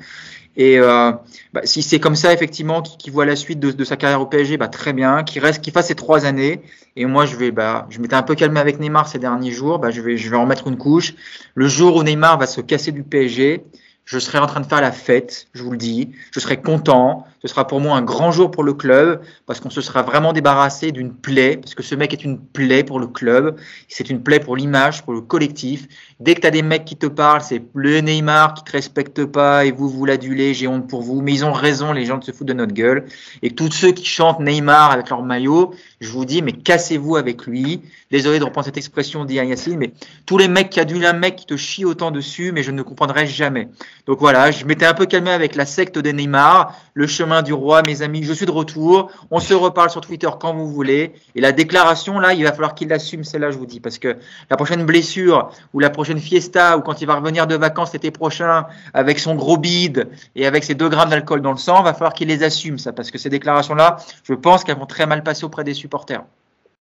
[0.57, 1.13] Et euh,
[1.53, 4.21] bah, si c'est comme ça, effectivement, qu'il qu'il voit la suite de, de sa carrière
[4.21, 6.61] au PSG, bah, très bien, qu'il reste, qu'il fasse ces trois années.
[6.97, 9.79] Et moi, je vais, bah, je m'étais un peu calmé avec Neymar ces derniers jours.
[9.79, 11.15] Bah, je vais, je vais en mettre une couche.
[11.55, 13.65] Le jour où Neymar va se casser du PSG,
[14.05, 16.11] je serai en train de faire la fête, je vous le dis.
[16.33, 17.27] Je serai content.
[17.43, 20.33] Ce sera pour moi un grand jour pour le club parce qu'on se sera vraiment
[20.33, 23.57] débarrassé d'une plaie, parce que ce mec est une plaie pour le club.
[23.89, 25.87] C'est une plaie pour l'image, pour le collectif.
[26.19, 29.25] Dès que tu as des mecs qui te parlent, c'est le Neymar qui te respecte
[29.25, 31.23] pas et vous, vous l'adulez, j'ai honte pour vous.
[31.23, 33.07] Mais ils ont raison, les gens de se foutent de notre gueule.
[33.43, 37.47] Et tous ceux qui chantent Neymar avec leur maillot, je vous dis, mais cassez-vous avec
[37.47, 37.83] lui.
[38.11, 39.93] Désolé de reprendre cette expression dit Yacine, mais
[40.25, 42.81] tous les mecs qui adulent un mec qui te chie autant dessus, mais je ne
[42.81, 43.69] comprendrai jamais.
[44.07, 47.53] Donc voilà, je m'étais un peu calmé avec la secte des Neymar, le chemin du
[47.53, 49.13] roi, mes amis, je suis de retour.
[49.31, 51.13] On se reparle sur Twitter quand vous voulez.
[51.35, 54.17] Et la déclaration, là, il va falloir qu'il l'assume, celle-là, je vous dis, parce que
[54.49, 58.11] la prochaine blessure ou la prochaine fiesta ou quand il va revenir de vacances l'été
[58.11, 61.93] prochain avec son gros bide et avec ses 2 grammes d'alcool dans le sang, va
[61.93, 65.23] falloir qu'il les assume, ça, parce que ces déclarations-là, je pense qu'elles vont très mal
[65.23, 65.90] passer auprès des supporters.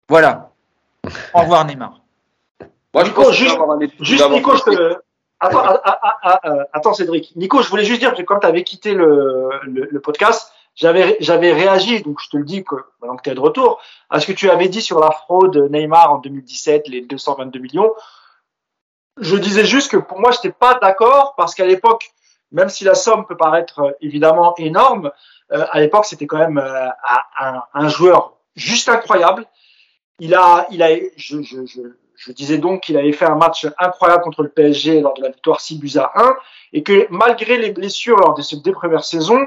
[0.09, 0.51] Voilà.
[1.35, 2.01] Au revoir, Neymar.
[2.95, 3.59] Moi, je Nico, juste-
[4.01, 4.31] Juste.
[4.31, 4.97] Nico, je te...
[5.41, 7.35] Attends, ah, attends, Cédric.
[7.37, 11.17] Nico, je voulais juste dire que quand tu avais quitté le, le, le podcast, j'avais
[11.21, 13.81] j'avais réagi, donc je te le dis que maintenant que tu es de retour,
[14.11, 17.93] à ce que tu avais dit sur la fraude Neymar en 2017, les 222 millions.
[19.21, 22.11] Je disais juste que pour moi, je n'étais pas d'accord parce qu'à l'époque,
[22.51, 25.11] même si la somme peut paraître euh, évidemment énorme,
[25.53, 26.89] euh, à l'époque, c'était quand même euh,
[27.39, 29.47] un, un joueur juste incroyable.
[30.21, 31.81] Il a, il a, je, je, je,
[32.17, 35.31] je disais donc qu'il avait fait un match incroyable contre le PSG lors de la
[35.31, 36.37] victoire 6 buts à 1
[36.73, 39.47] et que malgré les blessures lors de ces deux premières saisons,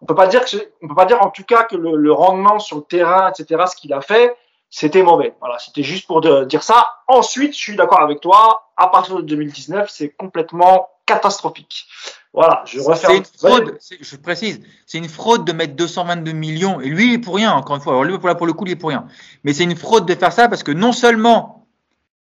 [0.00, 2.12] on peut pas dire que on peut pas dire en tout cas que le, le
[2.12, 4.36] rendement sur le terrain, etc., ce qu'il a fait,
[4.68, 5.34] c'était mauvais.
[5.38, 6.88] Voilà, c'était juste pour dire ça.
[7.06, 8.70] Ensuite, je suis d'accord avec toi.
[8.76, 11.86] À partir de 2019, c'est complètement catastrophique.
[12.32, 13.16] Voilà, je C'est referme.
[13.16, 16.80] une fraude, c'est- je précise, c'est une fraude de mettre 222 millions.
[16.80, 17.92] Et lui, il est pour rien, encore une fois.
[17.92, 19.06] Alors lui, pour, pour le coup, il est pour rien.
[19.44, 21.66] Mais c'est une fraude de faire ça parce que non seulement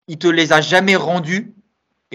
[0.08, 1.54] il te les a jamais rendus,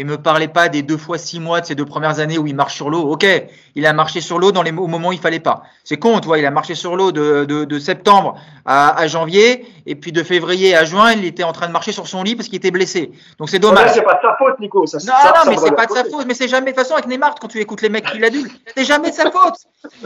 [0.01, 2.47] et me parlez pas des deux fois six mois de ces deux premières années où
[2.47, 3.03] il marche sur l'eau.
[3.03, 3.27] Ok,
[3.75, 5.63] il a marché sur l'eau dans les, au moment où il fallait pas.
[5.85, 9.07] C'est con, tu vois, il a marché sur l'eau de, de, de septembre à, à
[9.09, 12.23] janvier, et puis de février à juin, il était en train de marcher sur son
[12.23, 13.13] lit parce qu'il était blessé.
[13.39, 13.91] Donc c'est dommage.
[13.93, 14.87] C'est pas de sa faute, Nico.
[14.87, 16.25] Ça, Non, ça, non, ça mais c'est pas de sa faute.
[16.27, 18.51] Mais c'est jamais de toute façon avec Neymar quand tu écoutes les mecs qui l'adulent.
[18.75, 19.55] C'est jamais de sa faute.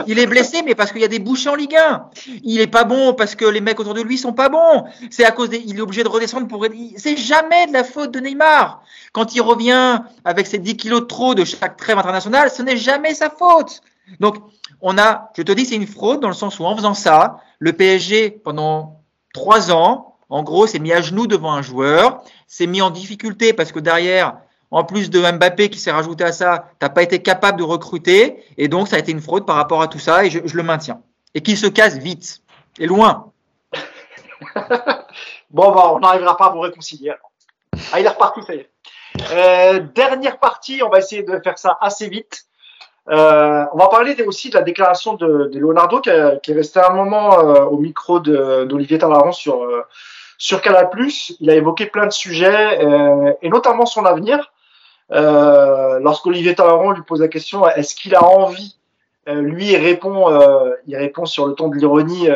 [0.07, 2.09] Il est blessé, mais parce qu'il y a des bouchées en Ligue 1.
[2.43, 4.85] Il est pas bon parce que les mecs autour de lui sont pas bons.
[5.09, 6.65] C'est à cause des, il est obligé de redescendre pour.
[6.97, 8.81] C'est jamais de la faute de Neymar.
[9.13, 9.84] Quand il revient
[10.23, 13.81] avec ses 10 kilos de trop de chaque trêve internationale, ce n'est jamais sa faute.
[14.19, 14.37] Donc,
[14.81, 17.37] on a, je te dis, c'est une fraude dans le sens où en faisant ça,
[17.59, 19.01] le PSG pendant
[19.33, 23.53] trois ans, en gros, s'est mis à genoux devant un joueur, s'est mis en difficulté
[23.53, 24.37] parce que derrière,
[24.71, 28.43] en plus de Mbappé qui s'est rajouté à ça, t'as pas été capable de recruter,
[28.57, 30.63] et donc ça a été une fraude par rapport à tout ça, et je, le
[30.63, 31.01] maintiens.
[31.33, 32.41] Et qu'il se casse vite
[32.79, 33.31] et loin.
[35.51, 37.13] Bon, bah, on n'arrivera pas à vous réconcilier.
[37.93, 38.69] Ah, il est reparti, ça y est.
[39.33, 42.45] Euh, dernière partie, on va essayer de faire ça assez vite.
[43.09, 46.55] Euh, on va parler aussi de la déclaration de, de Leonardo qui, a- qui est
[46.55, 49.83] resté un moment euh, au micro d'Olivier Talaron sur, euh,
[50.37, 50.89] sur Canal+.
[51.39, 54.51] Il a évoqué plein de sujets euh, et notamment son avenir.
[55.11, 58.75] Euh, Lorsqu'Olivier Talaron lui pose la question, est-ce qu'il a envie
[59.27, 62.29] Euh, Lui, il répond, euh, il répond sur le ton de l'ironie.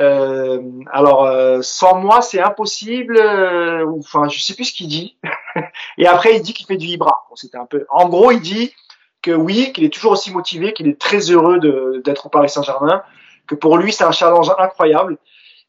[0.00, 0.60] Euh,
[0.92, 3.18] alors, euh, sans moi, c'est impossible.
[3.18, 5.16] euh, Enfin, je sais plus ce qu'il dit.
[5.98, 7.26] Et après, il dit qu'il fait du Ibra.
[7.28, 7.86] Bon, c'était un peu.
[7.90, 8.72] En gros, il dit
[9.22, 11.58] que oui, qu'il est toujours aussi motivé, qu'il est très heureux
[12.02, 13.02] d'être au Paris Saint-Germain,
[13.46, 15.18] que pour lui c'est un challenge incroyable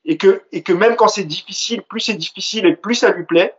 [0.05, 3.25] et que et que même quand c'est difficile, plus c'est difficile et plus ça lui
[3.25, 3.53] plaît.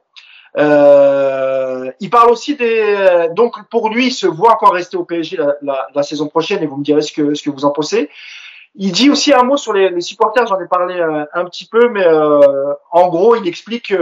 [0.57, 5.36] Euh, il parle aussi des donc pour lui, il se voit encore rester au PSG
[5.36, 7.70] la, la, la, saison prochaine et vous me direz ce que ce que vous en
[7.70, 8.09] pensez.
[8.74, 11.89] Il dit aussi un mot sur les, supporters, j'en ai parlé euh, un, petit peu,
[11.90, 13.93] mais euh, en gros, il explique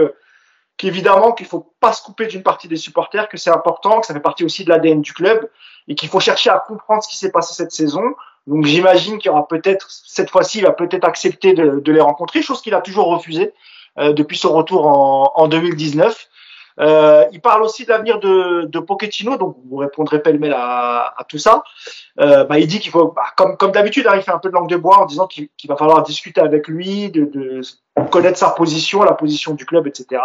[0.77, 4.15] qu'évidemment qu'il faut pas se couper d'une partie des supporters, que c'est important, que ça
[4.15, 5.51] fait partie aussi de l'ADN du club
[5.89, 8.15] et qu'il faut chercher à comprendre ce qui s'est passé cette saison.
[8.47, 12.01] Donc j'imagine qu'il y aura peut-être cette fois-ci, il va peut-être accepter de, de, les
[12.01, 13.53] rencontrer, chose qu'il a toujours refusé
[13.99, 16.30] euh, depuis son retour en, en 2019.
[16.81, 21.25] Euh, il parle aussi de l'avenir de, de Pochettino, donc vous répondrez pêle-mêle à, à,
[21.25, 21.63] tout ça.
[22.21, 24.49] Euh, bah, il dit qu'il faut, bah, comme, comme d'habitude, hein, il fait un peu
[24.49, 27.61] de langue de bois en disant qu'il va falloir discuter avec lui, de, de,
[28.11, 30.23] connaître sa position, la position du club, etc.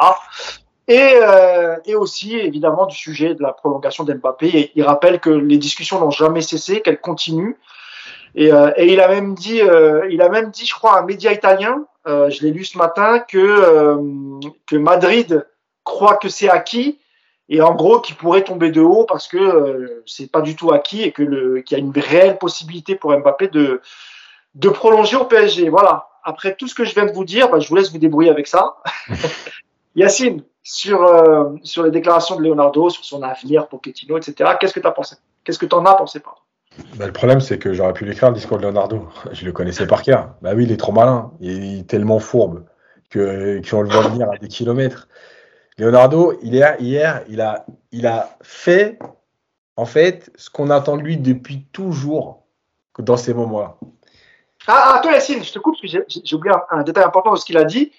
[0.87, 4.71] Et, euh, et aussi, évidemment, du sujet de la prolongation d'Mbappé.
[4.75, 7.55] Il rappelle que les discussions n'ont jamais cessé, qu'elles continuent.
[8.35, 11.01] Et, euh, et, il a même dit, euh, il a même dit, je crois, à
[11.01, 13.97] un média italien, euh, je l'ai lu ce matin, que
[14.67, 15.45] que Madrid
[15.85, 16.99] croit que c'est acquis
[17.47, 20.73] et en gros qui pourrait tomber de haut parce que euh, c'est pas du tout
[20.73, 23.81] acquis et que le qu'il y a une réelle possibilité pour Mbappé de
[24.55, 25.69] de prolonger au PSG.
[25.69, 26.09] Voilà.
[26.23, 28.31] Après tout ce que je viens de vous dire, bah, je vous laisse vous débrouiller
[28.31, 28.77] avec ça.
[29.95, 34.51] Yacine, sur euh, sur les déclarations de Leonardo, sur son avenir, Pochettino, etc.
[34.59, 35.15] Qu'est-ce que tu as pensé?
[35.43, 36.35] Qu'est-ce que tu en as pensé pas
[36.97, 39.07] bah, le problème, c'est que j'aurais pu l'écrire le discours de Leonardo.
[39.31, 40.31] Je le connaissais par cœur.
[40.41, 41.31] Bah oui, il est trop malin.
[41.39, 42.65] Il est tellement fourbe
[43.09, 45.07] que qu'on le voit venir à des kilomètres.
[45.77, 48.97] Leonardo, il est hier, il a, il a fait
[49.75, 52.43] en fait ce qu'on attend de lui depuis toujours
[52.97, 53.75] dans ces moments-là.
[54.67, 57.37] Ah, ah, toi Yacine, je te coupe parce que j'ai oublié un, détail important de
[57.37, 57.91] ce qu'il a dit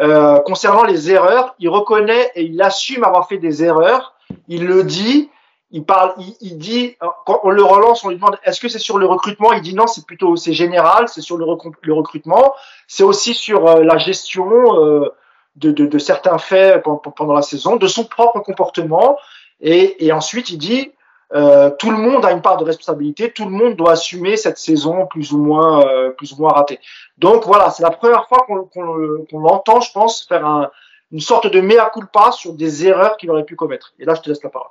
[0.00, 1.54] euh, concernant les erreurs.
[1.60, 4.14] Il reconnaît et il assume avoir fait des erreurs.
[4.48, 5.30] Il le dit.
[5.72, 8.98] Il parle, il, dit quand on le relance, on lui demande est-ce que c'est sur
[8.98, 9.52] le recrutement?
[9.52, 11.46] Il dit non, c'est plutôt c'est général, c'est sur le,
[11.82, 12.54] le recrutement.
[12.88, 14.50] C'est aussi sur euh, la gestion.
[14.84, 15.14] Euh,
[15.60, 16.82] de, certains faits
[17.16, 19.18] pendant la saison, de son propre comportement.
[19.60, 20.92] Et, ensuite, il dit,
[21.32, 24.58] euh, tout le monde a une part de responsabilité, tout le monde doit assumer cette
[24.58, 26.80] saison plus ou moins, euh, plus ou moins ratée.
[27.18, 28.80] Donc voilà, c'est la première fois qu'on qu
[29.28, 30.70] qu l'entend, je pense, faire un,
[31.12, 33.94] une sorte de mea culpa sur des erreurs qu'il aurait pu commettre.
[34.00, 34.70] Et là, je te laisse la parole.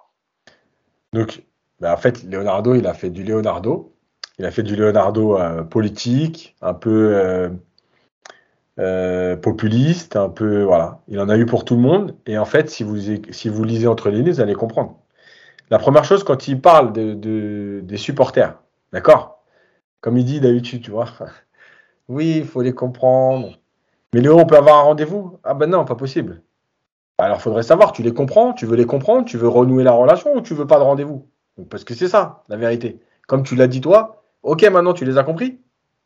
[1.14, 1.44] Donc,
[1.80, 3.94] ben en fait, Leonardo, il a fait du Leonardo.
[4.38, 7.52] Il a fait du Leonardo euh, politique, un peu
[8.80, 11.02] euh, populiste, un peu voilà.
[11.08, 12.16] Il en a eu pour tout le monde.
[12.26, 14.96] Et en fait, si vous lisez entre les lignes, vous allez comprendre.
[15.70, 18.60] La première chose, quand il parle de, de des supporters,
[18.92, 19.44] d'accord?
[20.02, 21.08] Comme il dit d'habitude, tu vois.
[22.10, 23.60] Oui, il faut les comprendre.
[24.16, 25.38] Mais Léo, on peut avoir un rendez-vous?
[25.44, 26.42] Ah ben non, pas possible.
[27.20, 30.36] Alors, faudrait savoir, tu les comprends, tu veux les comprendre, tu veux renouer la relation
[30.36, 31.28] ou tu veux pas de rendez-vous?
[31.70, 33.00] Parce que c'est ça, la vérité.
[33.28, 35.60] Comme tu l'as dit toi, ok, maintenant tu les as compris?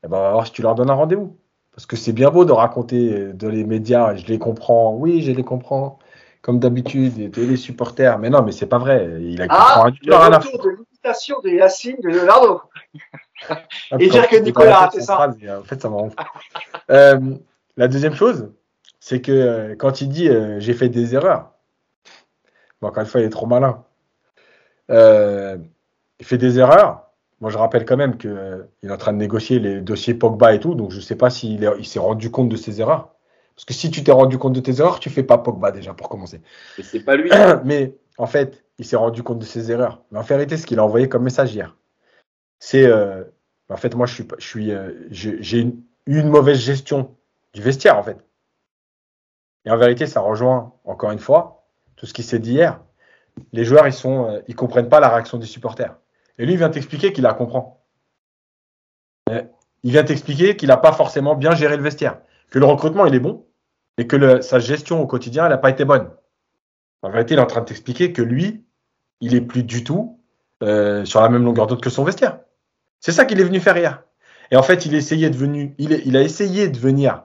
[0.04, 1.38] Eh ben, on va voir si tu leur donnes un rendez-vous.
[1.74, 5.32] Parce que c'est bien beau de raconter dans les médias, je les comprends, oui, je
[5.32, 5.98] les comprends,
[6.42, 8.20] comme d'habitude, et les supporters.
[8.20, 9.18] Mais non, mais c'est pas vrai.
[9.22, 12.62] Il a ah, le retour de l'imitation de Yacine de Leonardo.
[14.00, 15.16] et dire que Nicolas c'est ça.
[15.16, 16.10] Phrase, en fait, ça m'en
[16.92, 17.20] euh,
[17.76, 18.52] La deuxième chose,
[19.00, 21.52] c'est que quand il dit euh, j'ai fait des erreurs,
[22.82, 23.84] bon, encore une fois, il est trop malin.
[24.92, 25.58] Euh,
[26.20, 27.10] il fait des erreurs,
[27.44, 30.54] moi, je rappelle quand même qu'il euh, est en train de négocier les dossiers Pogba
[30.54, 33.10] et tout, donc je ne sais pas s'il il s'est rendu compte de ses erreurs.
[33.54, 35.94] Parce que si tu t'es rendu compte de tes erreurs, tu fais pas Pogba déjà
[35.94, 36.40] pour commencer.
[36.78, 37.30] Mais c'est pas lui.
[37.66, 40.04] Mais en fait, il s'est rendu compte de ses erreurs.
[40.10, 41.76] Mais en vérité, ce qu'il a envoyé comme message hier,
[42.60, 43.26] c'est euh,
[43.68, 47.14] en fait, moi, je suis, je suis, euh, j'ai une, une mauvaise gestion
[47.54, 48.24] du vestiaire en fait.
[49.66, 51.66] Et en vérité, ça rejoint encore une fois
[51.98, 52.80] tout ce qui s'est dit hier.
[53.52, 55.94] Les joueurs, ils sont, euh, ils comprennent pas la réaction des supporters.
[56.38, 57.86] Et lui, il vient t'expliquer qu'il la comprend.
[59.84, 62.20] Il vient t'expliquer qu'il n'a pas forcément bien géré le vestiaire,
[62.50, 63.46] que le recrutement, il est bon,
[63.98, 66.10] et que sa gestion au quotidien, elle n'a pas été bonne.
[67.02, 68.66] En vérité, il est en train de t'expliquer que lui,
[69.20, 70.20] il est plus du tout
[70.64, 72.40] euh, sur la même longueur d'onde que son vestiaire.
[73.02, 74.04] C'est ça qu'il est venu faire hier.
[74.52, 77.24] Et en fait, il, essayait de venu, il, il a essayé de venir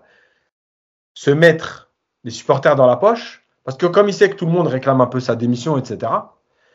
[1.14, 1.92] se mettre
[2.24, 5.00] les supporters dans la poche, parce que comme il sait que tout le monde réclame
[5.00, 6.12] un peu sa démission, etc.,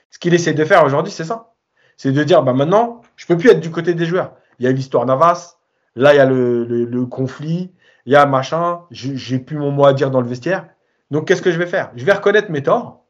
[0.09, 1.52] ce qu'il essaie de faire aujourd'hui, c'est ça
[1.97, 4.35] c'est de dire bah maintenant, je peux plus être du côté des joueurs.
[4.59, 5.57] Il y a l'histoire Navas,
[5.95, 7.71] là il y a le, le, conflit,
[8.05, 10.67] il y a machin, j'ai plus mon mot à dire dans le vestiaire.
[11.11, 11.91] Donc qu'est-ce que je vais faire?
[11.95, 13.05] Je vais reconnaître mes torts.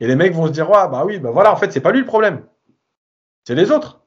[0.00, 1.92] Et les mecs vont se dire ouais, bah oui, bah voilà, en fait, c'est pas
[1.92, 2.44] lui le problème.
[3.44, 4.02] C'est les autres.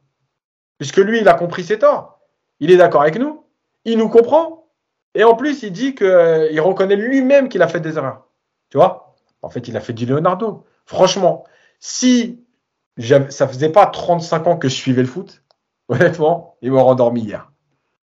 [0.77, 2.19] Puisque lui, il a compris ses torts.
[2.59, 3.43] Il est d'accord avec nous,
[3.85, 4.59] il nous comprend
[5.15, 8.27] et en plus, il dit que euh, reconnaît lui-même qu'il a fait des erreurs.
[8.69, 9.15] Tu vois?
[9.41, 10.65] En fait, il a fait du Leonardo.
[10.85, 11.45] Franchement,
[11.79, 12.43] si
[13.29, 15.41] ça faisait pas 35 ans que je suivais le foot.
[15.89, 17.51] Honnêtement, ils m'ont rendormi hier.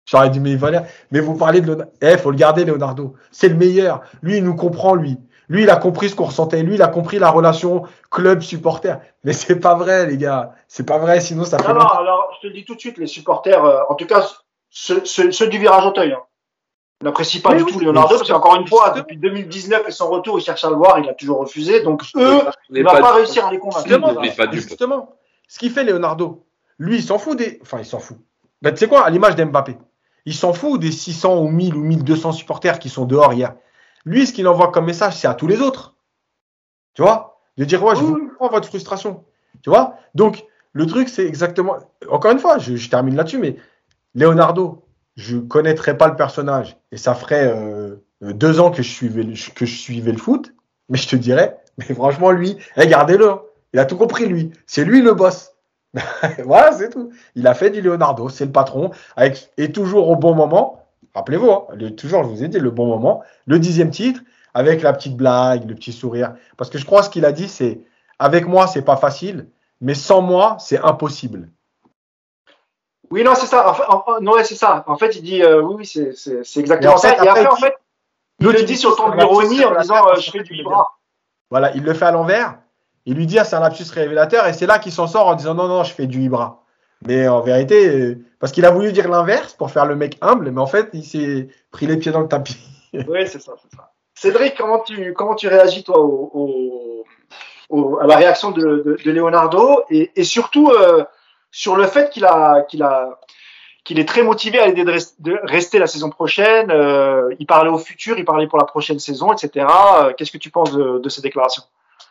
[0.08, 1.92] J'aurais dit, mais voilà, mais vous parlez de Leonardo.
[2.02, 3.16] Eh, faut le garder, Leonardo.
[3.32, 4.02] C'est le meilleur.
[4.22, 5.18] Lui, il nous comprend, lui.
[5.50, 6.64] Lui, il a compris ce qu'on ressentait.
[6.64, 8.98] Lui, il a compris la relation club-supporter.
[9.24, 10.54] Mais c'est pas vrai, les gars.
[10.68, 11.68] C'est pas vrai, sinon ça fait.
[11.68, 14.06] Non, non, alors je te le dis tout de suite, les supporters, euh, en tout
[14.08, 14.26] cas
[14.70, 16.20] ceux, ceux- ceux du virage Auteuil, hein,
[17.02, 20.10] n'apprécient pas Mais du oui, tout Leonardo, parce qu'encore une fois, depuis 2019 et son
[20.10, 21.82] retour, il cherche à le voir, il a toujours refusé.
[21.82, 23.86] Donc eux, On il va pas, pas- réussir à les convaincre.
[23.88, 24.52] Justement, pas.
[24.52, 25.16] Justement,
[25.48, 26.46] ce qu'il fait Leonardo,
[26.80, 27.60] lui, il s'en fout des.
[27.62, 28.18] Enfin, il s'en fout.
[28.62, 29.78] Ben, tu sais quoi, à l'image d'Mbappé,
[30.26, 33.54] il s'en fout des 600 ou 1000 ou 1200 supporters qui sont dehors hier.
[34.06, 35.96] Lui, ce qu'il envoie comme message, c'est à tous les autres.
[36.94, 37.40] Tu vois?
[37.58, 39.24] De dire, ouais, je vous comprends votre frustration.
[39.62, 39.96] Tu vois?
[40.16, 41.76] Donc, le truc, c'est exactement.
[42.10, 43.58] Encore une fois, je, je termine là-dessus, mais
[44.14, 44.85] Leonardo,
[45.16, 49.34] je connaîtrais pas le personnage et ça ferait euh, deux ans que je, suivais le,
[49.54, 50.54] que je suivais le foot,
[50.90, 53.42] mais je te dirais, mais franchement, lui, regardez-le, hein.
[53.74, 54.52] il a tout compris, lui.
[54.66, 55.54] C'est lui le boss.
[56.44, 57.12] voilà, c'est tout.
[57.36, 60.82] Il a fait du Leonardo, c'est le patron, avec, et toujours au bon moment.
[61.14, 64.22] Rappelez-vous, hein, toujours, je vous ai dit, le bon moment, le dixième titre,
[64.54, 66.36] avec la petite blague, le petit sourire.
[66.58, 67.82] Parce que je crois ce qu'il a dit, c'est
[68.20, 69.48] avec moi, c'est pas facile,
[69.82, 71.50] mais sans moi, c'est impossible.
[73.12, 73.70] Oui, non, c'est ça.
[73.70, 74.84] En fait, en- non, ouais, c'est ça.
[74.88, 77.24] En fait, il dit, euh, oui, oui, c'est- c'est c'est exactement Et en fait, ça.
[77.24, 77.76] Et après, après, en il- fait,
[78.40, 80.88] il le il dit sur ton lapsus en disant, euh, je fais du il libra.
[81.50, 82.56] Voilà, il le fait à l'envers.
[83.06, 85.36] Il lui dit, ah, c'est un lapsus révélateur, et c'est là qu'il s'en sort en
[85.36, 86.64] disant, non, non, je fais du Ibra.
[87.06, 90.50] Mais en vérité, euh, parce qu'il a voulu dire l'inverse pour faire le mec humble,
[90.50, 92.58] mais en fait, il s'est pris les pieds dans le tapis.
[93.08, 93.92] Oui, c'est ça, c'est ça.
[94.16, 97.04] Cédric, comment tu, comment tu réagis, toi, au, au-
[97.70, 101.04] au- à la réaction de, de, de Leonardo et, et surtout euh,
[101.56, 102.26] sur le fait qu'il
[104.00, 106.70] est très motivé à l'idée de, res- de rester la saison prochaine.
[106.70, 109.66] euh, il parlait au futur, il parlait pour la prochaine saison, etc.
[110.02, 111.64] Euh, Qu'est-ce que tu penses de, ces déclarations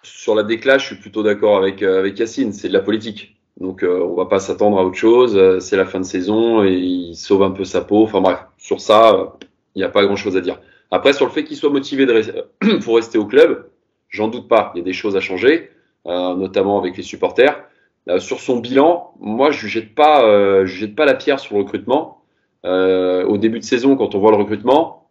[0.02, 3.36] Sur la déclat, je suis plutôt d'accord avec, euh, avec Yacine, c'est de la politique.
[3.60, 6.72] Donc euh, on va pas s'attendre à autre chose, c'est la fin de saison et
[6.72, 8.02] il sauve un peu sa peau.
[8.04, 9.34] Enfin bref, sur ça,
[9.74, 10.58] il n'y a pas grand-chose à dire.
[10.90, 12.06] Après, sur le fait qu'il soit motivé
[12.82, 13.68] pour rester au club,
[14.08, 14.72] j'en doute pas.
[14.74, 15.70] Il y a des choses à changer,
[16.06, 17.62] notamment avec les supporters.
[18.08, 21.56] Euh, sur son bilan, moi, je jette pas, euh, je jette pas la pierre sur
[21.56, 22.22] le recrutement.
[22.66, 25.08] Euh, au début de saison, quand on voit le recrutement,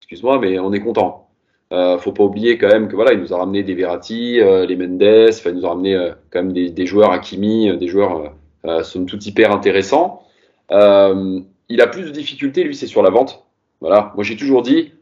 [0.00, 1.28] excuse-moi, mais on est content.
[1.72, 4.76] Euh, faut pas oublier quand même que voilà, il nous a ramené des Verratti, les
[4.76, 8.32] Mendes, il nous a ramené quand même des, des joueurs Hakimi, des joueurs
[8.82, 10.22] somme toute hyper intéressants.
[10.70, 13.44] Il a plus de difficultés, lui, c'est sur la vente.
[13.80, 14.92] Voilà, moi j'ai toujours dit,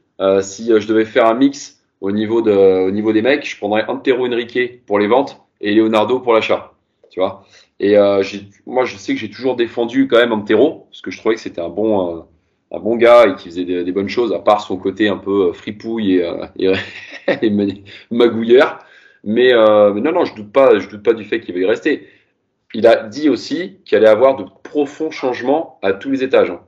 [0.42, 4.26] si je devais faire un mix au niveau au niveau des mecs, je prendrais Antero
[4.26, 6.74] Henrique pour les ventes et Leonardo pour l'achat.
[7.80, 8.22] Et euh,
[8.66, 11.40] moi, je sais que j'ai toujours défendu quand même Antero parce que je trouvais que
[11.40, 12.20] c'était un bon, euh,
[12.72, 15.48] un bon gars et qui faisait des, bonnes choses, à part son côté un peu
[15.48, 16.72] euh, fripouille et, et,
[17.42, 17.72] et ma-
[18.10, 18.80] magouilleur.
[19.24, 22.08] Mais, non, non, je doute pas, je doute pas du fait qu'il va y rester.
[22.74, 26.60] Il a dit aussi qu'il allait avoir de profonds changements à tous les étages hein,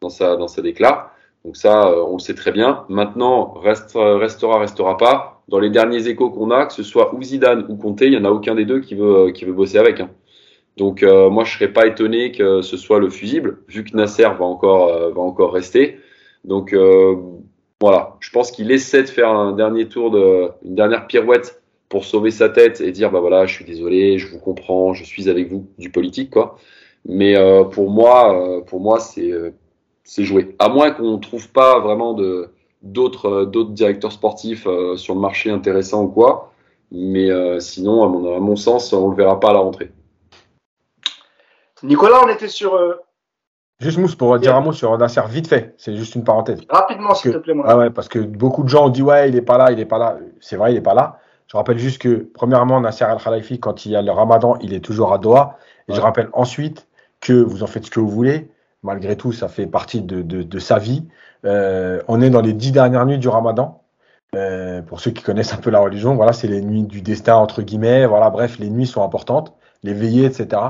[0.00, 1.12] dans sa dans sa déclat.
[1.44, 2.84] Donc ça, on le sait très bien.
[2.88, 5.33] Maintenant, reste, restera, restera pas.
[5.48, 8.16] Dans les derniers échos qu'on a, que ce soit ou Zidane ou Conte, il y
[8.16, 10.00] en a aucun des deux qui veut qui veut bosser avec.
[10.00, 10.10] hein.
[10.76, 14.24] Donc euh, moi, je serais pas étonné que ce soit le fusible, vu que Nasser
[14.24, 15.98] va encore euh, va encore rester.
[16.44, 17.16] Donc euh,
[17.80, 20.16] voilà, je pense qu'il essaie de faire un dernier tour
[20.64, 24.28] une dernière pirouette pour sauver sa tête et dire bah voilà, je suis désolé, je
[24.28, 26.56] vous comprends, je suis avec vous, du politique quoi.
[27.06, 29.50] Mais euh, pour moi, euh, pour moi, c'est euh,
[30.04, 30.56] joué.
[30.58, 32.48] À moins qu'on trouve pas vraiment de
[32.84, 36.52] d'autres euh, d'autres directeurs sportifs euh, sur le marché intéressants ou quoi.
[36.92, 39.90] Mais euh, sinon, à mon, à mon sens, on le verra pas à la rentrée.
[41.82, 42.94] Nicolas, on était sur euh,
[43.80, 46.60] Juste Mousse pour dire un mot sur Nasser, vite fait, c'est juste une parenthèse.
[46.68, 49.28] rapidement, s'il te plaît, mon Ah ouais, parce que beaucoup de gens ont dit ouais,
[49.28, 50.16] il est pas là, il est pas là.
[50.40, 51.18] C'est vrai, il est pas là.
[51.48, 54.72] Je rappelle juste que premièrement, Nasser Al Khalifi, quand il y a le Ramadan, il
[54.72, 55.58] est toujours à Doha.
[55.88, 56.86] Et je rappelle ensuite
[57.20, 58.48] que vous en faites ce que vous voulez.
[58.82, 61.04] Malgré tout, ça fait partie de, de, de sa vie.
[61.44, 63.82] Euh, on est dans les dix dernières nuits du Ramadan.
[64.34, 67.36] Euh, pour ceux qui connaissent un peu la religion, voilà, c'est les nuits du destin
[67.36, 68.06] entre guillemets.
[68.06, 70.60] Voilà, bref, les nuits sont importantes, les veillées, etc.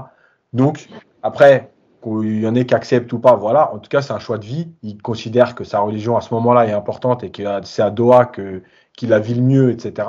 [0.53, 0.89] Donc
[1.23, 1.71] après,
[2.03, 3.73] qu'il y en ait qui acceptent ou pas, voilà.
[3.73, 4.69] En tout cas, c'est un choix de vie.
[4.83, 8.27] Il considère que sa religion à ce moment-là est importante et que c'est à Doha
[8.27, 8.63] que
[8.97, 10.09] qu'il la vit le mieux, etc.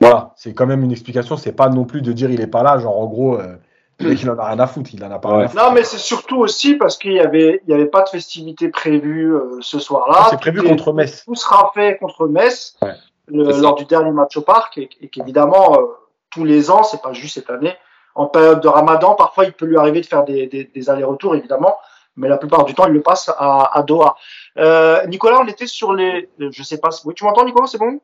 [0.00, 1.36] Voilà, c'est quand même une explication.
[1.36, 3.56] C'est pas non plus de dire il est pas là, genre en gros, euh,
[4.00, 5.34] mec, il en a rien à foutre, il en a pas Ouais.
[5.36, 5.62] rien à foutre.
[5.64, 8.68] Non, mais c'est surtout aussi parce qu'il y avait, il y avait pas de festivité
[8.68, 10.26] prévue euh, ce soir-là.
[10.30, 11.24] C'est prévu contre Metz.
[11.24, 12.92] Tout sera fait contre Metz Ouais.
[13.28, 15.82] le- lors du dernier match au parc et, et qu'évidemment euh,
[16.30, 17.74] tous les ans, c'est pas juste cette année.
[18.16, 21.34] En période de Ramadan, parfois il peut lui arriver de faire des, des- des allers-retours
[21.34, 21.76] évidemment,
[22.16, 24.14] mais la plupart du temps il le passe à, à Doha.
[24.58, 28.00] Euh, Nicolas, on était sur les, je sais pas, oui, tu m'entends Nicolas, c'est bon?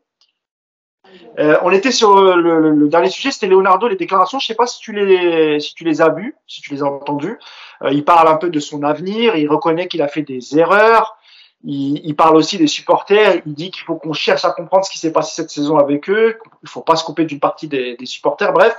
[1.40, 4.38] Euh, on était sur le, le, dernier sujet, c'était Leonardo, les déclarations.
[4.38, 6.86] Je sais pas si tu les, si tu les as vues, si tu les as
[6.86, 7.38] entendues.
[7.82, 9.36] Euh, il parle un peu de son avenir.
[9.36, 11.16] Il reconnaît qu'il a fait des erreurs.
[11.62, 13.42] Il, parle aussi des supporters.
[13.46, 16.08] Il dit qu'il faut qu'on cherche à comprendre ce qui s'est passé cette saison avec
[16.10, 16.38] eux.
[16.62, 18.52] Il faut pas se couper d'une partie des, supporters.
[18.52, 18.74] Bref,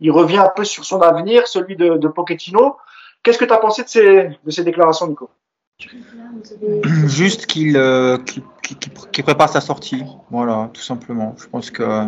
[0.00, 2.76] il revient un peu sur son avenir, celui de, de Pochettino.
[3.22, 5.30] Qu'est-ce que tu as pensé de ces, de ces déclarations, Nico?
[7.06, 8.40] Juste qu'il euh, qu
[8.74, 11.34] qu qu prépare sa sortie, voilà, tout simplement.
[11.38, 12.04] Je pense que euh,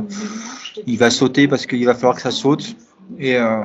[0.87, 2.77] il va sauter parce qu'il va falloir que ça saute.
[3.19, 3.63] Et, euh,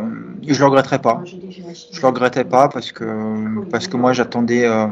[0.48, 1.22] je le regretterai pas.
[1.26, 4.66] Je le regrettais pas parce que parce que moi j'attendais.
[4.66, 4.88] Euh,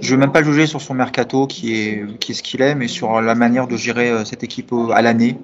[0.00, 2.74] je veux même pas juger sur son mercato qui est qui est ce qu'il est,
[2.74, 5.38] mais sur la manière de gérer euh, cette équipe à l'année.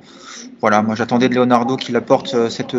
[0.60, 2.76] Voilà, moi j'attendais de Leonardo qu'il apporte euh, cette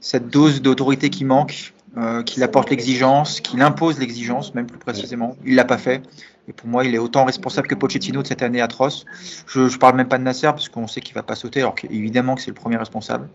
[0.00, 5.36] cette dose d'autorité qui manque, euh, qu'il apporte l'exigence, qu'il impose l'exigence, même plus précisément.
[5.44, 6.02] Il l'a pas fait.
[6.48, 9.04] Et pour moi, il est autant responsable que Pochettino de cette année atroce.
[9.46, 11.74] Je, je parle même pas de Nasser parce qu'on sait qu'il va pas sauter, alors
[11.74, 13.28] qu'évidemment que c'est le premier responsable.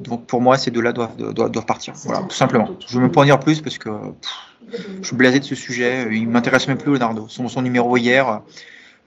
[0.00, 1.94] Donc pour moi, ces deux-là doivent, doivent, doivent, partir.
[2.04, 2.68] Voilà, tout simplement.
[2.86, 5.54] Je ne veux pas en dire plus parce que pff, je suis blasé de ce
[5.54, 6.08] sujet.
[6.12, 7.26] Il m'intéresse même plus, Leonardo.
[7.28, 8.42] Son, son numéro hier,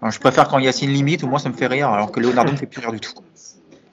[0.01, 2.51] enfin, je préfère quand Yacine limite, au moins ça me fait rire, alors que Leonardo
[2.51, 3.13] ne fait plus rire du tout.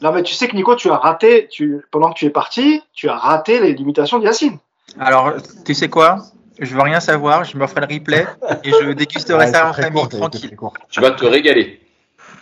[0.00, 2.82] Non, mais tu sais que Nico, tu as raté, tu, pendant que tu es parti,
[2.92, 4.58] tu as raté les limitations de Yacine.
[4.98, 5.34] Alors,
[5.64, 6.18] tu sais quoi?
[6.58, 8.26] Je veux rien savoir, je me ferai le replay
[8.64, 10.56] et je dégusterai ouais, ça en famille, court, tranquille.
[10.90, 11.80] Tu vas te régaler.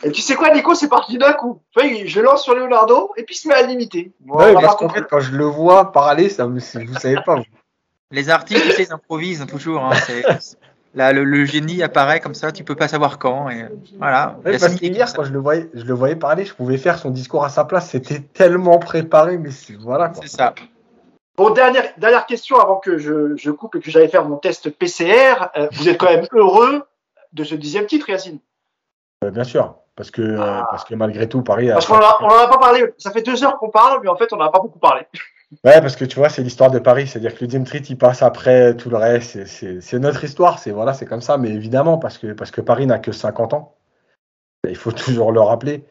[0.02, 1.60] Et tu sais quoi, Nico, c'est parti d'un coup.
[1.76, 4.12] Je lance sur Leonardo et puis il se met à limiter.
[4.20, 7.36] Bon, ouais, parce qu'en fait, quand je le vois parler, ça me, vous savez pas.
[8.10, 9.84] Les artistes, tu sais, ils improvisent toujours.
[9.84, 9.92] Hein,
[10.94, 13.50] Là, le, le, génie apparaît comme ça, tu peux pas savoir quand.
[13.50, 13.66] Et
[13.98, 14.38] voilà.
[14.46, 17.10] Ouais, parce qu'hier, quand je le voyais, je le voyais parler, je pouvais faire son
[17.10, 17.90] discours à sa place.
[17.90, 20.10] C'était tellement préparé, mais voilà.
[20.14, 20.54] C'est ça.
[21.36, 24.70] Bon, dernière, dernière question avant que je, je coupe et que j'aille faire mon test
[24.70, 25.48] PCR.
[25.56, 26.86] Euh, vous êtes quand même heureux
[27.32, 28.38] de ce dixième titre, Yacine?
[29.22, 30.60] Euh, Bien sûr, parce que, ah.
[30.60, 31.68] euh, parce que malgré tout, Paris.
[31.68, 32.86] Parce qu'on n'en a pas parlé.
[32.96, 35.02] Ça fait deux heures qu'on parle, mais en fait, on n'en a pas beaucoup parlé.
[35.64, 38.20] Ouais, parce que tu vois, c'est l'histoire de Paris, c'est-à-dire que le Dimitri, il passe
[38.20, 39.46] après tout le reste.
[39.46, 42.84] C'est notre histoire, c'est voilà, c'est comme ça, mais évidemment, parce que, parce que Paris
[42.86, 43.76] n'a que 50 ans.
[44.68, 45.84] Il faut toujours le rappeler,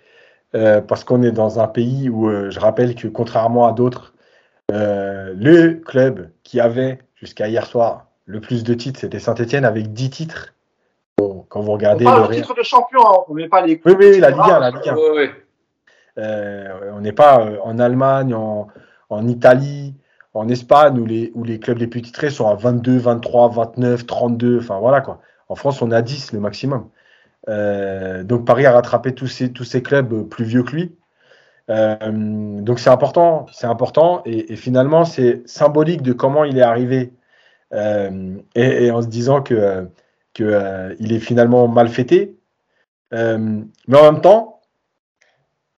[0.55, 4.13] euh, parce qu'on est dans un pays où euh, je rappelle que contrairement à d'autres,
[4.71, 9.93] euh, le club qui avait jusqu'à hier soir le plus de titres, c'était Saint-Etienne avec
[9.93, 10.53] 10 titres.
[11.17, 12.05] Bon, quand vous regardez.
[12.05, 13.79] On parle le titre de champion, hein, on met pas les.
[13.85, 14.95] Oui, oui, la Ligue 1, la Ligue 1.
[14.95, 15.31] Ouais,
[16.17, 16.67] ouais.
[16.93, 18.67] on n'est pas en Allemagne, en
[19.09, 19.95] en Italie,
[20.33, 24.05] en Espagne, où les, où les clubs les plus titrés sont à 22, 23, 29,
[24.05, 24.59] 32.
[24.59, 25.21] Enfin voilà quoi.
[25.47, 26.89] En France, on est à 10 le maximum.
[27.47, 30.95] Euh, donc Paris a rattrapé tous ces, tous ces clubs plus vieux que lui.
[31.69, 34.21] Euh, donc c'est important, c'est important.
[34.25, 37.13] Et, finalement, c'est symbolique de comment il est arrivé.
[37.73, 39.89] Euh, et, en se disant que,
[40.33, 42.37] que euh, est finalement mal fêté.
[43.11, 44.61] Mais en même temps,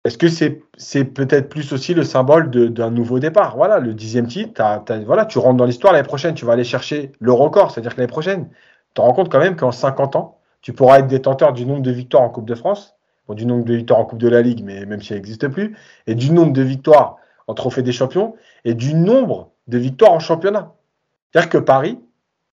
[0.05, 3.57] est-ce que c'est peut-être plus aussi le symbole d'un nouveau départ?
[3.57, 4.61] Voilà, le dixième titre,
[5.05, 7.97] voilà, tu rentres dans l'histoire l'année prochaine, tu vas aller chercher le record, c'est-à-dire que
[7.97, 11.53] l'année prochaine, tu te rends compte quand même qu'en 50 ans, tu pourras être détenteur
[11.53, 12.97] du nombre de victoires en Coupe de France,
[13.28, 15.48] bon, du nombre de victoires en Coupe de la Ligue, mais même si elle n'existe
[15.48, 15.78] plus,
[16.08, 17.18] et du nombre de victoires
[17.48, 18.36] en Trophée des Champions,
[18.66, 20.74] et du nombre de victoires en championnat.
[21.32, 21.99] C'est-à-dire que Paris,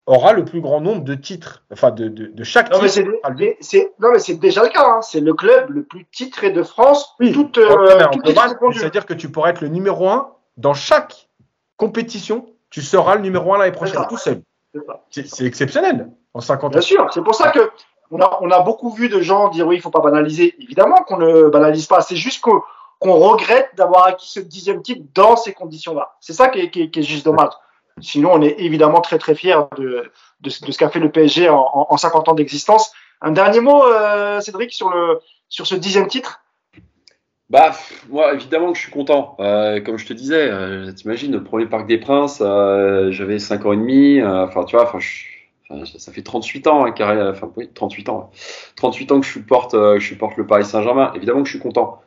[0.10, 3.04] aura le plus grand nombre de titres, enfin de, de, de chaque non, titre.
[3.38, 4.84] Mais c'est, non, mais c'est déjà le cas.
[4.84, 5.02] Hein.
[5.02, 7.16] C'est le club le plus titré de France.
[7.20, 8.08] Oui, toute, euh,
[8.74, 11.30] c'est-à-dire que tu pourrais être le numéro un dans chaque
[11.78, 12.48] compétition.
[12.72, 14.42] Tu seras le numéro un l'année prochaine tout seul.
[15.12, 16.70] C'est exceptionnel en 50 ans.
[16.72, 17.70] Bien sûr, c'est pour ça que
[18.12, 20.56] on a, on a beaucoup vu de gens dire oui, il faut pas banaliser.
[20.60, 22.02] Évidemment qu'on ne banalise pas.
[22.02, 22.62] C'est juste qu'on
[23.02, 26.16] regrette d'avoir acquis ce dixième titre dans ces conditions-là.
[26.20, 27.52] C'est ça qui est, qui, est, qui est juste dommage.
[28.02, 30.12] Sinon, on est évidemment très très fiers de,
[30.42, 32.92] de, ce qu'a fait le PSG en, en, 50 ans d'existence.
[33.22, 35.20] Un dernier mot, euh, Cédric, sur, le,
[35.50, 36.42] sur ce dixième titre?
[37.50, 37.72] Bah,
[38.10, 39.36] moi, évidemment que je suis content.
[39.40, 43.66] Euh, comme je te disais, euh, t'imagines, le premier Parc des Princes, euh, j'avais 5
[43.66, 44.20] ans et demi.
[44.20, 45.00] Euh, enfin, tu vois, enfin,
[45.86, 48.32] ça fait 38 ans, hein, enfin, oui, 38 ans.
[48.76, 51.12] 38 ans que je supporte, je supporte le Paris Saint-Germain.
[51.16, 52.02] Évidemment que je suis content.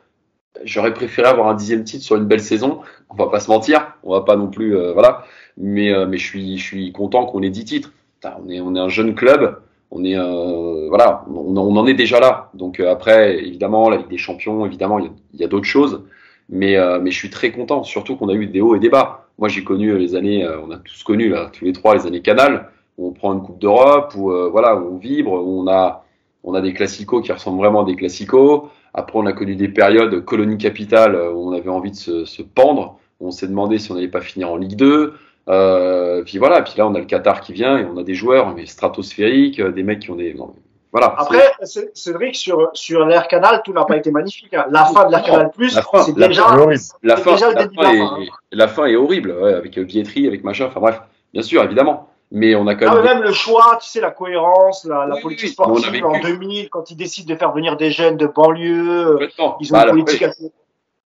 [0.63, 2.81] J'aurais préféré avoir un dixième titre sur une belle saison.
[3.09, 3.93] On va pas se mentir.
[4.03, 5.23] On va pas non plus, voilà
[5.57, 7.93] mais, euh, mais je, suis, je suis content qu'on ait 10 titres.
[8.23, 9.59] on, est, on est un jeune club,
[9.91, 12.49] on est euh, voilà, on, en est déjà là.
[12.53, 16.03] Donc euh, après, évidemment, la Ligue des Champions, évidemment, il y a, a d'autres choses,
[16.49, 18.89] mais, euh, mais je suis très content, surtout qu'on a eu des hauts et des
[18.89, 19.27] bas.
[19.39, 22.21] Moi, j'ai connu les années, on a tous connu là, tous les trois les années
[22.21, 26.03] Canal, où on prend une Coupe d'Europe, où voilà, où on vibre, où on a,
[26.43, 28.63] on a des classicos qui ressemblent vraiment à des classicos.
[28.93, 32.41] Après, on a connu des périodes colonie capitale où on avait envie de se, se
[32.43, 32.99] pendre.
[33.19, 35.13] On s'est demandé si on n'allait pas finir en Ligue 2.
[35.49, 38.15] Euh, puis voilà, puis là on a le Qatar qui vient et on a des
[38.15, 40.53] joueurs mais stratosphériques, euh, des mecs qui ont des, non,
[40.93, 41.13] Voilà.
[41.17, 44.53] Après, que sur, sur l'Air Canal, tout n'a pas été magnifique.
[44.53, 44.65] hein.
[44.69, 46.69] La fin de l'Air Canal Plus, c'est déjà, fin
[47.03, 48.17] la fin, déjà le de fin est, hein.
[48.53, 50.67] la fin est horrible, ouais, avec euh, billetterie, avec machin.
[50.67, 51.01] Enfin bref,
[51.33, 52.07] bien sûr, évidemment.
[52.31, 53.03] Mais on a quand Ah, même.
[53.03, 56.27] même le choix, tu sais, la cohérence, la, la Oui, politique oui, sportive en vécu.
[56.27, 59.27] 2000, quand ils décident de faire venir des jeunes de banlieue, euh,
[59.59, 60.51] ils ont Bah, une politique assez.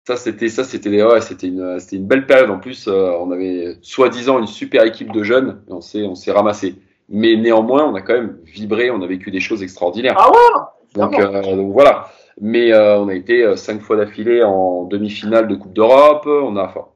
[0.06, 2.50] Ça, c'était, ça, c'était, ouais, c'était une, c'était une belle période.
[2.50, 6.14] En plus, euh, on avait soi-disant une super équipe de jeunes et on s'est, on
[6.14, 6.74] s'est ramassé.
[7.10, 10.14] Mais néanmoins, on a quand même vibré, on a vécu des choses extraordinaires.
[10.16, 10.60] Ah ouais
[10.94, 12.08] Donc, euh, donc voilà.
[12.40, 16.22] Mais euh, on a été cinq fois d'affilée en demi-finale de Coupe d'Europe.
[16.26, 16.86] On a, enfin,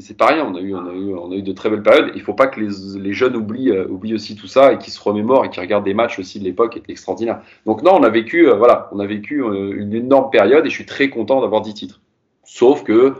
[0.00, 0.44] c'est- rien.
[0.46, 2.12] On a eu, on a eu, on a eu de très belles périodes.
[2.14, 2.68] Il faut pas que les,
[3.00, 5.84] les jeunes oublient, euh, oublient aussi tout ça et qu'ils se remémorent et qu'ils regardent
[5.84, 7.40] des matchs aussi de l'époque extraordinaires.
[7.66, 10.70] Donc non, on a vécu, euh, voilà, on a vécu euh, une énorme période et
[10.70, 12.00] je suis très content d'avoir 10 titres.
[12.44, 13.14] Sauf que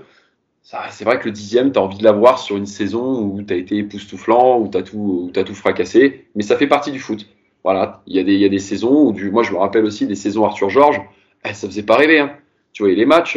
[0.62, 3.52] c'est vrai que le dixième, tu as envie de l'avoir sur une saison où tu
[3.52, 7.26] as été époustouflant, où tu as, tout, tout fracassé, mais ça fait partie du foot.
[7.64, 9.84] Voilà, il y, a des- y a des saisons où, du, moi je me rappelle
[9.84, 11.00] aussi des saisons Arthur Georges,
[11.48, 12.18] eh, ça faisait pas rêver.
[12.18, 12.32] Hein.
[12.72, 13.36] Tu voyais les matchs,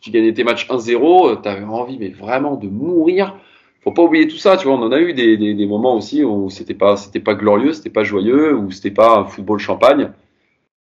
[0.00, 3.36] tu gagnais tes matchs 1-0, tu avais envie, mais vraiment de mourir.
[3.82, 4.76] Faut pas oublier tout ça, tu vois.
[4.76, 7.90] On en a eu des, des, moments aussi où c'était pas, c'était pas glorieux, c'était
[7.90, 10.10] pas joyeux, où c'était pas un football champagne.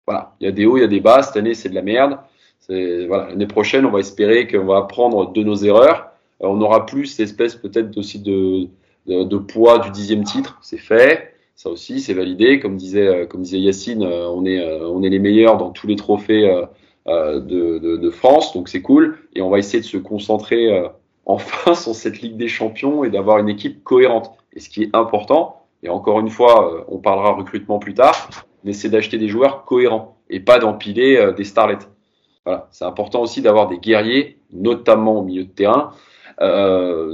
[0.06, 1.23] Voilà, il y a des hauts, il y a des bas.
[1.23, 2.19] Cette année, c'est de la merde.
[2.68, 6.11] Voilà, l'année prochaine, on va espérer qu'on va apprendre de nos erreurs.
[6.44, 8.68] Euh, on aura plus cette espèce peut-être aussi de,
[9.07, 11.34] de, poids du dixième titre, c'est fait.
[11.56, 12.60] Ça aussi, c'est validé.
[12.60, 15.72] Comme disait, euh, comme disait Yacine, euh, on est, euh, on est les meilleurs dans
[15.72, 16.65] tous les trophées euh, euh,
[17.08, 17.40] de,
[17.80, 19.18] de, de France, donc c'est cool.
[19.34, 20.88] Et on va essayer de se concentrer euh,
[21.26, 24.32] enfin sur cette Ligue des Champions et d'avoir une équipe cohérente.
[24.54, 28.30] Et ce qui est important, et encore une fois, euh, on parlera recrutement plus tard,
[28.64, 31.78] mais c'est d'acheter des joueurs cohérents et pas d'empiler euh, des starlets.
[32.46, 35.94] Voilà, c'est important aussi d'avoir des guerriers, notamment au milieu de terrain,
[36.42, 37.12] euh,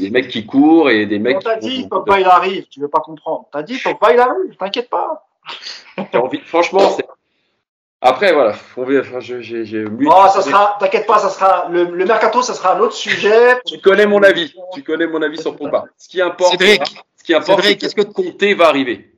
[0.00, 2.88] des mecs qui courent et des mecs On t'a dit, Pogba il arrive, tu veux
[2.88, 3.46] pas comprendre.
[3.52, 5.26] T'as dit, Pogba il arrive, t'inquiète pas.
[6.14, 7.06] Envie- franchement, c'est.
[8.04, 11.30] Après, voilà, on va- enfin, je- j'ai j'ai lu- Oh, ça sera, t'inquiète pas, ça
[11.30, 13.60] sera, le, le mercato, ça sera un autre sujet.
[13.64, 14.52] Tu connais mon avis.
[14.74, 15.84] Tu connais mon avis sur Pogba.
[15.96, 16.82] Ce qui importe, Cédric,
[17.16, 19.14] ce qui importe, Cédric, c'est est-ce que que- Conte va arriver.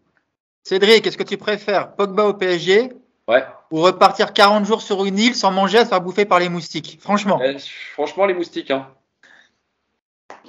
[0.62, 2.93] Cédric, est-ce que tu préfères Pogba au PSG
[3.27, 3.43] Ouais.
[3.70, 6.51] ou repartir 40 jours sur une île sans manger à se faire bouffer par les
[6.51, 6.98] moustiques?
[7.01, 7.40] Franchement.
[7.43, 7.56] Eh,
[7.94, 8.70] franchement, les moustiques.
[8.70, 8.86] Hein.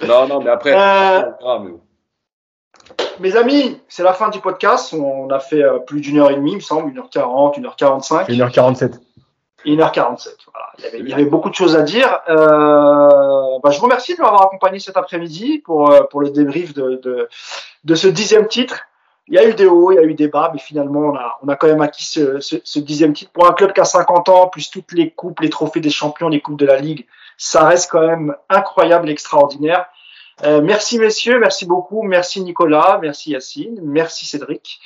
[0.06, 0.72] Non, non, mais après.
[0.74, 1.80] Euh, verra, mais bon.
[3.20, 4.92] Mes amis, c'est la fin du podcast.
[4.92, 8.28] On a fait euh, plus d'une heure et demie, il me semble, 1h40, 1h45.
[8.28, 9.00] 1h47.
[9.64, 10.28] 1h47.
[10.52, 10.68] Voilà.
[10.78, 12.20] Il, y avait, il y avait beaucoup de choses à dire.
[12.28, 16.74] Euh, bah, je vous remercie de m'avoir accompagné cet après-midi pour, euh, pour le débrief
[16.74, 17.28] de, de,
[17.84, 18.80] de ce dixième titre.
[19.28, 21.16] Il y a eu des hauts, il y a eu des bas, mais finalement, on
[21.16, 23.32] a, on a quand même acquis ce, ce, ce dixième titre.
[23.32, 26.28] Pour un club qui a 50 ans, plus toutes les coupes, les trophées des champions,
[26.28, 27.06] les coupes de la Ligue,
[27.36, 29.86] ça reste quand même incroyable, extraordinaire.
[30.44, 34.80] Euh, merci messieurs, merci beaucoup, merci Nicolas, merci Yacine, merci Cédric.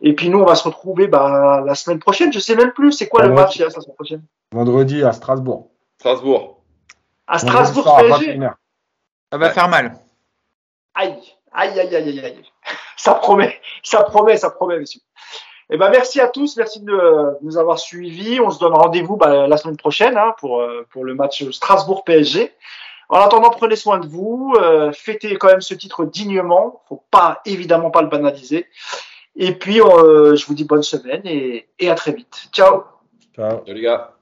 [0.00, 2.32] Et puis nous, on va se retrouver bah, la semaine prochaine.
[2.32, 4.22] Je sais même plus, c'est quoi le match la semaine prochaine
[4.52, 5.70] Vendredi à Strasbourg.
[5.98, 6.62] Strasbourg.
[7.26, 8.38] À Strasbourg soir PSG.
[8.38, 8.52] 21h.
[9.30, 9.52] Ça va Ouais.
[9.52, 9.98] faire mal.
[10.94, 11.18] Aïe,
[11.52, 12.42] aïe, aïe, aïe, aïe, aïe.
[12.96, 15.00] Ça promet, ça promet, ça promet, messieurs.
[15.68, 18.40] Eh ben, merci à tous, merci de de nous avoir suivis.
[18.40, 22.54] On se donne rendez-vous bah, la semaine prochaine hein, pour, euh, pour le match Strasbourg-PSG.
[23.08, 26.82] En attendant, prenez soin de vous, euh, fêtez quand même ce titre dignement.
[26.88, 28.66] Faut pas, évidemment, pas le banaliser.
[29.36, 32.48] Et puis, euh, je vous dis bonne semaine et, et à très vite.
[32.52, 32.84] Ciao.
[33.34, 33.60] Ciao.
[33.66, 34.13] Les gars.